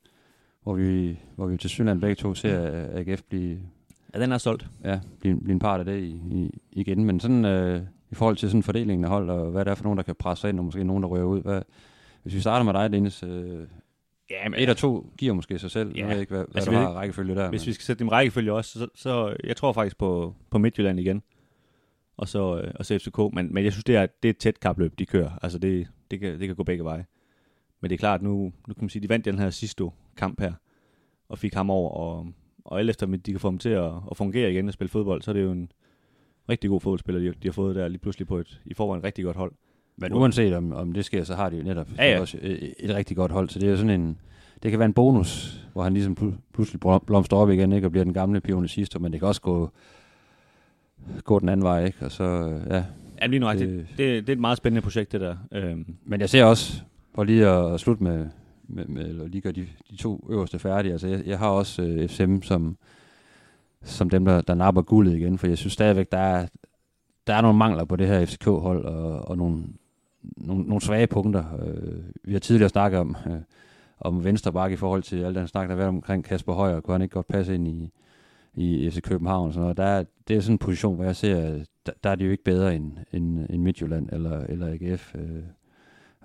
hvor 0.67 0.75
vi, 0.75 1.19
hvor 1.37 1.47
vi 1.47 1.57
til 1.57 1.71
Sydland 1.71 2.01
begge 2.01 2.15
to 2.15 2.35
ser 2.35 2.87
AGF 2.95 3.23
blive... 3.29 3.59
Ja, 4.15 4.21
den 4.21 4.33
er 4.33 4.39
solgt. 4.39 4.67
Ja, 4.85 5.01
blive, 5.21 5.41
blive 5.41 5.53
en 5.53 5.59
part 5.59 5.79
af 5.79 5.85
det 5.85 5.99
i, 6.03 6.21
i, 6.31 6.61
igen. 6.73 7.05
Men 7.05 7.21
sådan 7.21 7.45
øh, 7.45 7.83
i 8.11 8.15
forhold 8.15 8.37
til 8.37 8.49
sådan 8.49 8.63
fordelingen 8.63 9.05
af 9.05 9.11
hold, 9.11 9.31
og 9.31 9.51
hvad 9.51 9.65
det 9.65 9.71
er 9.71 9.75
for 9.75 9.85
nogen, 9.85 9.97
der 9.97 10.03
kan 10.03 10.15
presse 10.15 10.49
ind, 10.49 10.59
og 10.59 10.65
måske 10.65 10.85
nogen, 10.85 11.03
der 11.03 11.09
rører 11.09 11.25
ud. 11.25 11.43
Hvad, 11.43 11.63
hvis 12.27 12.35
vi 12.35 12.41
starter 12.41 12.65
med 12.65 12.73
dig, 12.73 12.93
Dennis, 12.93 13.23
øh, 13.23 13.67
Ja, 14.31 14.49
men, 14.49 14.61
et 14.61 14.69
og 14.69 14.77
to 14.77 15.13
giver 15.19 15.35
måske 15.35 15.59
sig 15.59 15.71
selv. 15.71 15.93
Ja, 15.97 16.01
jeg 16.01 16.09
ved 16.09 16.21
ikke, 16.21 16.35
hvad, 16.35 16.45
hvad 16.45 16.57
altså, 16.57 16.71
du 16.71 16.77
har 16.77 16.93
rækkefølge 16.93 17.35
der. 17.35 17.49
Hvis 17.49 17.63
men. 17.63 17.67
vi 17.67 17.73
skal 17.73 17.85
sætte 17.85 17.99
dem 17.99 18.09
rækkefølge 18.09 18.53
også, 18.53 18.79
så, 18.79 18.89
så 18.95 19.37
jeg 19.45 19.57
tror 19.57 19.73
faktisk 19.73 19.99
på, 19.99 20.35
på 20.51 20.59
Midtjylland 20.59 21.01
igen. 21.01 21.23
Og 22.17 22.29
så, 22.29 22.61
øh, 22.61 22.73
og 22.75 22.87
så 22.87 22.99
FCK. 22.99 23.19
Men, 23.19 23.55
men 23.55 23.65
jeg 23.65 23.73
synes, 23.73 23.85
det 23.85 23.97
er, 23.97 24.07
det 24.07 24.29
er 24.29 24.31
et 24.31 24.39
tæt 24.39 24.61
kapløb, 24.61 24.99
de 24.99 25.07
kører. 25.07 25.31
Altså, 25.43 25.59
det, 25.59 25.89
det, 26.11 26.21
kan, 26.21 26.41
det 26.41 26.47
kan 26.47 26.57
gå 26.57 26.65
begge 26.65 26.85
veje. 26.85 27.07
Men 27.81 27.91
det 27.91 27.97
er 27.97 27.99
klart, 27.99 28.23
nu, 28.23 28.53
nu 28.69 28.75
kan 28.75 28.83
man 28.83 28.89
sige, 28.89 29.03
de 29.03 29.09
vandt 29.09 29.25
den 29.25 29.39
her 29.39 29.51
sidste 29.51 29.85
kamp 30.17 30.41
her, 30.41 30.53
og 31.29 31.39
fik 31.39 31.55
ham 31.55 31.71
over, 31.71 31.91
og, 31.91 32.27
og 32.65 32.79
alt 32.79 32.91
efter, 32.91 33.07
de 33.07 33.33
kan 33.33 33.41
få 33.41 33.49
ham 33.49 33.59
til 33.59 33.69
at, 33.69 33.93
at 34.11 34.17
fungere 34.17 34.51
igen 34.51 34.69
og 34.69 34.75
spille 34.75 34.89
fodbold, 34.89 35.23
så 35.23 35.31
er 35.31 35.33
det 35.33 35.43
jo 35.43 35.53
en 35.53 35.73
rigtig 36.49 36.71
god 36.71 36.81
fodboldspiller, 36.81 37.21
de, 37.21 37.39
de 37.43 37.49
har 37.49 37.53
fået 37.53 37.77
der 37.77 37.89
lige 37.89 37.99
pludselig 37.99 38.29
på 38.29 38.39
et, 38.39 38.61
i 38.65 38.75
forvejen 38.75 39.05
rigtig 39.05 39.25
godt 39.25 39.37
hold. 39.37 39.53
Men 39.97 40.13
uanset 40.13 40.55
om, 40.55 40.73
om 40.73 40.93
det 40.93 41.05
sker, 41.05 41.25
så 41.25 41.35
har 41.35 41.51
de 41.51 41.57
jo 41.57 41.63
netop 41.63 41.89
ja, 41.99 42.13
ja. 42.13 42.21
også 42.21 42.39
et, 42.41 42.75
et 42.79 42.95
rigtig 42.95 43.17
godt 43.17 43.33
hold, 43.33 43.49
så 43.49 43.59
det 43.59 43.67
er 43.67 43.71
jo 43.71 43.77
sådan 43.77 44.01
en, 44.01 44.19
det 44.63 44.71
kan 44.71 44.79
være 44.79 44.87
en 44.87 44.93
bonus, 44.93 45.61
hvor 45.73 45.83
han 45.83 45.93
ligesom 45.93 46.39
pludselig 46.55 46.81
blomster 47.07 47.37
op 47.37 47.51
igen, 47.51 47.73
ikke, 47.73 47.87
og 47.87 47.91
bliver 47.91 48.05
den 48.05 48.15
gamle 48.15 48.41
pionicist, 48.41 49.01
men 49.01 49.13
det 49.13 49.21
kan 49.21 49.29
også 49.29 49.41
gå, 49.41 49.71
gå 51.25 51.39
den 51.39 51.49
anden 51.49 51.65
vej, 51.65 51.85
ikke, 51.85 51.99
og 52.01 52.13
så, 52.13 52.25
ja. 52.71 52.85
Ja, 53.23 53.27
lige 53.27 53.41
nu, 53.41 53.49
det, 53.49 53.59
det, 53.59 53.87
det, 53.91 53.99
det, 53.99 54.29
er 54.29 54.33
et 54.33 54.39
meget 54.39 54.59
spændende 54.59 54.83
projekt, 54.83 55.13
det 55.13 55.21
der. 55.21 55.37
Øhm. 55.53 55.87
Men 56.05 56.21
jeg 56.21 56.31
ser 56.31 56.45
også, 56.45 56.83
for 57.15 57.25
lige 57.25 57.47
at 57.47 57.81
slutte 57.81 58.03
med, 58.03 58.27
med, 58.69 58.85
med 58.85 59.09
eller 59.09 59.27
lige 59.27 59.41
gøre 59.41 59.53
de, 59.53 59.67
de 59.91 59.97
to 59.97 60.27
øverste 60.31 60.59
færdige. 60.59 60.93
Altså, 60.93 61.09
jeg, 61.09 61.23
jeg 61.27 61.39
har 61.39 61.49
også 61.49 61.83
øh, 61.83 62.09
FCM 62.09 62.41
som, 62.43 62.77
som 63.83 64.11
dem, 64.11 64.25
der, 64.25 64.41
der 64.41 64.55
napper 64.55 64.83
guldet 64.83 65.17
igen, 65.17 65.39
for 65.39 65.47
jeg 65.47 65.59
synes 65.59 65.73
stadigvæk, 65.73 66.13
der 66.13 66.19
er, 66.19 66.47
der 67.27 67.35
er 67.35 67.41
nogle 67.41 67.59
mangler 67.59 67.85
på 67.85 67.97
det 67.97 68.07
her 68.07 68.27
FCK-hold, 68.27 68.85
og, 68.85 69.29
og 69.29 69.39
nogle, 69.39 69.65
nogle, 70.37 70.65
nogle 70.65 70.81
svage 70.81 71.07
punkter. 71.07 71.45
Øh, 71.67 72.03
vi 72.25 72.33
har 72.33 72.41
tidligere 72.41 72.69
snakket 72.69 73.01
om, 73.01 73.17
øh, 73.27 73.37
om 74.01 74.25
venstre 74.25 74.53
bakke 74.53 74.75
i 74.75 74.77
forhold 74.77 75.03
til 75.03 75.25
alt 75.25 75.37
den 75.37 75.49
snak, 75.49 75.63
der 75.63 75.75
har 75.75 75.77
været 75.77 75.89
omkring 75.89 76.25
Kasper 76.25 76.53
Højer. 76.53 76.81
Kunne 76.81 76.95
han 76.95 77.03
ikke 77.03 77.13
godt 77.13 77.29
passe 77.29 77.55
ind 77.55 77.69
i, 77.69 77.93
i 78.55 78.91
FC 78.91 79.01
København? 79.01 79.53
Sådan 79.53 79.63
noget. 79.63 79.77
Der 79.77 79.85
er, 79.85 80.05
det 80.29 80.37
er 80.37 80.41
sådan 80.41 80.55
en 80.55 80.59
position, 80.59 80.95
hvor 80.95 81.05
jeg 81.05 81.17
ser, 81.17 81.65
der, 81.87 81.93
der 82.05 82.11
er 82.11 82.15
de 82.15 82.25
jo 82.25 82.31
ikke 82.31 82.45
bedre 82.45 82.77
end, 82.77 82.93
end, 83.13 83.47
end 83.51 83.63
Midtjylland 83.63 84.09
eller, 84.13 84.41
eller 84.41 84.67
AGF. 84.67 85.15
Øh, 85.15 85.43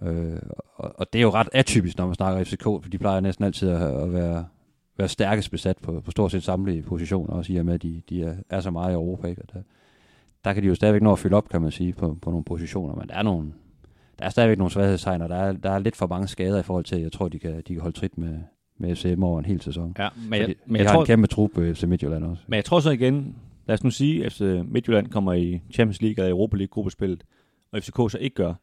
Øh, 0.03 0.39
og, 0.75 0.91
og 0.97 1.13
det 1.13 1.19
er 1.19 1.23
jo 1.23 1.29
ret 1.29 1.49
atypisk, 1.53 1.97
når 1.97 2.05
man 2.05 2.15
snakker 2.15 2.43
FCK, 2.43 2.63
for 2.63 2.89
de 2.91 2.97
plejer 2.97 3.19
næsten 3.19 3.45
altid 3.45 3.69
at, 3.69 3.81
at 3.81 4.13
være, 4.13 4.45
være 4.97 5.07
stærkest 5.07 5.51
besat 5.51 5.77
på, 5.77 6.01
på 6.01 6.11
stort 6.11 6.31
set 6.31 6.43
samtlige 6.43 6.81
positioner, 6.81 7.33
også 7.33 7.53
i 7.53 7.57
og 7.57 7.65
med, 7.65 7.73
at 7.73 7.81
de, 7.81 8.01
de 8.09 8.23
er, 8.23 8.35
er 8.49 8.59
så 8.59 8.71
meget 8.71 8.91
i 8.91 8.93
Europa. 8.93 9.27
Ikke? 9.27 9.41
Og 9.41 9.53
der, 9.53 9.61
der 10.45 10.53
kan 10.53 10.63
de 10.63 10.67
jo 10.67 10.75
stadigvæk 10.75 11.01
nå 11.01 11.11
at 11.11 11.19
fylde 11.19 11.35
op, 11.35 11.49
kan 11.49 11.61
man 11.61 11.71
sige, 11.71 11.93
på, 11.93 12.17
på 12.21 12.29
nogle 12.29 12.43
positioner, 12.43 12.95
men 12.95 13.07
der 13.07 13.15
er 13.15 13.23
nogle, 13.23 13.53
der 14.21 14.27
er 14.27 14.29
stadigvæk 14.29 14.57
nogle 14.57 14.71
svaghedstegn, 14.71 15.21
og 15.21 15.29
der 15.29 15.35
er, 15.35 15.51
der 15.51 15.71
er 15.71 15.79
lidt 15.79 15.95
for 15.95 16.07
mange 16.07 16.27
skader 16.27 16.59
i 16.59 16.63
forhold 16.63 16.85
til, 16.85 16.95
at 16.95 17.01
jeg 17.01 17.11
tror, 17.11 17.29
de 17.29 17.39
kan, 17.39 17.55
de 17.57 17.73
kan 17.73 17.79
holde 17.79 17.97
trit 17.97 18.17
med, 18.17 18.39
med 18.77 18.95
FCM 18.95 19.23
over 19.23 19.39
en 19.39 19.45
hel 19.45 19.61
sæson. 19.61 19.95
Ja, 19.99 20.09
men 20.29 20.39
jeg, 20.39 20.47
de, 20.47 20.55
men 20.65 20.75
de 20.75 20.79
jeg 20.79 20.89
har 20.89 20.93
tror, 20.93 21.01
en 21.01 21.07
kæmpe 21.07 21.27
trup 21.27 21.51
på 21.53 21.61
FC 21.73 21.83
Midtjylland 21.83 22.23
også. 22.23 22.43
Men 22.47 22.55
jeg 22.55 22.65
tror 22.65 22.79
så 22.79 22.89
igen, 22.89 23.35
lad 23.65 23.73
os 23.73 23.83
nu 23.83 23.89
sige, 23.89 24.25
at 24.25 24.33
FC 24.33 24.41
Midtjylland 24.65 25.07
kommer 25.07 25.33
i 25.33 25.61
Champions 25.71 26.01
League 26.01 26.25
og 26.25 26.29
Europa 26.29 26.57
League 26.57 26.71
gruppespillet, 26.71 27.23
og 27.71 27.83
FCK 27.83 27.95
så 27.95 28.17
ikke 28.21 28.35
gør, 28.35 28.53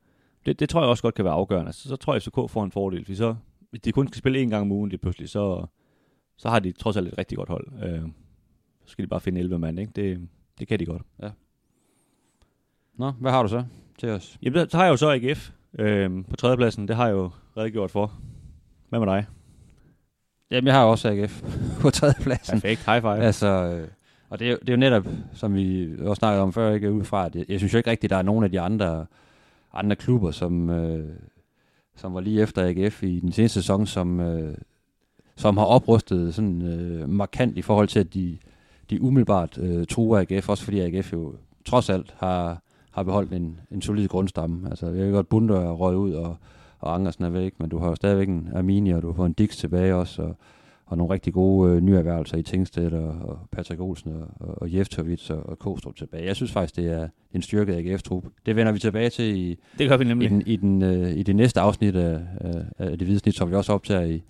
det, 0.46 0.60
det 0.60 0.68
tror 0.68 0.80
jeg 0.80 0.88
også 0.88 1.02
godt 1.02 1.14
kan 1.14 1.24
være 1.24 1.34
afgørende. 1.34 1.72
Så, 1.72 1.88
så 1.88 1.96
tror 1.96 2.12
jeg, 2.12 2.16
at 2.16 2.22
FCK 2.22 2.50
får 2.50 2.64
en 2.64 2.72
fordel. 2.72 3.04
Fordi 3.04 3.16
så, 3.16 3.34
hvis 3.70 3.80
de 3.80 3.92
kun 3.92 4.08
skal 4.08 4.18
spille 4.18 4.38
en 4.38 4.50
gang 4.50 4.62
om 4.62 4.72
ugen 4.72 4.90
lige 4.90 5.00
pludselig, 5.00 5.28
så, 5.28 5.66
så 6.36 6.48
har 6.48 6.58
de 6.58 6.72
trods 6.72 6.96
alt 6.96 7.08
et 7.08 7.18
rigtig 7.18 7.38
godt 7.38 7.48
hold. 7.48 7.66
Øh, 7.82 8.02
så 8.84 8.92
skal 8.92 9.02
de 9.02 9.08
bare 9.08 9.20
finde 9.20 9.40
11 9.40 9.58
mand, 9.58 9.80
ikke? 9.80 9.92
Det, 9.96 10.28
det 10.58 10.68
kan 10.68 10.78
de 10.80 10.86
godt. 10.86 11.02
Ja. 11.22 11.30
Nå, 12.94 13.10
hvad 13.10 13.30
har 13.30 13.42
du 13.42 13.48
så 13.48 13.64
til 13.98 14.08
os? 14.10 14.38
Jamen, 14.42 14.70
så 14.70 14.76
har 14.76 14.84
jeg 14.84 14.90
jo 14.90 14.96
så 14.96 15.10
AGF 15.10 15.50
øh, 15.78 16.10
på 16.30 16.36
tredjepladsen. 16.36 16.88
Det 16.88 16.96
har 16.96 17.06
jeg 17.06 17.14
jo 17.14 17.30
redegjort 17.56 17.90
for. 17.90 18.12
Hvad 18.88 18.98
med 18.98 19.06
dig? 19.06 19.26
Jamen, 20.50 20.66
jeg 20.66 20.74
har 20.74 20.84
også 20.84 21.08
AGF 21.08 21.42
på 21.80 21.90
tredjepladsen. 21.90 22.60
Perfekt, 22.60 22.84
high 22.86 23.00
five. 23.02 23.18
Altså, 23.18 23.46
øh, 23.46 23.88
og 24.30 24.38
det 24.38 24.46
er, 24.46 24.50
jo- 24.50 24.58
det 24.60 24.68
er 24.68 24.72
jo 24.72 24.78
netop, 24.78 25.06
som 25.34 25.54
vi 25.54 25.88
også 26.00 26.18
snakkede 26.18 26.42
om 26.42 26.52
før, 26.52 26.74
ikke 26.74 26.92
ud 26.92 27.04
fra, 27.04 27.26
at 27.26 27.34
jeg, 27.36 27.44
jeg 27.48 27.58
synes 27.60 27.72
jo 27.72 27.78
ikke 27.78 27.90
rigtigt, 27.90 28.10
der 28.10 28.16
er 28.16 28.22
nogen 28.22 28.44
af 28.44 28.50
de 28.50 28.60
andre, 28.60 29.06
andre 29.72 29.96
klubber, 29.96 30.30
som, 30.30 30.70
øh, 30.70 31.08
som 31.96 32.14
var 32.14 32.20
lige 32.20 32.42
efter 32.42 32.68
AGF 32.68 33.02
i 33.02 33.20
den 33.20 33.32
seneste 33.32 33.60
sæson, 33.62 33.86
som, 33.86 34.20
øh, 34.20 34.54
som 35.36 35.56
har 35.56 35.64
oprustet 35.64 36.34
sådan 36.34 36.62
øh, 36.62 37.08
markant 37.08 37.58
i 37.58 37.62
forhold 37.62 37.88
til, 37.88 37.98
at 38.00 38.14
de, 38.14 38.38
de 38.90 39.02
umiddelbart 39.02 39.58
øh, 39.58 39.86
truer 39.86 40.24
AGF, 40.30 40.48
også 40.48 40.64
fordi 40.64 40.80
AGF 40.80 41.12
jo 41.12 41.34
trods 41.64 41.90
alt 41.90 42.14
har, 42.18 42.62
har 42.98 43.04
beholdt 43.04 43.32
en, 43.32 43.60
en 43.70 43.82
solid 43.82 44.08
grundstamme. 44.08 44.70
Altså, 44.70 44.86
jeg 44.86 45.04
kan 45.04 45.12
godt 45.12 45.28
bunde 45.28 45.54
og 45.54 45.80
røget 45.80 45.96
ud, 45.96 46.12
og, 46.12 46.36
og 46.78 46.94
Angersen 46.94 47.24
er 47.24 47.30
væk, 47.30 47.52
men 47.60 47.68
du 47.70 47.78
har 47.78 47.88
jo 47.88 47.94
stadigvæk 47.94 48.28
en 48.28 48.48
Armini, 48.54 48.90
og 48.90 49.02
du 49.02 49.12
får 49.12 49.26
en 49.26 49.32
Dix 49.32 49.56
tilbage 49.56 49.94
også, 49.94 50.22
og, 50.22 50.36
og 50.86 50.96
nogle 50.96 51.12
rigtig 51.12 51.32
gode 51.32 51.72
øh, 51.72 51.80
nyerhvervelser 51.80 52.36
i 52.36 52.42
Tingstedt 52.42 52.94
og, 52.94 53.08
og 53.08 53.38
Patrick 53.52 53.80
Olsen 53.80 54.12
og, 54.12 54.28
og, 54.48 54.62
og 54.62 54.74
Jeftovic 54.74 55.30
og, 55.30 55.48
og 55.48 55.58
Kostrup 55.58 55.96
tilbage. 55.96 56.26
Jeg 56.26 56.36
synes 56.36 56.52
faktisk, 56.52 56.76
det 56.76 56.86
er 56.86 57.08
en 57.32 57.42
styrket 57.42 57.74
AGF-trup. 57.74 58.24
Det 58.46 58.56
vender 58.56 58.72
vi 58.72 58.78
tilbage 58.78 59.10
til 59.10 59.36
i, 59.36 59.56
Det 59.78 59.88
gør 59.88 59.96
vi 59.96 60.04
i, 60.04 60.08
nemlig. 60.08 60.30
den, 60.30 60.42
i, 60.46 60.56
den, 60.56 60.82
øh, 60.82 61.16
i 61.16 61.22
det 61.22 61.36
næste 61.36 61.60
afsnit 61.60 61.96
af, 61.96 62.20
af, 62.78 62.98
det 62.98 63.06
hvide 63.06 63.18
snit, 63.18 63.34
som 63.34 63.50
vi 63.50 63.54
også 63.54 63.72
optager 63.72 64.04
i, 64.04 64.22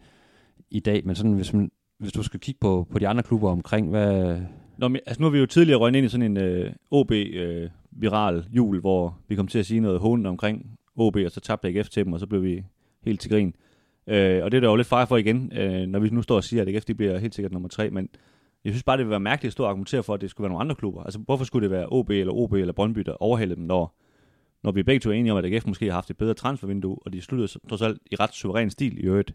i 0.71 0.81
dag. 0.81 1.03
Men 1.05 1.15
sådan, 1.15 1.33
hvis, 1.33 1.53
man, 1.53 1.71
hvis 1.99 2.13
du 2.13 2.23
skal 2.23 2.41
kigge 2.41 2.59
på, 2.61 2.87
på 2.93 2.99
de 2.99 3.09
andre 3.09 3.23
klubber 3.23 3.51
omkring, 3.51 3.91
hvad... 3.91 4.41
Nå, 4.79 4.89
men, 4.89 5.01
altså, 5.07 5.23
nu 5.23 5.27
har 5.27 5.33
vi 5.33 5.39
jo 5.39 5.47
tidligere 5.47 5.79
røget 5.79 5.97
ind 5.97 6.07
i 6.07 6.09
sådan 6.09 6.31
en 6.31 6.37
øh, 6.37 6.73
viral 7.91 8.47
jul, 8.51 8.81
hvor 8.81 9.19
vi 9.29 9.37
kom 9.37 9.49
til 9.49 9.59
at 9.59 9.67
sige 9.67 9.81
noget 9.81 10.01
håndende 10.01 10.31
omkring 10.31 10.79
OB, 10.97 11.17
og 11.17 11.31
så 11.31 11.41
tabte 11.41 11.69
AGF 11.69 11.89
til 11.89 12.05
dem, 12.05 12.13
og 12.13 12.21
så 12.21 12.27
blev 12.27 12.43
vi 12.43 12.65
helt 13.05 13.21
til 13.21 13.31
grin. 13.31 13.55
Øh, 14.07 14.45
og 14.45 14.51
det 14.51 14.57
er 14.57 14.61
der 14.61 14.69
jo 14.69 14.77
lidt 14.77 14.87
far 14.87 15.05
for 15.05 15.17
igen, 15.17 15.53
øh, 15.53 15.87
når 15.87 15.99
vi 15.99 16.09
nu 16.11 16.23
står 16.23 16.37
og 16.37 16.45
siger, 16.45 16.63
at 16.63 16.69
AGF 16.69 16.85
de 16.85 16.95
bliver 16.95 17.19
helt 17.19 17.35
sikkert 17.35 17.53
nummer 17.53 17.69
tre, 17.69 17.91
men 17.91 18.09
jeg 18.65 18.73
synes 18.73 18.83
bare, 18.83 18.97
det 18.97 19.05
vil 19.05 19.11
være 19.11 19.21
mærkeligt 19.21 19.49
at 19.49 19.53
stå 19.53 19.63
og 19.63 19.69
argumentere 19.69 20.03
for, 20.03 20.15
at 20.15 20.21
det 20.21 20.31
skulle 20.31 20.45
være 20.45 20.51
nogle 20.51 20.61
andre 20.61 20.75
klubber. 20.75 21.03
Altså, 21.03 21.19
hvorfor 21.19 21.45
skulle 21.45 21.63
det 21.63 21.71
være 21.71 21.87
OB 21.91 22.11
eller 22.11 22.33
OB 22.33 22.53
eller 22.53 22.73
Brøndby, 22.73 23.01
der 23.01 23.13
overhældede 23.23 23.57
dem, 23.57 23.65
når, 23.67 23.97
når 24.63 24.73
vi 24.73 24.83
begge 24.83 25.01
to 25.01 25.11
er 25.11 25.15
enige 25.15 25.33
om, 25.33 25.39
at 25.39 25.45
AGF 25.45 25.67
måske 25.67 25.85
har 25.87 25.93
haft 25.93 26.11
et 26.11 26.17
bedre 26.17 26.35
transfervindue, 26.35 26.99
og 27.05 27.13
de 27.13 27.21
sluttede 27.21 27.49
så- 27.49 27.59
trods 27.69 27.83
alt 27.83 27.99
i 28.11 28.15
ret 28.15 28.35
suveræn 28.35 28.71
stil 28.71 28.99
i 28.99 29.01
øvrigt 29.03 29.35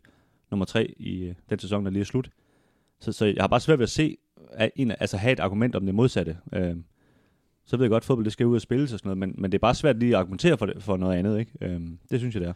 nummer 0.51 0.65
tre 0.65 0.93
i 0.97 1.23
øh, 1.23 1.35
den 1.49 1.59
sæson, 1.59 1.85
der 1.85 1.91
lige 1.91 2.01
er 2.01 2.05
slut. 2.05 2.29
Så, 2.99 3.11
så 3.11 3.25
jeg 3.25 3.35
har 3.39 3.47
bare 3.47 3.59
svært 3.59 3.79
ved 3.79 3.83
at 3.83 3.89
se, 3.89 4.17
at 4.51 4.71
en, 4.75 4.91
altså 4.91 5.17
have 5.17 5.31
et 5.31 5.39
argument 5.39 5.75
om 5.75 5.85
det 5.85 5.95
modsatte. 5.95 6.37
Øh, 6.53 6.75
så 7.65 7.77
ved 7.77 7.85
jeg 7.85 7.89
godt, 7.89 8.01
at 8.01 8.05
fodbold 8.05 8.25
det 8.25 8.33
skal 8.33 8.45
ud 8.45 8.55
og 8.55 8.61
spilles 8.61 8.93
og 8.93 8.99
sådan 8.99 9.09
noget, 9.09 9.17
men, 9.17 9.35
men 9.37 9.51
det 9.51 9.57
er 9.57 9.59
bare 9.59 9.75
svært 9.75 9.99
lige 9.99 10.15
at 10.15 10.19
argumentere 10.19 10.57
for, 10.57 10.65
det, 10.65 10.83
for 10.83 10.97
noget 10.97 11.17
andet. 11.17 11.39
Ikke? 11.39 11.51
Øhm, 11.61 11.97
det 12.11 12.19
synes 12.19 12.35
jeg, 12.35 12.41
det 12.41 12.49
er. 12.49 12.53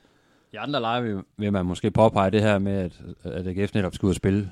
I 0.53 0.55
andre 0.55 0.79
lejre 0.79 1.03
vil, 1.03 1.21
vil 1.37 1.53
man 1.53 1.65
måske 1.65 1.91
påpege 1.91 2.31
det 2.31 2.41
her 2.41 2.59
med, 2.59 2.73
at, 2.73 3.01
at 3.23 3.47
AGF 3.47 3.73
netop 3.73 3.95
skal 3.95 4.05
ud 4.05 4.11
og 4.11 4.15
spille 4.15 4.51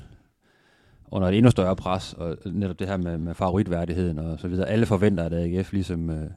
under 1.11 1.27
et 1.27 1.37
endnu 1.37 1.51
større 1.51 1.75
pres, 1.75 2.13
og 2.13 2.37
netop 2.45 2.79
det 2.79 2.87
her 2.87 2.97
med, 2.97 3.17
med 3.17 3.33
favoritværdigheden 3.33 4.19
og 4.19 4.39
så 4.39 4.47
videre. 4.47 4.69
Alle 4.69 4.85
forventer, 4.85 5.23
at 5.23 5.33
AGF 5.33 5.73
ligesom 5.73 6.09
øh, 6.09 6.29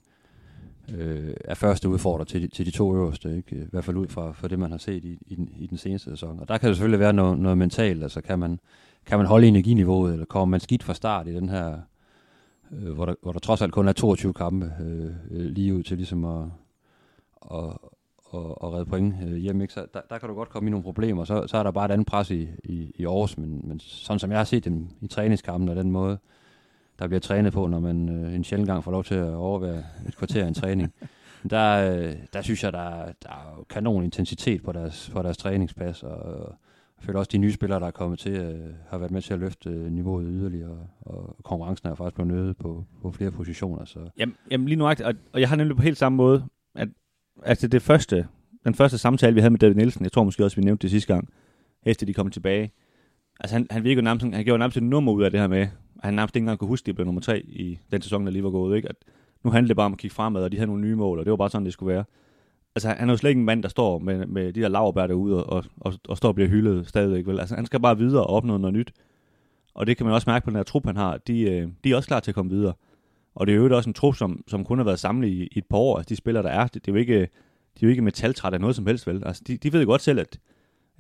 øh, 0.95 1.35
er 1.45 1.55
første 1.55 1.89
udfordrer 1.89 2.25
til 2.25 2.43
de, 2.43 2.49
til 2.49 2.67
de 2.67 2.71
to 2.71 2.95
øverste, 2.95 3.37
ikke? 3.37 3.57
i 3.57 3.69
hvert 3.71 3.85
fald 3.85 3.97
ud 3.97 4.09
fra, 4.09 4.33
fra 4.33 4.49
det, 4.49 4.59
man 4.59 4.71
har 4.71 4.79
set 4.79 5.05
i, 5.05 5.19
i, 5.27 5.35
den, 5.35 5.49
i 5.59 5.67
den 5.67 5.79
seneste 5.79 6.11
sæson. 6.11 6.41
Og 6.41 6.49
der 6.49 6.59
kan 6.59 6.69
det 6.69 6.77
selvfølgelig 6.77 7.01
være 7.01 7.13
noget, 7.13 7.39
noget 7.39 7.59
mentalt, 7.59 8.03
altså 8.03 8.21
kan 8.21 8.39
man, 8.39 8.61
kan 9.07 9.19
man 9.19 9.27
holde 9.27 9.47
energiniveauet, 9.47 10.13
eller 10.13 10.27
kommer 10.27 10.51
man 10.51 10.61
skidt 10.61 10.83
fra 10.83 10.95
start 10.95 11.29
i 11.29 11.35
den 11.35 11.49
her, 11.49 11.79
øh, 12.73 12.93
hvor, 12.93 13.07
der, 13.07 13.15
hvor 13.23 13.33
der 13.33 13.39
trods 13.39 13.63
alt 13.63 13.73
kun 13.73 13.89
er 13.89 13.93
22 13.93 14.33
kampe 14.33 14.73
øh, 14.81 15.13
øh, 15.31 15.47
lige 15.47 15.75
ud 15.75 15.83
til 15.83 15.97
ligesom 15.97 16.25
at, 16.25 16.45
at, 17.53 17.65
at, 18.35 18.41
at 18.63 18.73
redde 18.73 18.87
point 18.87 19.15
øh, 19.23 19.37
hjem. 19.37 19.61
Ikke? 19.61 19.75
Så 19.75 19.87
der, 19.95 20.01
der 20.11 20.19
kan 20.19 20.29
du 20.29 20.35
godt 20.35 20.49
komme 20.49 20.67
i 20.67 20.71
nogle 20.71 20.85
problemer. 20.85 21.25
Så, 21.25 21.47
så 21.47 21.57
er 21.57 21.63
der 21.63 21.71
bare 21.71 21.85
et 21.85 21.91
andet 21.91 22.07
pres 22.07 22.31
i, 22.31 22.49
i, 22.65 22.93
i 22.95 23.05
Aarhus, 23.05 23.39
men, 23.39 23.61
men 23.65 23.81
sådan 23.81 24.19
som 24.19 24.31
jeg 24.31 24.39
har 24.39 24.45
set 24.45 24.65
dem 24.65 24.89
i 25.01 25.07
træningskampen 25.07 25.69
og 25.69 25.77
den 25.77 25.91
måde, 25.91 26.19
der 26.99 27.07
bliver 27.07 27.21
trænet 27.21 27.53
på, 27.53 27.67
når 27.67 27.81
man 27.81 28.09
øh, 28.09 28.35
en 28.35 28.45
sjældent 28.45 28.69
gang 28.69 28.85
får 28.85 28.91
lov 28.91 29.05
til 29.05 29.15
at 29.15 29.35
overvære 29.35 29.83
et 30.09 30.17
kvarter 30.17 30.45
af 30.45 30.49
en 30.49 30.55
træning, 30.55 30.95
der, 31.51 31.93
øh, 31.93 32.17
der 32.33 32.43
synes 32.43 32.65
jeg, 32.65 32.73
der, 32.73 33.13
der 33.23 33.29
er 33.29 33.55
jo 33.59 33.65
kanon 33.71 34.05
intensitet 34.05 34.63
på 34.63 34.73
deres, 34.73 35.11
på 35.13 35.23
deres 35.23 35.37
træningspas, 35.37 36.03
og 36.03 36.55
jeg 36.99 37.05
føler 37.05 37.19
også, 37.19 37.29
at 37.29 37.33
de 37.33 37.39
nye 37.39 37.53
spillere, 37.53 37.81
der 37.81 37.87
er 37.87 37.91
kommet 37.91 38.19
til, 38.19 38.33
øh, 38.33 38.75
har 38.89 38.99
været 38.99 39.11
med 39.11 39.23
til 39.23 39.35
at 39.35 39.41
løfte 39.41 39.71
øh, 39.71 39.93
niveauet 39.93 40.27
yderligere, 40.29 40.87
og 41.01 41.37
konkurrencen 41.45 41.89
er 41.89 41.95
faktisk 41.95 42.15
blevet 42.15 42.33
nødt 42.33 42.59
på, 42.59 42.85
på 43.03 43.13
flere 43.13 43.31
positioner. 43.31 43.85
Så 43.85 43.99
Jamen, 44.19 44.37
jamen 44.51 44.69
lige 44.69 44.79
nu, 44.79 44.87
og, 44.87 44.97
og 45.33 45.41
jeg 45.41 45.49
har 45.49 45.57
nemlig 45.57 45.77
på 45.77 45.83
helt 45.83 45.99
samme 45.99 46.17
måde, 46.17 46.45
at 46.75 46.89
altså 47.43 47.69
det 47.69 47.83
første, 47.83 48.27
den 48.65 48.75
første 48.75 48.99
samtale, 48.99 49.35
vi 49.35 49.41
havde 49.41 49.51
med 49.51 49.59
David 49.59 49.75
Nielsen, 49.75 50.05
jeg 50.05 50.13
tror 50.13 50.25
måske 50.25 50.45
også, 50.45 50.57
vi 50.57 50.63
nævnte 50.63 50.83
det 50.83 50.91
sidste 50.91 51.15
gang, 51.15 51.29
efter 51.83 52.07
de 52.07 52.15
kom 52.15 52.31
tilbage, 52.31 52.73
altså 53.41 53.57
han, 53.57 53.67
han 53.71 53.85
virkede 53.85 54.05
nærmest, 54.05 54.27
han 54.27 54.45
gjorde 54.45 54.59
nærmest 54.59 54.77
et 54.77 54.83
nummer 54.83 55.13
ud 55.13 55.23
af 55.23 55.31
det 55.31 55.41
her 55.41 55.47
med, 55.47 55.61
at 55.61 56.05
han 56.05 56.15
nærmest 56.15 56.37
ikke 56.37 56.45
engang 56.45 56.59
kunne 56.59 56.69
huske, 56.69 56.85
at 56.85 56.87
de 56.87 56.95
blev 56.95 57.05
nummer 57.05 57.21
tre 57.21 57.41
i 57.41 57.79
den 57.93 58.03
sæson, 58.03 58.27
der 58.27 58.33
lige 58.33 58.45
var 58.45 58.51
gået, 58.51 58.77
ikke? 58.77 58.89
At 58.89 58.97
nu 59.45 59.51
handlede 59.51 59.69
det 59.69 59.77
bare 59.77 59.87
om 59.87 59.93
at 59.93 59.99
kigge 59.99 60.15
fremad, 60.15 60.43
og 60.43 60.53
de 60.53 60.57
havde 60.57 60.67
nogle 60.67 60.83
nye 60.83 60.97
mål, 60.97 61.19
og 61.19 61.25
det 61.25 61.31
var 61.31 61.37
bare 61.37 61.51
sådan, 61.51 61.65
det 61.65 61.73
skulle 61.73 61.95
være. 61.95 62.05
Altså, 62.79 62.95
han 62.99 63.09
er 63.09 63.13
jo 63.13 63.17
slet 63.17 63.31
ikke 63.31 63.39
en 63.39 63.45
mand, 63.45 63.63
der 63.63 63.69
står 63.69 63.99
med, 63.99 64.27
med 64.27 64.53
de 64.53 64.61
der 64.61 64.69
laverbær 64.69 65.07
derude 65.07 65.45
og, 65.45 65.65
og, 65.81 65.95
og 66.09 66.17
står 66.17 66.29
og 66.29 66.35
bliver 66.35 66.49
hyldet 66.49 66.89
stadigvæk. 66.89 67.27
Vel? 67.27 67.41
Altså, 67.41 67.55
han 67.55 67.67
skal 67.67 67.81
bare 67.81 67.99
videre 67.99 68.23
og 68.23 68.31
opnå 68.31 68.57
noget 68.57 68.75
nyt. 68.75 68.93
Og 69.75 69.87
det 69.87 69.97
kan 69.97 70.07
man 70.07 70.15
også 70.15 70.31
mærke 70.31 70.45
på 70.45 70.51
den 70.51 70.57
her 70.57 70.63
trup, 70.63 70.87
han 70.87 70.97
har. 70.97 71.17
De, 71.17 71.41
øh, 71.41 71.69
de 71.85 71.93
er 71.93 71.97
også 71.97 72.07
klar 72.07 72.21
til 72.21 72.31
at 72.31 72.35
komme 72.35 72.51
videre. 72.51 72.73
Og 73.35 73.47
det 73.47 73.53
er 73.53 73.57
jo 73.57 73.77
også 73.77 73.91
en 73.91 73.95
trup, 73.95 74.17
som, 74.17 74.45
som 74.47 74.65
kun 74.65 74.79
har 74.79 74.85
været 74.85 74.99
samlet 74.99 75.29
i, 75.29 75.43
i 75.43 75.59
et 75.59 75.67
par 75.71 75.79
år. 75.79 75.97
Altså, 75.97 76.09
de 76.09 76.17
spillere, 76.17 76.43
der 76.43 76.51
er, 76.51 76.67
det, 76.67 76.75
det 76.75 76.89
er 76.89 76.93
jo 76.93 76.99
ikke, 76.99 77.19
de 77.21 77.27
er 77.83 77.83
jo 77.83 77.89
ikke 77.89 78.03
metaltræt 78.03 78.55
af 78.55 78.61
noget 78.61 78.77
som 78.77 78.87
helst, 78.87 79.07
vel? 79.07 79.23
Altså, 79.27 79.43
de, 79.47 79.57
de 79.57 79.73
ved 79.73 79.81
jo 79.81 79.87
godt 79.87 80.03
selv, 80.03 80.21
at 80.21 80.39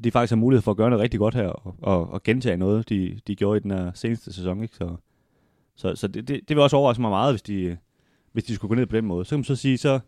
de 0.04 0.10
faktisk 0.10 0.30
har 0.30 0.36
mulighed 0.36 0.62
for 0.62 0.70
at 0.70 0.76
gøre 0.76 0.90
noget 0.90 1.02
rigtig 1.02 1.20
godt 1.20 1.34
her, 1.34 1.48
og, 1.48 1.74
og, 1.82 2.10
og 2.10 2.22
gentage 2.22 2.56
noget, 2.56 2.88
de, 2.88 3.20
de 3.26 3.36
gjorde 3.36 3.58
i 3.58 3.60
den 3.60 3.70
her 3.70 3.90
seneste 3.94 4.32
sæson, 4.32 4.62
ikke? 4.62 4.76
Så, 4.76 4.96
så, 5.76 5.96
så 5.96 6.08
det, 6.08 6.28
det, 6.28 6.40
det 6.48 6.56
vil 6.56 6.62
også 6.62 6.76
overraske 6.76 7.00
mig 7.00 7.10
meget, 7.10 7.32
hvis 7.32 7.42
de, 7.42 7.76
hvis 8.32 8.44
de 8.44 8.54
skulle 8.54 8.68
gå 8.68 8.74
ned 8.74 8.86
på 8.86 8.96
den 8.96 9.04
måde. 9.04 9.24
Så 9.24 9.30
kan 9.30 9.38
man 9.38 9.44
så 9.44 9.56
sige, 9.56 9.78
så 9.78 10.00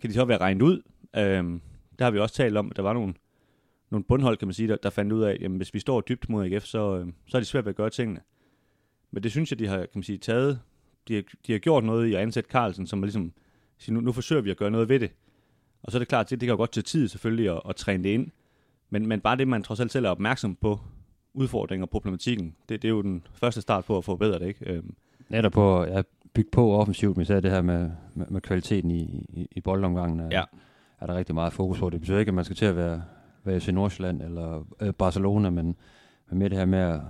kan 0.00 0.10
de 0.10 0.14
så 0.14 0.24
være 0.24 0.38
regnet 0.38 0.62
ud. 0.62 0.82
Øhm, 1.16 1.60
der 1.98 2.04
har 2.04 2.10
vi 2.10 2.18
også 2.18 2.34
talt 2.34 2.56
om, 2.56 2.70
at 2.70 2.76
der 2.76 2.82
var 2.82 2.92
nogle, 2.92 3.14
nogle 3.90 4.04
bundhold, 4.04 4.36
kan 4.36 4.48
man 4.48 4.54
sige, 4.54 4.68
der, 4.68 4.76
der 4.76 4.90
fandt 4.90 5.12
ud 5.12 5.22
af, 5.22 5.30
at 5.30 5.40
jamen, 5.40 5.56
hvis 5.56 5.74
vi 5.74 5.78
står 5.78 6.00
dybt 6.00 6.28
mod 6.28 6.44
AGF, 6.44 6.64
så, 6.64 6.96
øhm, 6.96 7.14
så 7.26 7.36
er 7.36 7.40
det 7.40 7.46
svært 7.46 7.64
ved 7.64 7.70
at 7.70 7.76
gøre 7.76 7.90
tingene. 7.90 8.20
Men 9.10 9.22
det 9.22 9.30
synes 9.30 9.50
jeg, 9.50 9.58
de 9.58 9.66
har, 9.66 9.76
kan 9.76 9.88
man 9.94 10.02
sige, 10.02 10.18
taget, 10.18 10.60
de 11.08 11.14
har, 11.14 11.22
de 11.46 11.52
har 11.52 11.58
gjort 11.58 11.84
noget 11.84 12.06
i 12.06 12.14
at 12.14 12.20
ansætte 12.20 12.50
Carlsen, 12.50 12.86
som 12.86 13.02
er 13.02 13.06
ligesom, 13.06 13.32
siger, 13.78 13.94
nu, 13.94 14.00
nu 14.00 14.12
forsøger 14.12 14.42
vi 14.42 14.50
at 14.50 14.56
gøre 14.56 14.70
noget 14.70 14.88
ved 14.88 15.00
det. 15.00 15.10
Og 15.82 15.92
så 15.92 15.98
er 15.98 16.00
det 16.00 16.08
klart, 16.08 16.30
det, 16.30 16.40
det 16.40 16.46
kan 16.46 16.52
jo 16.52 16.56
godt 16.56 16.72
tage 16.72 16.82
tid 16.82 17.08
selvfølgelig 17.08 17.50
at, 17.50 17.62
at 17.68 17.76
træne 17.76 18.04
det 18.04 18.10
ind. 18.10 18.30
Men, 18.90 19.06
men 19.06 19.20
bare 19.20 19.36
det, 19.36 19.48
man 19.48 19.62
trods 19.62 19.80
alt 19.80 19.92
selv 19.92 20.04
er 20.04 20.10
opmærksom 20.10 20.54
på, 20.54 20.80
udfordringer 21.34 21.86
og 21.86 21.90
problematikken, 21.90 22.56
det, 22.68 22.82
det 22.82 22.88
er 22.88 22.92
jo 22.92 23.02
den 23.02 23.26
første 23.32 23.60
start 23.60 23.84
på 23.84 23.98
at 23.98 24.04
forbedre 24.04 24.38
det, 24.38 24.46
ikke? 24.46 24.72
Øhm, 24.72 24.94
netop 25.28 25.52
på 25.52 25.84
ja, 25.84 26.02
bygge 26.34 26.50
på 26.50 26.72
offensivt, 26.72 27.16
men 27.16 27.22
især 27.22 27.40
det 27.40 27.50
her 27.50 27.62
med, 27.62 27.90
med, 28.14 28.26
med 28.26 28.40
kvaliteten 28.40 28.90
i, 28.90 29.26
i, 29.28 29.48
i 29.50 29.60
boldomgangen, 29.60 30.20
er, 30.20 30.28
Ja. 30.30 30.42
er 31.00 31.06
der 31.06 31.14
rigtig 31.14 31.34
meget 31.34 31.52
fokus 31.52 31.78
på. 31.78 31.90
Det 31.90 32.00
betyder 32.00 32.18
ikke, 32.18 32.30
at 32.30 32.34
man 32.34 32.44
skal 32.44 32.56
til 32.56 32.64
at 32.66 32.76
være, 32.76 33.02
være 33.44 33.60
FC 33.60 33.68
Nordsjælland 33.68 34.22
eller 34.22 34.66
øh, 34.80 34.92
Barcelona, 34.92 35.50
men, 35.50 35.76
men 36.30 36.38
med 36.38 36.50
det 36.50 36.58
her 36.58 36.64
med 36.66 36.78
at, 36.78 37.00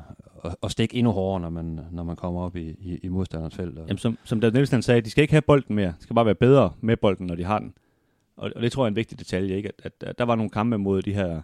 at, 0.44 0.56
at 0.62 0.70
stikke 0.70 0.96
endnu 0.96 1.12
hårdere, 1.12 1.40
når 1.40 1.50
man, 1.50 1.80
når 1.90 2.02
man 2.02 2.16
kommer 2.16 2.40
op 2.40 2.56
i, 2.56 2.68
i, 2.80 2.98
i 3.02 3.08
modstanderens 3.08 3.54
felt. 3.56 3.78
Og, 3.78 3.86
Jamen, 3.86 3.98
som, 3.98 4.18
som 4.24 4.40
David 4.40 4.52
Nielsen 4.52 4.82
sagde, 4.82 5.00
de 5.00 5.10
skal 5.10 5.22
ikke 5.22 5.34
have 5.34 5.42
bolden 5.42 5.76
mere. 5.76 5.88
De 5.88 5.94
skal 6.02 6.14
bare 6.14 6.26
være 6.26 6.34
bedre 6.34 6.72
med 6.80 6.96
bolden, 6.96 7.26
når 7.26 7.34
de 7.34 7.44
har 7.44 7.58
den. 7.58 7.74
Og, 8.36 8.50
og 8.56 8.62
det 8.62 8.72
tror 8.72 8.82
jeg 8.84 8.86
er 8.86 8.90
en 8.90 8.96
vigtig 8.96 9.18
detalje, 9.18 9.56
ikke? 9.56 9.68
At, 9.68 9.74
at, 10.00 10.08
at 10.08 10.18
der 10.18 10.24
var 10.24 10.34
nogle 10.34 10.50
kampe 10.50 10.78
mod 10.78 11.02
de 11.02 11.14
her 11.14 11.40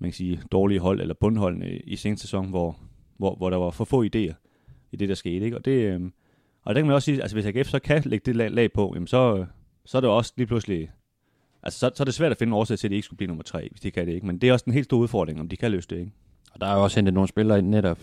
man 0.00 0.10
kan 0.10 0.14
sige, 0.14 0.40
dårlige 0.52 0.80
hold, 0.80 1.00
eller 1.00 1.14
bundholdene 1.14 1.76
i 1.78 1.96
seneste 1.96 2.22
sæson, 2.26 2.48
hvor, 2.48 2.76
hvor, 3.16 3.34
hvor 3.34 3.50
der 3.50 3.56
var 3.56 3.70
for 3.70 3.84
få 3.84 4.04
idéer 4.04 4.34
i 4.92 4.96
det, 4.96 5.08
der 5.08 5.14
skete. 5.14 5.44
Ikke? 5.44 5.56
Og, 5.56 5.64
det, 5.64 5.70
øh, 5.72 6.00
og 6.64 6.74
der 6.74 6.80
kan 6.80 6.86
man 6.86 6.94
også 6.94 7.06
sige, 7.06 7.22
altså 7.22 7.36
hvis 7.36 7.46
AGF 7.46 7.68
så 7.68 7.78
kan 7.78 8.02
lægge 8.06 8.24
det 8.26 8.36
lag, 8.36 8.50
lag 8.50 8.72
på, 8.72 8.92
jamen 8.94 9.06
så, 9.06 9.46
så 9.84 9.96
er 9.96 10.00
det 10.00 10.10
også 10.10 10.32
lige 10.36 10.46
pludselig, 10.46 10.90
altså 11.62 11.78
så, 11.78 11.90
så 11.94 12.02
er 12.02 12.04
det 12.04 12.14
svært 12.14 12.32
at 12.32 12.38
finde 12.38 12.50
en 12.50 12.54
årsag 12.54 12.78
til, 12.78 12.86
at 12.86 12.90
de 12.90 12.96
ikke 12.96 13.04
skulle 13.04 13.16
blive 13.16 13.28
nummer 13.28 13.44
tre, 13.44 13.68
hvis 13.70 13.80
de 13.80 13.90
kan 13.90 14.06
det 14.06 14.14
ikke. 14.14 14.26
Men 14.26 14.38
det 14.38 14.48
er 14.48 14.52
også 14.52 14.64
en 14.66 14.72
helt 14.72 14.84
stor 14.84 14.98
udfordring, 14.98 15.40
om 15.40 15.48
de 15.48 15.56
kan 15.56 15.70
løse 15.70 15.88
det. 15.88 15.98
Ikke? 15.98 16.12
og 16.52 16.60
der 16.60 16.66
er 16.66 16.76
jo 16.76 16.82
også 16.82 16.96
hentet 16.96 17.14
nogle 17.14 17.28
spillere 17.28 17.58
ind 17.58 17.68
netop 17.68 17.98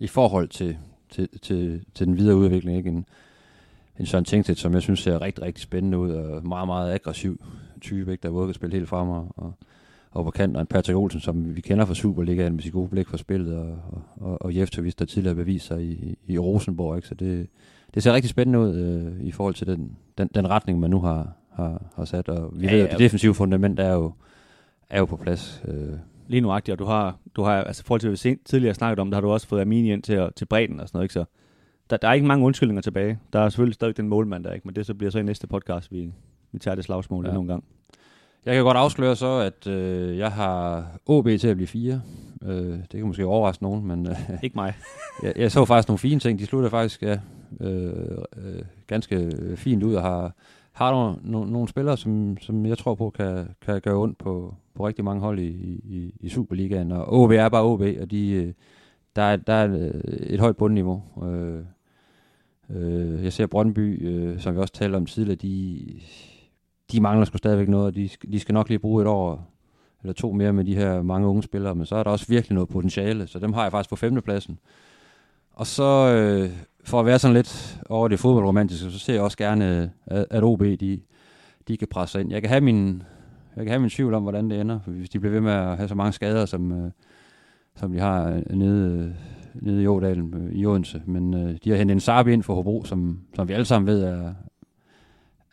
i 0.00 0.06
forhold 0.06 0.48
til, 0.48 0.78
til, 1.08 1.28
til, 1.42 1.84
til 1.94 2.06
den 2.06 2.16
videre 2.16 2.36
udvikling. 2.36 2.76
Ikke? 2.76 2.88
En, 2.88 3.06
en 3.98 4.06
Søren 4.06 4.24
Tengstedt, 4.24 4.58
som 4.58 4.74
jeg 4.74 4.82
synes 4.82 5.00
ser 5.00 5.22
rigtig, 5.22 5.44
rigtig 5.44 5.62
spændende 5.62 5.98
ud, 5.98 6.10
og 6.10 6.46
meget, 6.46 6.66
meget 6.66 6.94
aggressiv 6.94 7.44
type, 7.80 8.12
ikke? 8.12 8.22
der 8.22 8.28
våger 8.28 8.48
at 8.48 8.54
spille 8.54 8.76
helt 8.76 8.88
frem 8.88 9.08
og, 9.08 9.32
og, 9.36 9.54
og 10.12 10.24
på 10.24 10.30
kanten, 10.30 10.60
en 10.60 10.66
Patrick 10.66 10.96
Olsen, 10.96 11.20
som 11.20 11.56
vi 11.56 11.60
kender 11.60 11.84
fra 11.84 11.94
Superligaen 11.94 12.52
med 12.52 12.62
sit 12.62 12.72
gode 12.72 12.88
blik 12.88 13.08
for 13.08 13.16
spillet, 13.16 13.56
og, 13.56 13.78
og, 14.16 14.42
og, 14.42 14.56
Jeftovic, 14.56 14.94
der 14.94 15.04
tidligere 15.04 15.34
beviser 15.34 15.66
sig 15.66 15.84
i, 15.84 16.18
i 16.26 16.38
Rosenborg. 16.38 16.96
Ikke? 16.96 17.08
Så 17.08 17.14
det, 17.14 17.46
det 17.94 18.02
ser 18.02 18.12
rigtig 18.12 18.30
spændende 18.30 18.58
ud 18.58 18.74
øh, 18.74 19.26
i 19.26 19.30
forhold 19.30 19.54
til 19.54 19.66
den, 19.66 19.96
den, 20.18 20.30
den 20.34 20.50
retning, 20.50 20.80
man 20.80 20.90
nu 20.90 21.00
har, 21.00 21.32
har, 21.52 21.82
har 21.96 22.04
sat. 22.04 22.28
Og 22.28 22.50
vi 22.60 22.66
Ja, 22.66 22.72
ved, 22.72 22.78
ja. 22.78 22.84
at 22.84 22.90
det 22.90 22.98
defensive 22.98 23.34
fundament 23.34 23.80
er 23.80 23.92
jo, 23.92 24.12
er 24.90 24.98
jo 24.98 25.04
på 25.04 25.16
plads. 25.16 25.62
Øh, 25.68 25.92
Lige 26.28 26.40
nuagtigt, 26.40 26.72
og 26.72 26.78
du 26.78 26.84
har, 26.84 27.16
du 27.36 27.42
har 27.42 27.52
altså 27.64 27.82
i 27.82 27.86
forhold 27.86 28.00
til, 28.00 28.08
hvad 28.08 28.12
vi 28.12 28.16
sent, 28.16 28.46
tidligere 28.46 28.74
snakket 28.74 28.98
om, 28.98 29.10
der 29.10 29.16
har 29.16 29.20
du 29.20 29.30
også 29.30 29.46
fået 29.46 29.60
Armini 29.60 29.92
ind 29.92 30.02
til, 30.02 30.28
til 30.36 30.44
bredden 30.44 30.80
og 30.80 30.88
sådan 30.88 30.96
noget, 30.96 31.04
ikke? 31.04 31.12
Så 31.12 31.24
der, 31.90 31.96
der 31.96 32.08
er 32.08 32.12
ikke 32.12 32.26
mange 32.26 32.44
undskyldninger 32.46 32.82
tilbage. 32.82 33.18
Der 33.32 33.38
er 33.40 33.48
selvfølgelig 33.48 33.74
stadig 33.74 33.96
den 33.96 34.08
målmand 34.08 34.44
der, 34.44 34.52
ikke? 34.52 34.68
Men 34.68 34.76
det 34.76 34.86
så 34.86 34.94
bliver 34.94 35.10
så 35.10 35.18
i 35.18 35.22
næste 35.22 35.46
podcast, 35.46 35.92
vi, 35.92 36.12
vi 36.52 36.58
tager 36.58 36.74
det 36.74 36.84
slagsmål 36.84 37.26
ja. 37.26 37.34
En 37.34 37.46
gang. 37.46 37.64
Jeg 38.46 38.54
kan 38.54 38.64
godt 38.64 38.76
afsløre 38.76 39.16
så, 39.16 39.38
at 39.38 39.66
øh, 39.66 40.18
jeg 40.18 40.32
har 40.32 40.86
OB 41.06 41.28
til 41.40 41.48
at 41.48 41.56
blive 41.56 41.66
fire. 41.66 42.02
Øh, 42.44 42.78
det 42.78 42.90
kan 42.90 43.06
måske 43.06 43.26
overraske 43.26 43.62
nogen, 43.62 43.86
men 43.86 44.06
øh, 44.06 44.16
Ikke 44.44 44.54
mig. 44.54 44.74
jeg, 45.22 45.32
jeg 45.36 45.52
så 45.52 45.64
faktisk 45.64 45.88
nogle 45.88 45.98
fine 45.98 46.20
ting. 46.20 46.38
De 46.38 46.46
slutter 46.46 46.70
faktisk 46.70 47.02
ja, 47.02 47.18
øh, 47.60 48.18
øh, 48.36 48.62
ganske 48.86 49.32
fint 49.56 49.82
ud 49.82 49.94
og 49.94 50.02
har, 50.02 50.34
har 50.72 50.90
nogle, 50.90 51.16
nogle, 51.22 51.52
nogle 51.52 51.68
spillere, 51.68 51.96
som, 51.96 52.36
som 52.40 52.66
jeg 52.66 52.78
tror 52.78 52.94
på 52.94 53.10
kan, 53.10 53.48
kan 53.66 53.80
gøre 53.80 53.96
ondt 53.96 54.18
på, 54.18 54.54
på 54.74 54.86
rigtig 54.86 55.04
mange 55.04 55.20
hold 55.20 55.38
i, 55.38 55.80
i, 55.84 56.14
i 56.20 56.28
Superligaen. 56.28 56.92
Og 56.92 57.12
OB 57.12 57.30
er 57.30 57.48
bare 57.48 57.62
OB, 57.62 57.80
og 57.80 58.10
de, 58.10 58.30
øh, 58.30 58.52
der, 59.16 59.22
er, 59.22 59.36
der 59.36 59.52
er 59.52 59.90
et 60.20 60.40
højt 60.40 60.56
bundniveau. 60.56 61.02
Øh, 61.24 61.64
øh, 62.70 63.24
jeg 63.24 63.32
ser 63.32 63.46
Brøndby, 63.46 64.08
øh, 64.08 64.40
som 64.40 64.54
vi 64.54 64.60
også 64.60 64.74
talte 64.74 64.96
om 64.96 65.06
tidligere, 65.06 65.36
de, 65.36 65.84
de 66.92 67.00
mangler 67.00 67.24
sgu 67.24 67.38
stadigvæk 67.38 67.68
noget, 67.68 67.86
og 67.86 67.94
de, 67.94 68.08
de 68.32 68.40
skal 68.40 68.52
nok 68.52 68.68
lige 68.68 68.78
bruge 68.78 69.02
et 69.02 69.08
år 69.08 69.52
eller 70.02 70.12
to 70.12 70.32
mere 70.32 70.52
med 70.52 70.64
de 70.64 70.74
her 70.74 71.02
mange 71.02 71.28
unge 71.28 71.42
spillere, 71.42 71.74
men 71.74 71.86
så 71.86 71.96
er 71.96 72.02
der 72.02 72.10
også 72.10 72.26
virkelig 72.28 72.54
noget 72.54 72.68
potentiale, 72.68 73.26
så 73.26 73.38
dem 73.38 73.52
har 73.52 73.62
jeg 73.62 73.72
faktisk 73.72 73.90
på 73.90 73.96
femtepladsen. 73.96 74.58
Og 75.52 75.66
så, 75.66 76.14
øh, 76.14 76.50
for 76.84 77.00
at 77.00 77.06
være 77.06 77.18
sådan 77.18 77.34
lidt 77.34 77.80
over 77.88 78.08
det 78.08 78.18
fodboldromantiske, 78.18 78.90
så 78.90 78.98
ser 78.98 79.14
jeg 79.14 79.22
også 79.22 79.38
gerne, 79.38 79.90
øh, 80.12 80.24
at, 80.30 80.42
OB, 80.42 80.60
de, 80.60 81.00
de 81.68 81.76
kan 81.76 81.88
presse 81.88 82.12
sig 82.12 82.20
ind. 82.20 82.32
Jeg 82.32 82.42
kan 82.42 82.48
have 82.48 82.60
min, 82.60 83.02
jeg 83.56 83.64
kan 83.64 83.68
have 83.68 83.80
min 83.80 83.90
tvivl 83.90 84.14
om, 84.14 84.22
hvordan 84.22 84.50
det 84.50 84.60
ender, 84.60 84.78
hvis 84.78 85.10
de 85.10 85.20
bliver 85.20 85.32
ved 85.32 85.40
med 85.40 85.52
at 85.52 85.76
have 85.76 85.88
så 85.88 85.94
mange 85.94 86.12
skader, 86.12 86.46
som, 86.46 86.72
øh, 86.72 86.90
som 87.76 87.92
de 87.92 87.98
har 87.98 88.28
øh, 88.28 88.56
nede, 88.56 88.98
øh, 88.98 89.10
nede 89.62 89.82
i 89.82 89.86
Ådalen 89.86 90.34
øh, 90.34 90.52
i 90.52 90.66
Odense. 90.66 91.02
Men 91.06 91.34
øh, 91.34 91.58
de 91.64 91.70
har 91.70 91.76
hentet 91.76 91.94
en 91.94 92.00
Sarbi 92.00 92.32
ind 92.32 92.42
for 92.42 92.54
Hobro, 92.54 92.84
som, 92.84 93.20
som 93.36 93.48
vi 93.48 93.52
alle 93.52 93.64
sammen 93.64 93.86
ved 93.86 94.02
er, 94.02 94.34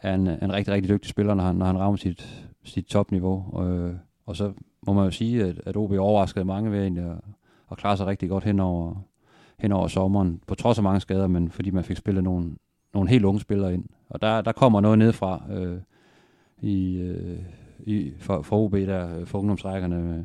er 0.02 0.14
en, 0.16 0.28
en 0.28 0.54
rigtig, 0.54 0.74
rigtig 0.74 0.90
dygtig 0.90 1.10
spiller, 1.10 1.34
når 1.34 1.44
han, 1.44 1.56
når 1.56 1.66
han 1.66 1.80
rammer 1.80 1.98
sit, 1.98 2.48
sit 2.64 2.86
topniveau. 2.86 3.46
Og, 3.52 3.70
øh, 3.70 3.96
og 4.26 4.36
så 4.36 4.54
må 4.88 4.94
man 4.94 5.06
jo 5.06 5.12
sige, 5.12 5.44
at, 5.44 5.62
at 5.66 5.78
OB 5.78 5.92
overraskede 5.92 6.46
mange 6.46 6.72
ved 6.72 6.82
egentlig 6.82 7.04
at, 7.04 7.18
at 7.72 7.78
klare 7.78 7.98
sig 7.98 8.08
rigtig 8.08 8.30
godt 8.30 8.44
hen 8.44 8.60
over, 8.60 8.96
hen 9.60 9.72
over 9.72 9.88
sommeren, 9.88 10.42
på 10.48 10.56
trods 10.56 10.78
af 10.78 10.84
mange 10.84 11.00
skader, 11.00 11.28
men 11.28 11.52
fordi 11.52 11.72
man 11.72 11.84
fik 11.84 11.98
spillet 11.98 12.24
nogle, 12.24 12.56
nogle 12.94 13.10
helt 13.10 13.26
unge 13.26 13.40
spillere 13.40 13.74
ind. 13.74 13.86
Og 14.10 14.22
der, 14.22 14.42
der 14.42 14.52
kommer 14.52 14.82
noget 14.82 14.98
nedfra 14.98 15.44
øh, 15.52 15.80
i, 16.62 16.98
øh, 16.98 17.40
i, 17.80 18.14
for, 18.20 18.42
for 18.42 18.58
OB 18.58 18.74
der, 18.74 19.20
øh, 19.20 19.26
for 19.26 19.40
ungdomsrækkerne. 19.40 20.02
Med, 20.02 20.24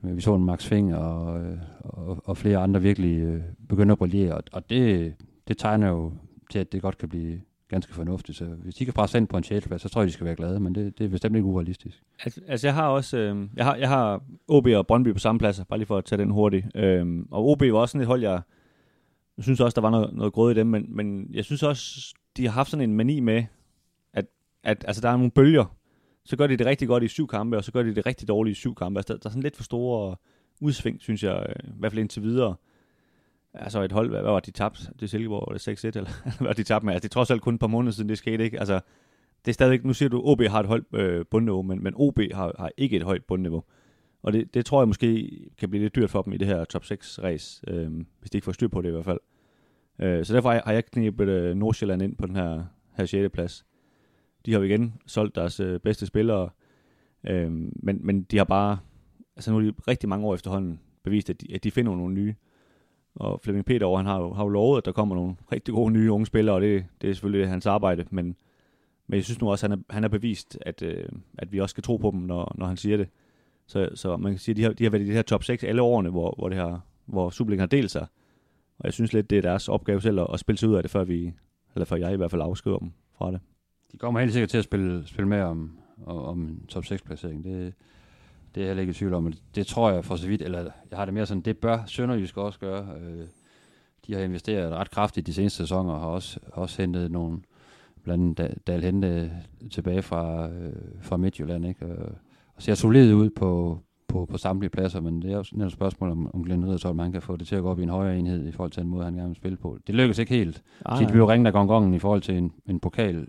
med, 0.00 0.14
vi 0.14 0.20
så 0.20 0.34
en 0.34 0.44
Max 0.44 0.66
Fing 0.66 0.94
og, 0.94 1.40
øh, 1.40 1.58
og, 1.80 2.22
og 2.24 2.36
flere 2.36 2.58
andre 2.58 2.82
virkelig 2.82 3.18
øh, 3.18 3.42
begynde 3.68 3.92
at 3.92 3.98
brillere, 3.98 4.34
og, 4.34 4.42
og 4.52 4.70
det, 4.70 5.14
det 5.48 5.58
tegner 5.58 5.88
jo 5.88 6.12
til, 6.50 6.58
at 6.58 6.72
det 6.72 6.82
godt 6.82 6.98
kan 6.98 7.08
blive, 7.08 7.40
ganske 7.68 7.94
fornuftigt. 7.94 8.38
Så 8.38 8.44
hvis 8.44 8.74
de 8.74 8.84
kan 8.84 8.94
presse 8.94 9.18
ind 9.18 9.28
på 9.28 9.36
en 9.36 9.44
sjælplads, 9.44 9.82
så 9.82 9.88
tror 9.88 10.00
jeg, 10.00 10.08
de 10.08 10.12
skal 10.12 10.26
være 10.26 10.36
glade, 10.36 10.60
men 10.60 10.74
det, 10.74 10.98
det 10.98 11.04
er 11.04 11.08
bestemt 11.08 11.36
ikke 11.36 11.46
urealistisk. 11.46 12.02
Altså, 12.24 12.40
altså 12.48 12.66
jeg 12.66 12.74
har 12.74 12.88
også, 12.88 13.18
øh, 13.18 13.48
jeg, 13.56 13.64
har, 13.64 13.76
jeg 13.76 13.88
har 13.88 14.22
OB 14.48 14.66
og 14.66 14.86
Brøndby 14.86 15.12
på 15.12 15.18
samme 15.18 15.38
plads, 15.38 15.60
bare 15.68 15.78
lige 15.78 15.86
for 15.86 15.98
at 15.98 16.04
tage 16.04 16.18
den 16.22 16.30
hurtigt. 16.30 16.66
Øh, 16.74 17.06
og 17.30 17.48
OB 17.48 17.62
var 17.62 17.78
også 17.78 17.92
sådan 17.92 18.00
et 18.00 18.06
hold, 18.06 18.22
jeg, 18.22 18.40
jeg 19.36 19.44
synes 19.44 19.60
også, 19.60 19.74
der 19.74 19.80
var 19.80 19.90
noget, 19.90 20.14
noget 20.14 20.32
grød 20.32 20.52
i 20.52 20.54
dem, 20.54 20.66
men, 20.66 20.96
men 20.96 21.34
jeg 21.34 21.44
synes 21.44 21.62
også, 21.62 22.14
de 22.36 22.44
har 22.44 22.52
haft 22.52 22.70
sådan 22.70 22.90
en 22.90 22.96
mani 22.96 23.20
med, 23.20 23.44
at, 24.12 24.26
at 24.62 24.84
altså, 24.88 25.02
der 25.02 25.08
er 25.08 25.16
nogle 25.16 25.30
bølger. 25.30 25.76
Så 26.24 26.36
gør 26.36 26.46
de 26.46 26.56
det 26.56 26.66
rigtig 26.66 26.88
godt 26.88 27.02
i 27.02 27.08
syv 27.08 27.26
kampe, 27.26 27.56
og 27.56 27.64
så 27.64 27.72
gør 27.72 27.82
de 27.82 27.94
det 27.94 28.06
rigtig 28.06 28.28
dårligt 28.28 28.56
i 28.56 28.60
syv 28.60 28.74
kampe. 28.74 28.98
Altså, 28.98 29.12
der, 29.12 29.18
der 29.18 29.28
er 29.28 29.30
sådan 29.30 29.42
lidt 29.42 29.56
for 29.56 29.64
store 29.64 30.16
udsving, 30.60 31.00
synes 31.00 31.22
jeg, 31.22 31.46
øh, 31.48 31.70
i 31.70 31.78
hvert 31.78 31.92
fald 31.92 32.00
indtil 32.00 32.22
videre 32.22 32.54
altså 33.56 33.82
et 33.82 33.92
hold, 33.92 34.10
hvad, 34.10 34.20
hvad 34.20 34.30
var 34.30 34.40
de 34.40 34.50
tabt? 34.50 34.90
Det 35.00 35.10
Silkeborg, 35.10 35.44
var 35.48 35.58
det 35.58 35.84
6-1, 35.84 35.86
eller 35.98 36.10
hvad 36.22 36.46
var 36.46 36.52
de 36.52 36.62
tabt 36.62 36.84
med? 36.84 36.92
Altså, 36.92 37.08
det 37.08 37.12
er 37.12 37.14
trods 37.14 37.30
alt 37.30 37.42
kun 37.42 37.54
et 37.54 37.60
par 37.60 37.66
måneder 37.66 37.92
siden, 37.92 38.08
det 38.08 38.18
skete, 38.18 38.44
ikke? 38.44 38.58
Altså, 38.58 38.80
det 39.44 39.50
er 39.50 39.54
stadigvæk, 39.54 39.84
nu 39.84 39.92
siger 39.92 40.08
du, 40.08 40.22
OB 40.24 40.42
har 40.42 40.60
et 40.60 40.66
højt 40.66 40.82
øh, 40.94 41.24
bundniveau, 41.30 41.62
men, 41.62 41.82
men 41.82 41.92
OB 41.96 42.18
har, 42.32 42.54
har 42.58 42.70
ikke 42.76 42.96
et 42.96 43.02
højt 43.02 43.24
bundniveau. 43.24 43.64
Og 44.22 44.32
det, 44.32 44.54
det 44.54 44.66
tror 44.66 44.80
jeg 44.80 44.88
måske 44.88 45.30
kan 45.58 45.70
blive 45.70 45.82
lidt 45.82 45.94
dyrt 45.94 46.10
for 46.10 46.22
dem 46.22 46.32
i 46.32 46.36
det 46.36 46.46
her 46.46 46.64
top 46.64 46.84
6 46.84 47.22
race, 47.22 47.64
øh, 47.68 47.90
hvis 48.20 48.30
de 48.30 48.36
ikke 48.36 48.44
får 48.44 48.52
styr 48.52 48.68
på 48.68 48.82
det 48.82 48.88
i 48.88 48.92
hvert 48.92 49.04
fald. 49.04 49.20
Øh, 49.98 50.24
så 50.24 50.34
derfor 50.34 50.50
har 50.50 50.72
jeg 50.72 50.86
knæbet 50.86 51.28
øh, 51.28 51.56
Nordsjælland 51.56 52.02
ind 52.02 52.16
på 52.16 52.26
den 52.26 52.36
her, 52.36 52.64
her 52.96 53.06
6. 53.06 53.32
plads. 53.32 53.66
De 54.46 54.52
har 54.52 54.58
jo 54.58 54.64
igen 54.64 54.94
solgt 55.06 55.34
deres 55.34 55.60
øh, 55.60 55.80
bedste 55.80 56.06
spillere, 56.06 56.50
øh, 57.26 57.50
men, 57.50 58.00
men 58.00 58.22
de 58.22 58.36
har 58.36 58.44
bare, 58.44 58.78
altså 59.36 59.50
nu 59.52 59.58
er 59.58 59.62
de 59.62 59.72
rigtig 59.88 60.08
mange 60.08 60.26
år 60.26 60.34
efterhånden 60.34 60.80
bevist, 61.02 61.30
at 61.30 61.40
de, 61.40 61.54
at 61.54 61.64
de 61.64 61.70
finder 61.70 61.96
nogle 61.96 62.14
nye. 62.14 62.34
Og 63.16 63.40
Flemming 63.42 63.66
Peter, 63.66 63.96
han 63.96 64.06
har 64.06 64.20
jo, 64.20 64.32
har 64.32 64.44
jo 64.44 64.48
lovet, 64.48 64.78
at 64.78 64.84
der 64.84 64.92
kommer 64.92 65.14
nogle 65.14 65.36
rigtig 65.52 65.74
gode 65.74 65.92
nye 65.92 66.12
unge 66.12 66.26
spillere, 66.26 66.56
og 66.56 66.60
det, 66.60 66.84
det 67.00 67.10
er 67.10 67.14
selvfølgelig 67.14 67.48
hans 67.48 67.66
arbejde, 67.66 68.04
men, 68.10 68.36
men 69.06 69.16
jeg 69.16 69.24
synes 69.24 69.40
nu 69.40 69.50
også, 69.50 69.66
at 69.66 69.70
han 69.70 69.78
er, 69.78 69.94
han 69.94 70.04
er 70.04 70.08
bevist, 70.08 70.58
at, 70.60 70.82
øh, 70.82 71.08
at 71.38 71.52
vi 71.52 71.60
også 71.60 71.72
skal 71.72 71.82
tro 71.82 71.96
på 71.96 72.10
dem, 72.10 72.20
når, 72.20 72.54
når 72.58 72.66
han 72.66 72.76
siger 72.76 72.96
det. 72.96 73.08
Så, 73.66 73.88
så 73.94 74.16
man 74.16 74.32
kan 74.32 74.38
sige, 74.38 74.52
at 74.52 74.56
de 74.56 74.62
har, 74.62 74.72
de 74.72 74.84
har 74.84 74.90
været 74.90 75.02
i 75.02 75.06
det 75.06 75.14
her 75.14 75.22
top 75.22 75.44
6 75.44 75.64
alle 75.64 75.82
årene, 75.82 76.10
hvor, 76.10 76.34
hvor, 76.38 76.48
det 76.48 76.58
har, 76.58 76.80
hvor 77.06 77.30
Superliga 77.30 77.62
har 77.62 77.66
delt 77.66 77.90
sig. 77.90 78.06
Og 78.78 78.84
jeg 78.84 78.92
synes 78.92 79.12
lidt, 79.12 79.30
det 79.30 79.38
er 79.38 79.42
deres 79.42 79.68
opgave 79.68 80.00
selv 80.00 80.20
at, 80.20 80.26
at 80.32 80.40
spille 80.40 80.58
sig 80.58 80.68
ud 80.68 80.74
af 80.74 80.82
det, 80.82 80.90
før, 80.90 81.04
vi, 81.04 81.32
eller 81.74 81.84
før 81.84 81.96
jeg 81.96 82.12
i 82.12 82.16
hvert 82.16 82.30
fald 82.30 82.42
afskriver 82.42 82.78
dem 82.78 82.92
fra 83.18 83.32
det. 83.32 83.40
De 83.92 83.98
kommer 83.98 84.20
helt 84.20 84.32
sikkert 84.32 84.50
til 84.50 84.58
at 84.58 84.64
spille, 84.64 85.06
spille 85.06 85.28
med 85.28 85.40
om, 85.40 85.78
om 86.06 86.60
top 86.68 86.84
6 86.84 87.02
placering. 87.02 87.44
Det, 87.44 87.74
det 88.56 88.62
er 88.62 88.66
jeg 88.66 88.70
heller 88.70 88.80
ikke 88.80 88.90
i 88.90 88.94
tvivl 88.94 89.14
om. 89.14 89.32
Det 89.54 89.66
tror 89.66 89.90
jeg 89.90 90.04
for 90.04 90.16
så 90.16 90.28
vidt, 90.28 90.42
eller 90.42 90.58
jeg 90.90 90.98
har 90.98 91.04
det 91.04 91.14
mere 91.14 91.26
sådan, 91.26 91.40
det 91.40 91.58
bør 91.58 91.78
Sønderjysk 91.86 92.36
også 92.36 92.58
gøre. 92.58 92.86
Øh, 93.00 93.26
de 94.06 94.14
har 94.14 94.20
investeret 94.20 94.72
ret 94.72 94.90
kraftigt 94.90 95.26
de 95.26 95.34
seneste 95.34 95.56
sæsoner, 95.56 95.92
og 95.92 96.00
har 96.00 96.06
også, 96.06 96.40
også 96.52 96.82
hentet 96.82 97.10
nogle, 97.10 97.38
blandt 98.02 98.40
andet 98.40 98.66
Dal 98.66 98.82
Hente 98.82 99.30
tilbage 99.70 100.02
fra, 100.02 100.48
øh, 100.48 100.72
fra 101.02 101.16
Midtjylland, 101.16 101.66
ikke? 101.66 101.86
Og, 101.86 102.12
og 102.56 102.62
ser 102.62 102.74
solid 102.74 103.14
ud 103.14 103.30
på, 103.30 103.78
på, 104.08 104.26
på 104.30 104.38
samtlige 104.38 104.70
pladser, 104.70 105.00
men 105.00 105.22
det 105.22 105.32
er 105.32 105.36
jo 105.36 105.44
netop 105.52 105.66
et 105.66 105.72
spørgsmål 105.72 106.10
om, 106.10 106.34
om 106.34 106.44
Glenn 106.44 106.64
Riddersholm, 106.64 106.96
man 106.96 107.12
kan 107.12 107.22
få 107.22 107.36
det 107.36 107.46
til 107.46 107.56
at 107.56 107.62
gå 107.62 107.70
op 107.70 107.78
i 107.78 107.82
en 107.82 107.88
højere 107.88 108.18
enhed 108.18 108.48
i 108.48 108.52
forhold 108.52 108.70
til 108.70 108.82
den 108.82 108.90
måde, 108.90 109.04
han 109.04 109.14
gerne 109.14 109.28
vil 109.28 109.36
spille 109.36 109.56
på. 109.56 109.78
Det 109.86 109.94
lykkes 109.94 110.18
ikke 110.18 110.34
helt. 110.34 110.62
Ej, 110.86 110.98
de 110.98 111.12
blev 111.12 111.24
ringet 111.24 111.46
af 111.46 111.52
gongongen 111.52 111.94
i 111.94 111.98
forhold 111.98 112.22
til 112.22 112.36
en, 112.36 112.52
en 112.66 112.80
pokal 112.80 113.26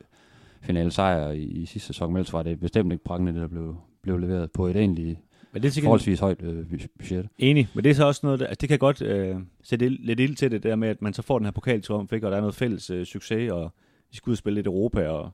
finale 0.62 0.92
sejr 0.92 1.32
i, 1.32 1.44
i 1.44 1.66
sidste 1.66 1.88
sæson, 1.88 2.10
men 2.10 2.18
ellers 2.18 2.34
var 2.34 2.44
det 2.44 2.60
bestemt 2.60 2.92
ikke 2.92 3.04
prangende, 3.04 3.34
det 3.34 3.42
der 3.42 3.48
blev, 3.48 3.76
blev 4.08 4.18
leveret 4.20 4.52
på 4.52 4.68
et 4.68 4.76
egentlig 4.76 5.22
men 5.58 5.64
det 5.64 5.78
er 5.78 5.82
forholdsvis 5.82 6.20
højt 6.20 6.42
øh, 6.42 6.66
budget. 6.98 7.28
Enig, 7.38 7.70
men 7.74 7.84
det 7.84 7.90
er 7.90 7.94
så 7.94 8.06
også 8.06 8.22
noget, 8.24 8.40
der, 8.40 8.48
altså 8.48 8.58
det 8.62 8.70
kan 8.70 8.80
godt 8.80 9.02
øh, 9.02 9.36
sætte 9.64 9.90
lidt 9.90 10.20
ild 10.20 10.36
til 10.36 10.52
det 10.52 10.64
der 10.64 10.76
med, 10.76 10.90
at 10.90 11.02
man 11.02 11.14
så 11.14 11.22
får 11.22 11.40
den 11.40 11.46
her 11.46 11.52
pokaltriumf, 11.52 12.14
og 12.14 12.22
der 12.22 12.36
er 12.38 12.40
noget 12.40 12.56
fælles 12.56 12.90
øh, 12.90 13.06
succes, 13.06 13.52
og 13.52 13.74
vi 14.12 14.18
skal 14.18 14.30
ud 14.30 14.34
og 14.34 14.38
spille 14.38 14.56
lidt 14.56 14.68
Europa, 14.68 15.08
og 15.08 15.32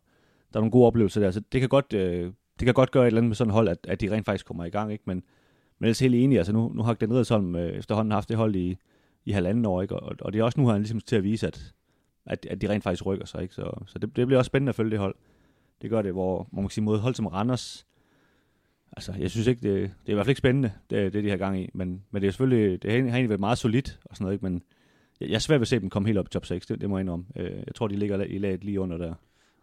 der 0.53 0.59
er 0.59 0.61
nogle 0.61 0.71
gode 0.71 0.87
oplevelser 0.87 1.21
der. 1.21 1.31
Så 1.31 1.41
det 1.51 1.59
kan 1.61 1.69
godt, 1.69 1.93
øh, 1.93 2.31
det 2.59 2.65
kan 2.65 2.73
godt 2.73 2.91
gøre 2.91 3.03
et 3.03 3.07
eller 3.07 3.17
andet 3.17 3.29
med 3.29 3.35
sådan 3.35 3.49
et 3.49 3.53
hold, 3.53 3.67
at, 3.67 3.77
at 3.87 4.01
de 4.01 4.11
rent 4.11 4.25
faktisk 4.25 4.45
kommer 4.45 4.65
i 4.65 4.69
gang, 4.69 4.91
ikke? 4.91 5.03
Men, 5.07 5.23
men 5.79 5.85
ellers 5.85 5.99
helt 5.99 6.15
enig, 6.15 6.37
altså 6.37 6.53
nu, 6.53 6.71
nu 6.73 6.83
har 6.83 6.93
den 6.93 7.11
Riddersholm 7.11 7.55
øh, 7.55 7.69
efterhånden 7.69 8.11
haft 8.11 8.29
det 8.29 8.37
hold 8.37 8.55
i, 8.55 8.77
i 9.25 9.31
halvanden 9.31 9.65
år, 9.65 9.81
ikke? 9.81 9.95
Og, 9.95 10.15
og 10.21 10.33
det 10.33 10.39
er 10.39 10.43
også 10.43 10.59
nu, 10.61 10.67
han 10.67 10.81
ligesom 10.81 10.99
til 10.99 11.15
at 11.15 11.23
vise, 11.23 11.47
at, 11.47 11.73
at, 12.25 12.45
at 12.49 12.61
de 12.61 12.69
rent 12.69 12.83
faktisk 12.83 13.05
rykker 13.05 13.25
sig, 13.25 13.41
ikke? 13.41 13.55
Så, 13.55 13.83
så 13.85 13.99
det, 13.99 14.15
det 14.15 14.27
bliver 14.27 14.37
også 14.37 14.49
spændende 14.49 14.69
at 14.69 14.75
følge 14.75 14.91
det 14.91 14.99
hold. 14.99 15.15
Det 15.81 15.89
gør 15.89 16.01
det, 16.01 16.11
hvor 16.11 16.47
man 16.51 16.63
kan 16.63 16.69
sige, 16.69 16.83
mod 16.83 16.99
hold 16.99 17.15
som 17.15 17.27
Randers, 17.27 17.85
altså, 18.97 19.13
jeg 19.19 19.31
synes 19.31 19.47
ikke, 19.47 19.61
det, 19.61 19.81
det 19.81 20.07
er 20.07 20.11
i 20.11 20.13
hvert 20.13 20.25
fald 20.25 20.31
ikke 20.31 20.37
spændende, 20.37 20.71
det, 20.89 21.13
det 21.13 21.23
de 21.23 21.29
har 21.29 21.37
gang 21.37 21.59
i, 21.59 21.69
men, 21.73 22.03
men 22.11 22.21
det 22.21 22.27
er 22.27 22.31
selvfølgelig, 22.31 22.83
det 22.83 22.91
har 22.91 22.97
egentlig 22.97 23.29
været 23.29 23.39
meget 23.39 23.57
solidt 23.57 23.99
og 24.05 24.15
sådan 24.15 24.25
noget, 24.25 24.33
ikke? 24.33 24.45
men 24.45 24.63
jeg, 25.19 25.29
jeg 25.29 25.35
er 25.35 25.39
svært 25.39 25.59
ved 25.59 25.63
at 25.63 25.67
se 25.67 25.79
dem 25.79 25.89
komme 25.89 26.07
helt 26.07 26.17
op 26.17 26.27
i 26.27 26.29
top 26.29 26.45
6, 26.45 26.65
det, 26.65 26.81
det 26.81 26.89
må 26.89 26.97
jeg 26.97 27.01
indrømme. 27.01 27.25
Øh, 27.35 27.51
jeg 27.51 27.75
tror, 27.75 27.87
de 27.87 27.95
ligger 27.95 28.23
i 28.23 28.37
laget 28.37 28.63
lige 28.63 28.79
under 28.79 28.97
der. 28.97 29.13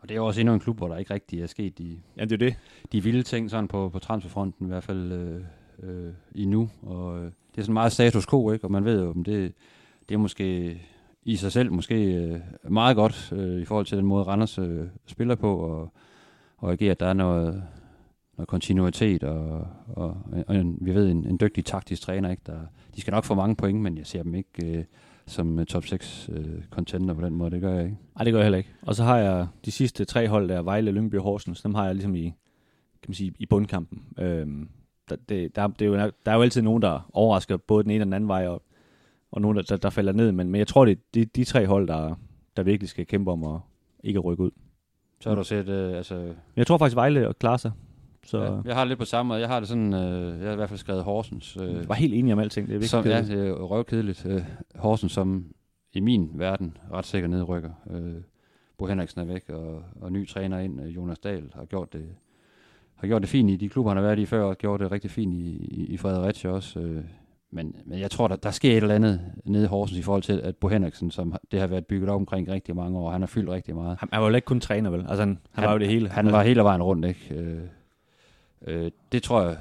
Og 0.01 0.09
det 0.09 0.14
er 0.14 0.16
jo 0.16 0.27
også 0.27 0.40
endnu 0.40 0.55
en 0.55 0.61
klub, 0.61 0.77
hvor 0.77 0.88
der 0.88 0.97
ikke 0.97 1.14
rigtig 1.14 1.43
er 1.43 1.47
sket 1.47 1.79
de, 1.79 2.01
ja, 2.16 2.25
det 2.25 2.33
er 2.33 2.37
det. 2.37 2.57
de 2.93 3.03
vilde 3.03 3.23
ting 3.23 3.51
sådan 3.51 3.69
på, 3.69 3.88
på 3.88 3.99
transferfronten, 3.99 4.66
i 4.66 4.69
hvert 4.69 4.85
fald 4.85 5.12
øh, 5.12 5.40
øh, 5.83 6.12
endnu. 6.35 6.71
Og 6.83 7.18
øh, 7.18 7.24
det 7.24 7.59
er 7.59 7.62
sådan 7.62 7.72
meget 7.72 7.93
status 7.93 8.26
quo, 8.26 8.53
ikke? 8.53 8.64
og 8.64 8.70
man 8.70 8.85
ved 8.85 9.03
jo, 9.03 9.11
om 9.11 9.24
det, 9.24 9.53
det 10.09 10.14
er 10.14 10.18
måske 10.18 10.81
i 11.24 11.37
sig 11.37 11.53
selv 11.53 11.72
måske 11.72 11.95
øh, 11.95 12.41
meget 12.72 12.97
godt 12.97 13.33
øh, 13.33 13.62
i 13.62 13.64
forhold 13.64 13.87
til 13.87 13.99
den 13.99 14.07
måde, 14.07 14.24
Randers 14.24 14.59
øh, 14.59 14.87
spiller 15.07 15.35
på, 15.35 15.57
og, 15.59 15.93
og 16.59 16.72
agerer, 16.72 16.91
at 16.91 17.01
der 17.01 17.07
er 17.07 17.12
noget, 17.12 17.62
noget 18.41 18.49
kontinuitet, 18.49 19.24
og, 19.24 19.66
og, 19.86 20.16
og 20.47 20.57
en, 20.57 20.78
vi 20.80 20.95
ved, 20.95 21.11
en, 21.11 21.26
en 21.26 21.38
dygtig 21.41 21.64
taktisk 21.64 22.03
træner, 22.03 22.30
ikke? 22.30 22.43
Der, 22.47 22.59
de 22.97 23.01
skal 23.01 23.11
nok 23.11 23.24
få 23.24 23.34
mange 23.34 23.57
point, 23.57 23.80
men 23.80 23.99
jeg 23.99 24.07
ser 24.07 24.22
dem 24.22 24.34
ikke 24.34 24.78
øh, 24.78 24.84
som 25.26 25.59
uh, 25.59 25.64
top 25.64 25.86
6 25.86 26.30
øh, 26.32 26.62
contender 26.70 27.14
på 27.14 27.20
den 27.20 27.34
måde, 27.34 27.51
det 27.51 27.61
gør 27.61 27.74
jeg 27.74 27.84
ikke. 27.84 27.97
Nej, 28.14 28.24
det 28.24 28.32
gør 28.32 28.38
jeg 28.38 28.45
heller 28.45 28.59
ikke. 28.59 28.70
Og 28.82 28.95
så 28.95 29.05
har 29.05 29.18
jeg 29.18 29.47
de 29.64 29.70
sidste 29.70 30.05
tre 30.05 30.28
hold 30.28 30.49
der, 30.49 30.62
Vejle, 30.62 30.91
Lyngby 30.91 31.14
og 31.14 31.22
Horsens, 31.22 31.62
dem 31.62 31.74
har 31.74 31.86
jeg 31.86 31.95
ligesom 31.95 32.14
i, 32.14 32.22
kan 33.03 33.09
man 33.09 33.14
sige, 33.14 33.32
i 33.38 33.47
bundkampen. 33.47 34.03
Øhm, 34.18 34.68
der, 35.09 35.16
det, 35.28 35.57
der, 35.57 35.66
det 35.66 35.82
er 35.82 35.86
jo, 35.86 35.95
der 35.97 36.32
er 36.32 36.34
jo 36.34 36.43
altid 36.43 36.62
nogen, 36.62 36.82
der 36.82 37.11
overrasker 37.12 37.57
både 37.57 37.82
den 37.82 37.91
ene 37.91 38.03
og 38.03 38.07
den 38.07 38.12
anden 38.12 38.28
vej, 38.28 38.47
og, 38.47 38.62
og 39.30 39.41
nogen, 39.41 39.57
der, 39.57 39.62
der, 39.62 39.76
der 39.76 39.91
falder 39.91 40.12
ned, 40.12 40.32
men, 40.32 40.51
men 40.51 40.59
jeg 40.59 40.66
tror, 40.66 40.84
det 40.84 40.93
er 40.93 40.97
de, 41.14 41.24
de 41.24 41.45
tre 41.45 41.66
hold, 41.66 41.88
der, 41.88 42.14
der 42.57 42.62
virkelig 42.62 42.88
skal 42.88 43.07
kæmpe 43.07 43.30
om 43.30 43.45
at 43.45 43.61
ikke 44.05 44.18
at 44.18 44.24
rykke 44.24 44.43
ud. 44.43 44.51
Så 45.20 45.28
har 45.28 45.36
du 45.36 45.45
set, 45.45 45.68
øh, 45.68 45.97
altså... 45.97 46.34
Jeg 46.57 46.66
tror 46.66 46.78
faktisk, 46.78 46.97
Vejle 46.97 47.34
klarer 47.41 47.57
sig. 47.57 47.72
Så... 48.27 48.43
Ja, 48.43 48.61
jeg 48.64 48.75
har 48.77 48.85
lidt 48.85 48.99
på 48.99 49.05
samme 49.05 49.29
måde. 49.29 49.41
Jeg 49.41 49.49
har 49.49 49.61
det 49.61 49.68
sådan, 49.68 49.95
øh, 49.95 50.39
jeg 50.39 50.47
har 50.47 50.53
i 50.53 50.57
hvert 50.57 50.68
fald 50.68 50.79
skrevet 50.79 51.05
Horsens. 51.05 51.57
Øh, 51.57 51.75
jeg 51.75 51.89
var 51.89 51.95
helt 51.95 52.14
enig 52.14 52.33
om 52.33 52.39
alting, 52.39 52.66
det 52.66 52.75
er 52.75 52.79
vigtigt. 52.79 52.91
Som, 52.91 53.07
ja, 53.07 53.23
det 53.23 53.49
er 53.49 53.53
røvkedeligt. 53.53 54.27
Øh, 54.27 54.43
Horsens, 54.75 55.12
som 55.12 55.45
i 55.93 56.01
min 56.01 56.31
verden 56.35 56.77
ret 56.93 57.07
sikker 57.07 57.29
nedrykker. 57.29 57.71
Øh, 57.91 58.23
Bo 58.79 58.87
Henriksen 58.87 59.21
er 59.21 59.25
væk, 59.25 59.49
og, 59.49 59.83
og 60.01 60.12
ny 60.12 60.29
træner 60.29 60.59
ind, 60.59 60.81
øh, 60.81 60.97
Jonas 60.97 61.18
Dahl, 61.18 61.53
har 61.55 61.64
gjort 61.64 61.93
det 61.93 62.05
har 63.01 63.09
gjort 63.09 63.23
det 63.23 63.31
fint 63.31 63.51
i 63.51 63.57
de 63.57 63.68
klubber, 63.68 63.91
han 63.91 63.97
har 63.97 64.05
været 64.05 64.18
i 64.18 64.27
før, 64.27 64.43
og 64.43 64.59
gjort 64.59 64.81
det 64.81 64.93
rigtig 64.93 65.11
fint 65.11 65.35
i, 65.35 65.68
i, 65.71 65.87
i 65.87 65.97
Fredericia 65.97 66.51
også. 66.51 66.81
Øh, 66.81 67.05
men, 67.53 67.77
men 67.85 67.99
jeg 67.99 68.11
tror, 68.11 68.29
der, 68.29 68.37
der 68.37 68.51
sker 68.51 68.71
et 68.71 68.77
eller 68.77 68.95
andet 68.95 69.21
nede 69.45 69.64
i 69.64 69.66
Horsens 69.66 69.99
i 69.99 70.03
forhold 70.03 70.23
til, 70.23 70.41
at 70.41 70.57
Bo 70.57 70.68
Henriksen, 70.68 71.11
som 71.11 71.35
det 71.53 71.61
har 71.61 71.66
været 71.66 71.87
bygget 71.87 72.11
op 72.11 72.16
omkring 72.16 72.49
rigtig 72.49 72.77
mange 72.77 72.99
år, 72.99 73.11
han 73.11 73.21
har 73.21 73.27
fyldt 73.27 73.51
rigtig 73.51 73.75
meget. 73.75 73.97
Han, 74.01 74.09
han 74.12 74.23
var 74.23 74.29
jo 74.29 74.35
ikke 74.35 74.47
kun 74.47 74.61
træner, 74.61 74.91
vel? 74.91 75.01
Altså, 75.01 75.23
han, 75.23 75.29
han, 75.29 75.39
han 75.53 75.64
var 75.64 75.73
jo 75.73 75.79
det 75.79 75.89
hele. 75.89 76.09
Han 76.09 76.33
var 76.33 76.43
hele 76.43 76.62
vejen 76.62 76.83
rundt, 76.83 77.07
ikke? 77.07 77.35
Øh, 77.35 77.61
øh, 78.66 78.90
det 79.12 79.22
tror 79.22 79.42
jeg 79.42 79.58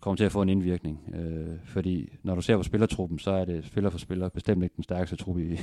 kommer 0.00 0.16
til 0.16 0.24
at 0.24 0.32
få 0.32 0.42
en 0.42 0.48
indvirkning. 0.48 1.14
Øh, 1.14 1.58
fordi 1.64 2.12
når 2.22 2.34
du 2.34 2.40
ser 2.40 2.56
på 2.56 2.62
spillertruppen, 2.62 3.18
så 3.18 3.30
er 3.30 3.44
det 3.44 3.64
spiller 3.66 3.90
for 3.90 3.98
spiller 3.98 4.28
bestemt 4.28 4.62
ikke 4.62 4.76
den 4.76 4.84
stærkeste 4.84 5.16
trup 5.16 5.38
i, 5.38 5.58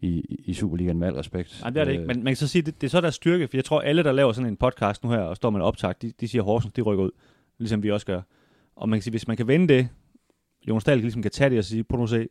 i, 0.00 0.20
i 0.44 0.54
Superligaen 0.54 0.98
med 0.98 1.08
al 1.08 1.14
respekt. 1.14 1.58
Nej, 1.62 1.70
det 1.70 1.80
er 1.80 1.84
det 1.84 1.92
ikke. 1.92 2.04
Men 2.04 2.16
man 2.22 2.30
kan 2.30 2.36
så 2.36 2.48
sige, 2.48 2.62
det, 2.62 2.80
det 2.80 2.86
er 2.86 2.90
så 2.90 3.00
der 3.00 3.10
styrke, 3.10 3.48
for 3.48 3.56
jeg 3.56 3.64
tror, 3.64 3.80
alle, 3.80 4.02
der 4.02 4.12
laver 4.12 4.32
sådan 4.32 4.50
en 4.50 4.56
podcast 4.56 5.04
nu 5.04 5.10
her, 5.10 5.18
og 5.18 5.36
står 5.36 5.50
med 5.50 5.60
en 5.60 5.64
optag, 5.64 5.94
de, 6.02 6.12
de 6.20 6.28
siger, 6.28 6.42
Horsens, 6.42 6.72
de 6.72 6.82
rykker 6.82 7.04
ud, 7.04 7.10
ligesom 7.58 7.82
vi 7.82 7.90
også 7.90 8.06
gør. 8.06 8.20
Og 8.76 8.88
man 8.88 8.98
kan 8.98 9.02
sige, 9.02 9.12
hvis 9.12 9.28
man 9.28 9.36
kan 9.36 9.46
vende 9.46 9.74
det, 9.74 9.88
Jonas 10.68 10.84
Dahl 10.84 11.00
ligesom 11.00 11.22
kan 11.22 11.30
tage 11.30 11.50
det 11.50 11.58
og 11.58 11.64
sige, 11.64 11.84
prøv 11.84 12.00
nu 12.00 12.06
se, 12.06 12.28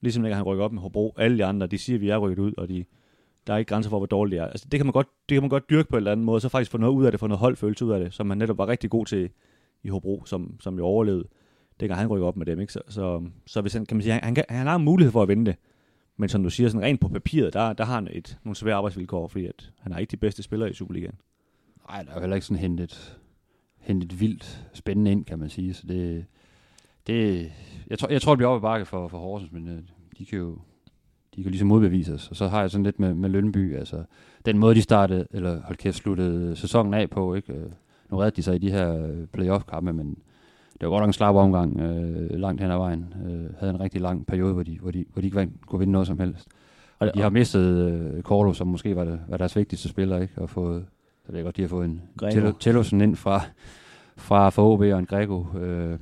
ligesom 0.00 0.24
ikke 0.24 0.34
han 0.34 0.44
rykker 0.44 0.64
op 0.64 0.72
med 0.72 0.82
Hobro, 0.82 1.14
alle 1.18 1.38
de 1.38 1.44
andre, 1.44 1.66
de 1.66 1.78
siger, 1.78 1.96
at 1.96 2.00
vi 2.00 2.08
er 2.08 2.18
rykket 2.18 2.42
ud, 2.42 2.52
og 2.58 2.68
de, 2.68 2.84
der 3.46 3.54
er 3.54 3.58
ikke 3.58 3.68
grænser 3.68 3.90
for, 3.90 3.98
hvor 3.98 4.06
dårligt 4.06 4.32
det 4.32 4.46
er. 4.46 4.46
Altså, 4.46 4.66
det 4.72 4.78
kan 4.78 4.86
man 4.86 4.92
godt, 4.92 5.08
det 5.28 5.34
kan 5.34 5.42
man 5.42 5.50
godt 5.50 5.70
dyrke 5.70 5.88
på 5.88 5.96
en 5.96 5.98
eller 5.98 6.12
anden 6.12 6.26
måde, 6.26 6.40
så 6.40 6.48
faktisk 6.48 6.70
få 6.70 6.78
noget 6.78 6.92
ud 6.92 7.04
af 7.04 7.12
det, 7.12 7.20
få 7.20 7.26
noget 7.26 7.38
holdfølelse 7.38 7.84
ud 7.84 7.92
af 7.92 8.00
det, 8.00 8.14
som 8.14 8.26
man 8.26 8.38
netop 8.38 8.58
var 8.58 8.68
rigtig 8.68 8.90
god 8.90 9.06
til 9.06 9.30
i 9.82 9.88
Hobro, 9.88 10.22
som, 10.24 10.56
som 10.60 10.78
jo 10.78 10.84
overlevede, 10.84 11.24
dengang 11.80 12.00
han 12.00 12.08
rykker 12.08 12.26
op 12.26 12.36
med 12.36 12.46
dem. 12.46 12.60
Ikke? 12.60 12.72
Så, 12.72 12.80
så, 12.88 13.22
så 13.46 13.60
hvis 13.60 13.72
han, 13.72 13.86
kan 13.86 13.96
man 13.96 14.02
sige, 14.02 14.12
han, 14.12 14.22
han, 14.22 14.44
han 14.48 14.66
har 14.66 14.76
en 14.76 14.84
mulighed 14.84 15.12
for 15.12 15.22
at 15.22 15.28
vinde 15.28 15.46
det, 15.46 15.56
men 16.16 16.28
som 16.28 16.42
du 16.42 16.50
siger, 16.50 16.68
sådan 16.68 16.86
rent 16.86 17.00
på 17.00 17.08
papiret, 17.08 17.54
der, 17.54 17.72
der 17.72 17.84
har 17.84 17.94
han 17.94 18.08
et, 18.10 18.38
nogle 18.44 18.56
svære 18.56 18.74
arbejdsvilkår, 18.74 19.28
fordi 19.28 19.46
at 19.46 19.72
han 19.78 19.92
er 19.92 19.98
ikke 19.98 20.10
de 20.10 20.16
bedste 20.16 20.42
spillere 20.42 20.70
i 20.70 20.74
Superligaen. 20.74 21.14
Nej, 21.88 22.02
der 22.02 22.10
er 22.10 22.14
jo 22.14 22.20
heller 22.20 22.36
ikke 22.36 22.46
sådan 22.46 22.60
hentet, 22.60 23.18
hentet 23.78 24.20
vildt 24.20 24.66
spændende 24.72 25.10
ind, 25.10 25.24
kan 25.24 25.38
man 25.38 25.50
sige. 25.50 25.74
Så 25.74 25.86
det, 25.86 26.24
det, 27.06 27.52
jeg, 27.90 27.98
tror, 27.98 28.08
jeg 28.08 28.22
tror, 28.22 28.32
det 28.32 28.38
bliver 28.38 28.50
op 28.50 28.60
i 28.60 28.62
bakke 28.62 28.86
for, 28.86 29.08
for 29.08 29.18
Horsens, 29.18 29.52
men 29.52 29.68
øh, 29.68 29.82
de 30.18 30.24
kan 30.24 30.38
jo 30.38 30.58
de 31.36 31.42
kan 31.42 31.50
ligesom 31.50 31.68
modbevise 31.68 32.14
os. 32.14 32.28
Og 32.30 32.36
så 32.36 32.48
har 32.48 32.60
jeg 32.60 32.70
sådan 32.70 32.84
lidt 32.84 33.00
med, 33.00 33.14
med 33.14 33.30
Lønby, 33.30 33.76
altså 33.76 34.04
den 34.46 34.58
måde, 34.58 34.74
de 34.74 34.82
startede, 34.82 35.26
eller 35.30 35.62
hold 35.62 35.76
kæft, 35.76 35.96
sluttede 35.96 36.56
sæsonen 36.56 36.94
af 36.94 37.10
på, 37.10 37.34
ikke? 37.34 37.52
Øh, 37.52 37.70
nu 38.12 38.18
redde 38.18 38.36
de 38.36 38.42
sig 38.42 38.54
i 38.54 38.58
de 38.58 38.70
her 38.70 39.06
øh, 39.06 39.26
playoff-kampe, 39.32 39.92
men 39.92 40.18
det 40.80 40.88
var 40.88 40.88
godt 40.88 41.00
nok 41.00 41.08
en 41.08 41.12
slap 41.12 41.34
omgang 41.34 41.80
øh, 41.80 42.30
langt 42.30 42.60
hen 42.62 42.70
ad 42.70 42.76
vejen. 42.76 43.14
Øh, 43.26 43.58
havde 43.58 43.74
en 43.74 43.80
rigtig 43.80 44.00
lang 44.00 44.26
periode, 44.26 44.52
hvor 44.52 44.62
de, 44.62 44.78
hvor 44.80 44.90
de, 44.90 45.04
hvor 45.12 45.20
de 45.20 45.26
ikke 45.26 45.48
kunne 45.66 45.78
vinde 45.78 45.92
noget 45.92 46.06
som 46.06 46.18
helst. 46.18 46.48
Og 46.98 47.14
de 47.14 47.20
har 47.20 47.30
mistet 47.30 47.90
øh, 47.90 48.22
Korlo, 48.22 48.52
som 48.52 48.66
måske 48.66 48.96
var, 48.96 49.04
det, 49.04 49.20
var 49.28 49.36
deres 49.36 49.56
vigtigste 49.56 49.88
spiller, 49.88 50.18
ikke? 50.18 50.34
Og 50.36 50.50
fået, 50.50 50.84
så 51.26 51.32
det 51.32 51.38
er 51.38 51.42
godt, 51.42 51.56
de 51.56 51.62
har 51.62 51.68
fået 51.68 51.84
en 51.84 52.02
Tellosen 52.60 53.00
ind 53.00 53.16
fra, 53.16 53.40
fra, 54.16 54.50
fra 54.50 54.62
OB 54.62 54.80
og 54.80 54.98
en 54.98 55.06
Grego. 55.06 55.44
Øh, 55.58 55.98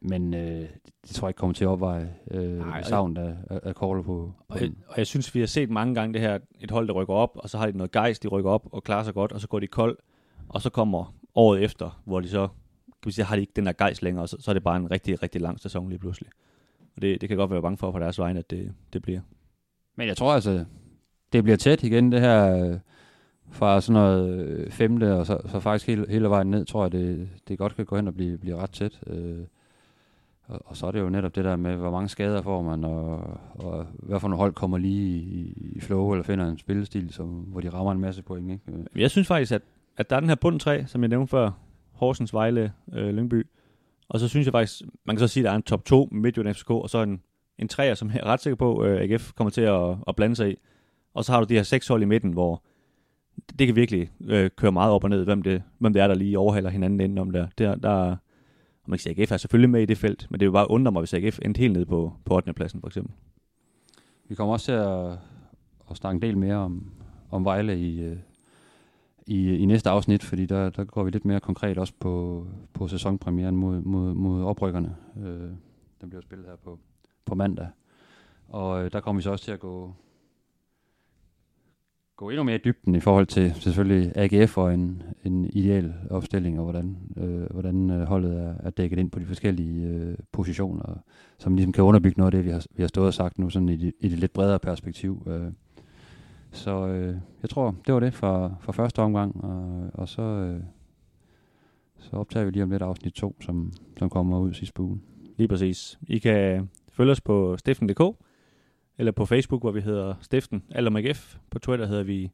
men 0.00 0.34
øh, 0.34 0.66
det 1.08 1.10
tror 1.14 1.28
jeg 1.28 1.30
ikke 1.30 1.38
kommer 1.38 1.54
til 1.54 1.64
at 1.64 1.68
opveje 1.68 2.14
øh, 2.30 2.58
Nej, 2.58 2.82
savnet 2.82 3.36
af, 3.50 3.60
af, 3.62 3.74
Korlo 3.74 4.02
på, 4.02 4.06
på 4.06 4.34
og, 4.48 4.60
jeg, 4.60 4.70
og 4.88 4.98
jeg 4.98 5.06
synes, 5.06 5.34
vi 5.34 5.40
har 5.40 5.46
set 5.46 5.70
mange 5.70 5.94
gange 5.94 6.12
det 6.12 6.20
her, 6.20 6.38
et 6.60 6.70
hold, 6.70 6.88
der 6.88 6.94
rykker 6.94 7.14
op, 7.14 7.30
og 7.34 7.50
så 7.50 7.58
har 7.58 7.66
de 7.66 7.76
noget 7.76 7.92
gejst, 7.92 8.22
de 8.22 8.28
rykker 8.28 8.50
op 8.50 8.66
og 8.72 8.84
klarer 8.84 9.02
sig 9.02 9.14
godt, 9.14 9.32
og 9.32 9.40
så 9.40 9.48
går 9.48 9.60
de 9.60 9.66
kold, 9.66 9.96
og 10.48 10.62
så 10.62 10.70
kommer 10.70 11.14
året 11.34 11.62
efter, 11.62 12.00
hvor 12.04 12.20
de 12.20 12.28
så 12.28 12.48
kan 13.04 13.08
vi 13.08 13.12
sige, 13.12 13.24
har 13.24 13.36
de 13.36 13.40
ikke 13.40 13.52
den 13.56 13.66
der 13.66 13.72
gejst 13.72 14.02
længere, 14.02 14.24
og 14.24 14.28
så, 14.28 14.36
så 14.40 14.50
er 14.50 14.52
det 14.52 14.62
bare 14.62 14.76
en 14.76 14.90
rigtig, 14.90 15.22
rigtig 15.22 15.40
lang 15.40 15.60
sæson 15.60 15.88
lige 15.88 15.98
pludselig. 15.98 16.30
Og 16.96 17.02
det, 17.02 17.20
det 17.20 17.28
kan 17.28 17.38
godt 17.38 17.50
være 17.50 17.62
bange 17.62 17.76
for 17.76 17.90
på 17.90 17.98
deres 17.98 18.18
vegne, 18.18 18.38
at 18.38 18.50
det, 18.50 18.72
det 18.92 19.02
bliver. 19.02 19.20
Men 19.96 20.08
jeg 20.08 20.16
tror 20.16 20.32
altså, 20.32 20.64
det 21.32 21.44
bliver 21.44 21.56
tæt 21.56 21.82
igen, 21.82 22.12
det 22.12 22.20
her 22.20 22.64
øh, 22.64 22.78
fra 23.50 23.80
sådan 23.80 24.02
noget 24.02 24.38
øh, 24.38 24.70
femte, 24.70 25.14
og 25.14 25.26
så, 25.26 25.38
så 25.48 25.60
faktisk 25.60 25.86
hele, 25.86 26.06
hele 26.08 26.28
vejen 26.28 26.50
ned, 26.50 26.64
tror 26.64 26.84
jeg, 26.84 26.92
det, 26.92 27.28
det 27.48 27.58
godt 27.58 27.76
kan 27.76 27.84
gå 27.84 27.96
hen 27.96 28.08
og 28.08 28.14
blive, 28.14 28.38
blive 28.38 28.56
ret 28.56 28.70
tæt. 28.70 29.00
Øh, 29.06 29.44
og, 30.46 30.60
og 30.64 30.76
så 30.76 30.86
er 30.86 30.90
det 30.90 31.00
jo 31.00 31.08
netop 31.08 31.34
det 31.34 31.44
der 31.44 31.56
med, 31.56 31.76
hvor 31.76 31.90
mange 31.90 32.08
skader 32.08 32.42
får 32.42 32.62
man, 32.62 32.84
og, 32.84 33.40
og 33.54 33.86
hvad 33.92 34.20
for 34.20 34.28
nogle 34.28 34.40
hold 34.40 34.52
kommer 34.52 34.78
lige 34.78 35.18
i, 35.18 35.72
i 35.76 35.80
flow, 35.80 36.12
eller 36.12 36.24
finder 36.24 36.48
en 36.48 36.58
spillestil, 36.58 37.12
som, 37.12 37.28
hvor 37.28 37.60
de 37.60 37.70
rammer 37.70 37.92
en 37.92 38.00
masse 38.00 38.22
point. 38.22 38.50
Ikke? 38.50 38.84
Jeg 38.96 39.10
synes 39.10 39.28
faktisk, 39.28 39.52
at, 39.52 39.62
at 39.96 40.10
der 40.10 40.16
er 40.16 40.20
den 40.20 40.28
her 40.28 40.36
bund 40.36 40.60
3, 40.60 40.86
som 40.86 41.02
jeg 41.02 41.08
nævnte 41.08 41.30
før, 41.30 41.50
Horsens, 41.92 42.34
Vejle, 42.34 42.72
øh, 42.92 43.08
Lyngby. 43.08 43.46
Og 44.08 44.20
så 44.20 44.28
synes 44.28 44.46
jeg 44.46 44.52
faktisk, 44.52 44.82
man 45.04 45.16
kan 45.16 45.28
så 45.28 45.32
sige, 45.32 45.42
at 45.42 45.44
der 45.44 45.50
er 45.50 45.56
en 45.56 45.62
top 45.62 45.84
2 45.84 46.08
med 46.12 46.20
Midtjylland 46.20 46.54
FCK, 46.54 46.70
og 46.70 46.90
så 46.90 47.02
en, 47.02 47.22
en 47.58 47.68
3'er, 47.72 47.94
som 47.94 48.10
jeg 48.10 48.20
er 48.22 48.24
ret 48.24 48.40
sikker 48.40 48.56
på, 48.56 48.84
øh, 48.84 49.00
AGF 49.00 49.32
kommer 49.32 49.50
til 49.50 49.60
at, 49.60 49.96
at 50.08 50.16
blande 50.16 50.36
sig 50.36 50.52
i. 50.52 50.56
Og 51.14 51.24
så 51.24 51.32
har 51.32 51.40
du 51.40 51.46
de 51.48 51.54
her 51.54 51.62
seks 51.62 51.88
hold 51.88 52.02
i 52.02 52.04
midten, 52.04 52.32
hvor 52.32 52.62
det 53.58 53.66
kan 53.66 53.76
virkelig 53.76 54.10
øh, 54.26 54.50
køre 54.56 54.72
meget 54.72 54.92
op 54.92 55.04
og 55.04 55.10
ned, 55.10 55.24
hvem 55.24 55.42
det, 55.42 55.62
hvem 55.78 55.92
det 55.92 56.02
er, 56.02 56.06
der 56.06 56.14
lige 56.14 56.38
overhaler 56.38 56.70
hinanden 56.70 57.00
indenom 57.00 57.30
der. 57.30 57.46
Der, 57.58 57.74
der 57.74 58.16
og 58.84 58.90
man 58.90 58.98
kan 58.98 59.02
sige, 59.02 59.20
AGF 59.20 59.32
er 59.32 59.36
selvfølgelig 59.36 59.70
med 59.70 59.82
i 59.82 59.86
det 59.86 59.98
felt, 59.98 60.26
men 60.30 60.40
det 60.40 60.44
er 60.44 60.48
jo 60.48 60.52
bare 60.52 60.70
undre 60.70 60.92
mig, 60.92 61.00
hvis 61.00 61.14
AGF 61.14 61.38
endte 61.42 61.58
helt 61.58 61.72
nede 61.72 61.86
på, 61.86 62.12
på 62.24 62.34
8. 62.34 62.52
pladsen, 62.52 62.80
for 62.80 62.86
eksempel. 62.86 63.14
Vi 64.28 64.34
kommer 64.34 64.52
også 64.52 64.64
til 64.64 64.72
at, 64.72 65.18
at 65.90 65.96
snakke 65.96 66.16
en 66.16 66.22
del 66.22 66.38
mere 66.38 66.56
om, 66.56 66.92
om 67.30 67.44
Vejle 67.44 67.78
i, 67.78 68.00
øh, 68.00 68.16
i, 69.26 69.56
i 69.56 69.66
næste 69.66 69.90
afsnit, 69.90 70.22
fordi 70.22 70.46
der, 70.46 70.70
der 70.70 70.84
går 70.84 71.04
vi 71.04 71.10
lidt 71.10 71.24
mere 71.24 71.40
konkret 71.40 71.78
også 71.78 71.92
på, 72.00 72.46
på 72.72 72.88
sæsonpremieren 72.88 73.56
mod, 73.56 73.80
mod, 73.80 74.14
mod 74.14 74.44
oprykkerne. 74.44 74.96
Øh, 75.16 75.50
den 76.00 76.10
bliver 76.10 76.22
spillet 76.22 76.46
her 76.46 76.56
på, 76.56 76.78
på 77.24 77.34
mandag. 77.34 77.68
Og 78.48 78.84
øh, 78.84 78.92
der 78.92 79.00
kommer 79.00 79.18
vi 79.18 79.22
så 79.22 79.30
også 79.30 79.44
til 79.44 79.52
at 79.52 79.60
gå, 79.60 79.94
gå 82.16 82.30
endnu 82.30 82.42
mere 82.42 82.56
i 82.56 82.60
dybden 82.64 82.94
i 82.94 83.00
forhold 83.00 83.26
til 83.26 83.54
selvfølgelig 83.54 84.12
AGF 84.16 84.58
og 84.58 84.74
en, 84.74 85.02
en 85.24 85.44
ideal 85.44 85.94
opstilling, 86.10 86.58
og 86.58 86.64
hvordan, 86.64 86.96
øh, 87.16 87.50
hvordan 87.50 87.90
øh, 87.90 88.02
holdet 88.02 88.38
er, 88.38 88.54
er 88.60 88.70
dækket 88.70 88.98
ind 88.98 89.10
på 89.10 89.18
de 89.18 89.26
forskellige 89.26 89.86
øh, 89.86 90.16
positioner, 90.32 90.98
som 91.38 91.54
ligesom 91.54 91.72
kan 91.72 91.84
underbygge 91.84 92.18
noget 92.18 92.34
af 92.34 92.38
det, 92.38 92.44
vi 92.44 92.50
har, 92.50 92.66
vi 92.70 92.82
har 92.82 92.88
stået 92.88 93.06
og 93.06 93.14
sagt 93.14 93.38
nu, 93.38 93.50
sådan 93.50 93.68
i, 93.68 93.76
de, 93.76 93.92
i 94.00 94.08
det 94.08 94.18
lidt 94.18 94.32
bredere 94.32 94.58
perspektiv. 94.58 95.26
Øh, 95.26 95.52
så 96.54 96.86
øh, 96.86 97.16
jeg 97.42 97.50
tror, 97.50 97.74
det 97.86 97.94
var 97.94 98.00
det 98.00 98.14
for, 98.14 98.58
for 98.60 98.72
første 98.72 98.98
omgang, 98.98 99.44
og, 99.44 99.90
og 99.94 100.08
så, 100.08 100.22
øh, 100.22 100.60
så 101.98 102.16
optager 102.16 102.44
vi 102.44 102.50
lige 102.50 102.62
om 102.62 102.70
lidt 102.70 102.82
afsnit 102.82 103.12
2, 103.12 103.36
som, 103.40 103.72
som 103.98 104.10
kommer 104.10 104.38
ud 104.38 104.54
sidste 104.54 104.80
uge. 104.80 105.00
Lige 105.36 105.48
præcis. 105.48 105.98
I 106.08 106.18
kan 106.18 106.68
følge 106.92 107.12
os 107.12 107.20
på 107.20 107.56
stiften.dk, 107.56 108.16
eller 108.98 109.12
på 109.12 109.26
Facebook, 109.26 109.62
hvor 109.62 109.70
vi 109.70 109.80
hedder 109.80 110.14
Stiften, 110.20 110.62
eller 110.70 110.90
MGF. 110.90 111.36
På 111.50 111.58
Twitter 111.58 111.86
hedder 111.86 112.02
vi 112.02 112.30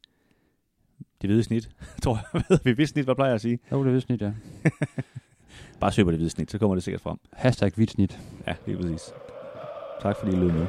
det 1.21 1.29
hvide 1.29 1.43
snit. 1.43 1.69
tror 2.03 2.15
jeg, 2.15 2.41
hedder 2.49 2.63
vi 2.63 2.71
hvide 2.71 2.87
snit, 2.87 3.05
hvad 3.05 3.15
plejer 3.15 3.29
jeg 3.29 3.35
at 3.35 3.41
sige? 3.41 3.59
Jo, 3.71 3.77
det 3.77 3.85
hvide 3.85 4.01
snit, 4.01 4.21
ja. 4.21 4.33
Bare 5.79 5.91
søg 5.91 6.05
på 6.05 6.11
det 6.11 6.19
hvide 6.19 6.29
snit, 6.29 6.51
så 6.51 6.57
kommer 6.57 6.75
det 6.75 6.83
sikkert 6.83 7.01
frem. 7.01 7.17
Hashtag 7.33 7.71
hvidt 7.75 7.91
snit. 7.91 8.19
Ja, 8.47 8.55
lige 8.67 8.77
præcis. 8.77 9.13
Tak 10.01 10.15
fordi 10.19 10.31
I 10.31 10.39
lød 10.39 10.51
med. 10.51 10.67